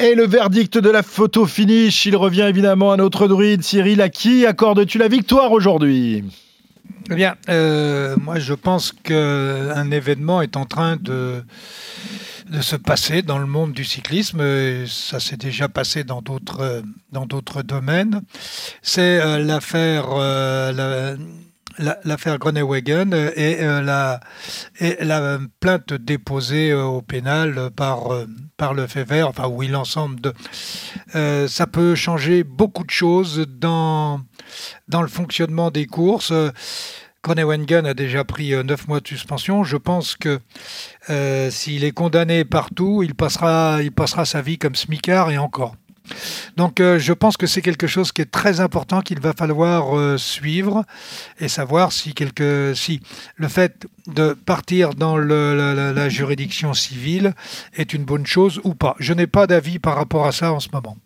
Et 0.00 0.14
le 0.14 0.26
verdict 0.26 0.76
de 0.76 0.90
la 0.90 1.02
photo 1.02 1.46
finish, 1.46 2.06
il 2.06 2.16
revient 2.16 2.46
évidemment 2.48 2.92
à 2.92 2.96
notre 2.96 3.28
druide 3.28 3.62
Cyril. 3.62 4.00
À 4.00 4.08
qui 4.08 4.44
accordes-tu 4.44 4.98
la 4.98 5.08
victoire 5.08 5.52
aujourd'hui? 5.52 6.24
Eh 7.10 7.14
bien, 7.14 7.36
euh, 7.48 8.16
moi 8.20 8.38
je 8.38 8.54
pense 8.54 8.92
qu'un 8.92 9.90
événement 9.90 10.42
est 10.42 10.56
en 10.56 10.64
train 10.64 10.96
de, 10.96 11.44
se 12.60 12.76
passer 12.76 13.22
dans 13.22 13.38
le 13.38 13.46
monde 13.46 13.72
du 13.72 13.84
cyclisme. 13.84 14.42
Ça 14.86 15.20
s'est 15.20 15.36
déjà 15.36 15.68
passé 15.68 16.02
dans 16.02 16.22
d'autres 16.22 16.82
dans 17.12 17.26
d'autres 17.26 17.62
domaines. 17.62 18.22
C'est 18.82 19.20
euh, 19.20 19.38
l'affaire 19.38 20.06
euh, 20.12 21.16
l'affaire 21.78 22.38
Groenewegen 22.38 23.12
et, 23.12 23.62
euh, 23.62 23.80
la, 23.82 24.20
et 24.80 25.02
la 25.04 25.38
plainte 25.60 25.92
déposée 25.92 26.70
euh, 26.70 26.84
au 26.84 27.02
pénal 27.02 27.70
par, 27.76 28.12
euh, 28.12 28.26
par 28.56 28.74
le 28.74 28.86
fait 28.86 29.04
enfin 29.22 29.48
oui, 29.48 29.68
l'ensemble 29.68 30.20
de... 30.20 30.32
ça 31.46 31.66
peut 31.66 31.94
changer 31.94 32.44
beaucoup 32.44 32.84
de 32.84 32.90
choses 32.90 33.46
dans, 33.48 34.20
dans 34.88 35.02
le 35.02 35.08
fonctionnement 35.08 35.70
des 35.70 35.86
courses. 35.86 36.32
Groenewegen 37.22 37.86
a 37.86 37.94
déjà 37.94 38.24
pris 38.24 38.52
9 38.52 38.88
mois 38.88 39.00
de 39.00 39.08
suspension. 39.08 39.64
Je 39.64 39.76
pense 39.76 40.16
que 40.16 40.40
s'il 41.50 41.84
est 41.84 41.92
condamné 41.92 42.44
partout, 42.44 43.02
il 43.02 43.14
passera, 43.14 43.78
il 43.82 43.92
passera 43.92 44.24
sa 44.24 44.42
vie 44.42 44.58
comme 44.58 44.74
smicard 44.74 45.30
et 45.30 45.38
encore. 45.38 45.74
Donc 46.56 46.80
euh, 46.80 46.98
je 46.98 47.12
pense 47.12 47.36
que 47.36 47.46
c'est 47.46 47.62
quelque 47.62 47.86
chose 47.86 48.12
qui 48.12 48.22
est 48.22 48.30
très 48.30 48.60
important 48.60 49.00
qu'il 49.00 49.20
va 49.20 49.32
falloir 49.32 49.96
euh, 49.96 50.18
suivre 50.18 50.84
et 51.40 51.48
savoir 51.48 51.92
si, 51.92 52.14
le 52.48 53.48
fait 53.48 53.86
de 54.06 54.34
partir 54.34 54.94
dans 54.94 55.16
la, 55.16 56.08
juridiction 56.08 56.74
civile 56.74 57.34
est 57.74 57.94
une 57.94 58.04
bonne 58.04 58.26
chose 58.26 58.60
ou 58.64 58.74
pas. 58.74 58.96
Je 58.98 59.14
n'ai 59.14 59.26
pas 59.26 59.46
d'avis 59.46 59.78
par 59.78 59.96
rapport 59.96 60.26
à 60.26 60.32
ça 60.32 60.52
en 60.52 60.60
ce 60.60 60.68
moment. 60.72 60.96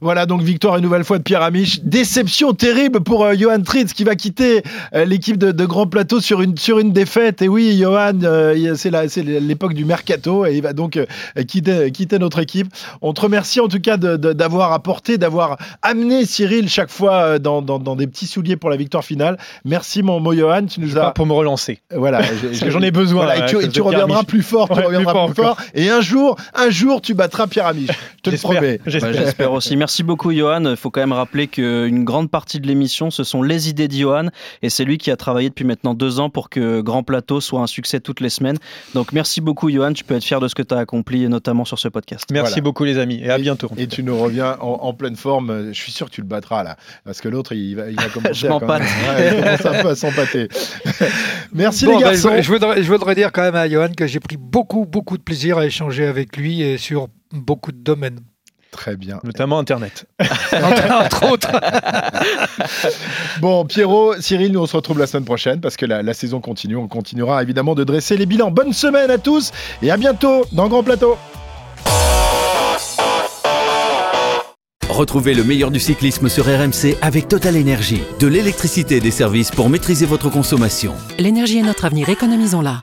Voilà 0.00 0.26
donc 0.26 0.42
victoire 0.42 0.76
une 0.76 0.82
nouvelle 0.82 1.04
fois 1.04 1.18
de 1.18 1.22
Pierre 1.22 1.42
Amiche. 1.42 1.80
Déception 1.82 2.52
terrible 2.52 3.00
pour 3.00 3.24
euh, 3.24 3.34
Johan 3.34 3.60
Tritz 3.62 3.92
qui 3.92 4.04
va 4.04 4.14
quitter 4.14 4.62
l'équipe 4.94 5.36
de, 5.36 5.66
Grand 5.66 5.86
Plateau 5.86 6.20
sur 6.20 6.40
une, 6.40 6.56
sur 6.56 6.78
une 6.78 6.92
défaite. 6.92 7.42
Et 7.42 7.48
oui, 7.48 7.78
Johan, 7.78 8.12
c'est 8.76 9.22
l'époque 9.22 9.74
du 9.74 9.84
mercato 9.84 10.46
et 10.46 10.56
il 10.56 10.62
va 10.62 10.72
donc 10.72 10.98
quitter, 11.46 11.90
quitter 11.90 12.18
notre 12.18 12.38
équipe. 12.38 12.68
On 13.02 13.12
te 13.12 13.20
remercie 13.20 13.60
en 13.60 13.68
tout 13.68 13.80
cas 13.80 13.96
d'avoir 13.96 14.72
apporté, 14.72 15.18
d'avoir 15.18 15.58
amené 15.82 16.24
Cyril 16.24 16.68
chaque 16.68 16.90
fois 16.90 17.14
euh, 17.22 17.38
dans, 17.38 17.62
dans, 17.62 17.96
des 17.96 18.06
petits 18.06 18.26
souliers 18.26 18.56
pour 18.56 18.70
la 18.70 18.76
victoire 18.76 19.04
finale. 19.04 19.38
Merci 19.64 20.02
mon, 20.02 20.20
mon 20.20 20.32
Johan, 20.32 20.66
tu 20.66 20.80
nous 20.80 20.96
as 20.98 21.12
pour 21.12 21.26
me 21.26 21.32
relancer. 21.32 21.80
Voilà, 21.94 22.18
parce 22.42 22.60
que 22.60 22.70
j'en 22.70 22.82
ai 22.82 22.90
besoin. 22.90 23.32
et 23.34 23.68
tu, 23.68 23.80
reviendras 23.80 24.24
plus 24.24 24.42
fort, 24.42 24.68
tu 24.68 24.80
reviendras 24.80 25.26
plus 25.26 25.42
fort, 25.42 25.56
Et 25.74 25.90
un 25.90 26.00
jour, 26.00 26.36
un 26.54 26.70
jour, 26.70 27.00
tu 27.00 27.14
battras 27.14 27.46
Pierre 27.46 27.66
Amiche. 27.66 27.90
Je 28.18 28.22
te 28.22 28.30
le 28.30 28.36
promets. 28.36 28.80
J'espère 28.86 29.37
aussi. 29.46 29.76
Merci 29.76 30.02
beaucoup, 30.02 30.32
Johan. 30.32 30.64
Il 30.64 30.76
faut 30.76 30.90
quand 30.90 31.00
même 31.00 31.12
rappeler 31.12 31.46
qu'une 31.46 32.04
grande 32.04 32.30
partie 32.30 32.60
de 32.60 32.66
l'émission, 32.66 33.10
ce 33.10 33.24
sont 33.24 33.42
les 33.42 33.68
idées 33.68 33.88
de 33.88 33.94
Johan, 33.94 34.26
et 34.62 34.70
c'est 34.70 34.84
lui 34.84 34.98
qui 34.98 35.10
a 35.10 35.16
travaillé 35.16 35.48
depuis 35.48 35.64
maintenant 35.64 35.94
deux 35.94 36.20
ans 36.20 36.30
pour 36.30 36.50
que 36.50 36.80
Grand 36.80 37.02
Plateau 37.02 37.40
soit 37.40 37.60
un 37.60 37.66
succès 37.66 38.00
toutes 38.00 38.20
les 38.20 38.30
semaines. 38.30 38.58
Donc 38.94 39.12
merci 39.12 39.40
beaucoup, 39.40 39.70
Johan. 39.70 39.92
Tu 39.92 40.04
peux 40.04 40.14
être 40.14 40.24
fier 40.24 40.40
de 40.40 40.48
ce 40.48 40.54
que 40.54 40.62
tu 40.62 40.74
as 40.74 40.78
accompli, 40.78 41.28
notamment 41.28 41.64
sur 41.64 41.78
ce 41.78 41.88
podcast. 41.88 42.26
Merci 42.32 42.60
beaucoup, 42.60 42.84
les 42.84 42.98
amis, 42.98 43.20
et 43.22 43.30
à 43.30 43.38
bientôt. 43.38 43.70
Et 43.76 43.86
tu 43.86 44.02
nous 44.02 44.18
reviens 44.18 44.56
en, 44.60 44.92
pleine 44.92 45.16
forme. 45.16 45.68
Je 45.68 45.80
suis 45.80 45.92
sûr 45.92 46.06
que 46.06 46.14
tu 46.14 46.20
le 46.20 46.26
battras 46.26 46.64
là, 46.64 46.76
parce 47.04 47.20
que 47.20 47.28
l'autre, 47.28 47.52
il 47.52 47.74
va, 47.74 47.90
il 47.90 47.96
va 47.96 48.08
commencer 48.12 48.34
je 48.34 48.46
à, 48.46 48.56
ouais, 48.56 48.80
il 49.30 49.42
commence 49.42 49.66
un 49.66 49.82
peu 49.82 49.88
à 49.88 49.94
s'empâter. 49.94 50.48
Merci 51.52 51.86
les 51.86 51.92
ben, 51.92 52.00
garçons. 52.00 52.30
je, 52.40 52.48
voudrais, 52.48 52.82
je 52.82 52.90
voudrais 52.90 53.14
dire 53.14 53.32
quand 53.32 53.42
même 53.42 53.54
à 53.54 53.68
Johan 53.68 53.90
que 53.96 54.06
j'ai 54.06 54.20
pris 54.20 54.36
beaucoup, 54.36 54.86
beaucoup 54.86 55.16
de 55.16 55.22
plaisir 55.22 55.58
à 55.58 55.66
échanger 55.66 56.06
avec 56.06 56.36
lui 56.36 56.62
et 56.62 56.78
sur 56.78 57.08
beaucoup 57.32 57.72
de 57.72 57.78
domaines. 57.78 58.20
Très 58.70 58.96
bien. 58.96 59.20
Notamment 59.24 59.58
Internet. 59.58 60.06
entre, 60.20 61.30
autres. 61.30 61.50
bon, 63.40 63.64
Pierrot, 63.64 64.20
Cyril, 64.20 64.52
nous 64.52 64.60
on 64.60 64.66
se 64.66 64.76
retrouve 64.76 64.98
la 64.98 65.06
semaine 65.06 65.24
prochaine 65.24 65.60
parce 65.60 65.76
que 65.76 65.86
la, 65.86 66.02
la, 66.02 66.14
saison 66.14 66.40
continue. 66.40 66.76
On 66.76 66.88
continuera 66.88 67.42
évidemment 67.42 67.74
de 67.74 67.84
dresser 67.84 68.16
les 68.16 68.26
bilans. 68.26 68.50
Bonne 68.50 68.72
semaine 68.72 69.10
à 69.10 69.18
tous 69.18 69.52
et 69.82 69.90
à 69.90 69.96
bientôt 69.96 70.44
dans 70.52 70.68
Grand 70.68 70.82
Plateau. 70.82 71.16
Retrouvez 74.98 75.34
le 75.34 75.44
meilleur 75.44 75.70
du 75.70 75.78
cyclisme 75.78 76.28
sur 76.28 76.46
RMC 76.46 76.96
avec 77.02 77.28
Total 77.28 77.54
Énergie. 77.54 78.02
De 78.18 78.26
l'électricité 78.26 78.96
et 78.96 79.00
des 79.00 79.12
services 79.12 79.50
pour 79.50 79.70
maîtriser 79.70 80.06
votre 80.06 80.28
consommation. 80.28 80.92
L'énergie 81.18 81.58
est 81.58 81.62
notre 81.62 81.84
avenir, 81.84 82.08
économisons-la. 82.08 82.80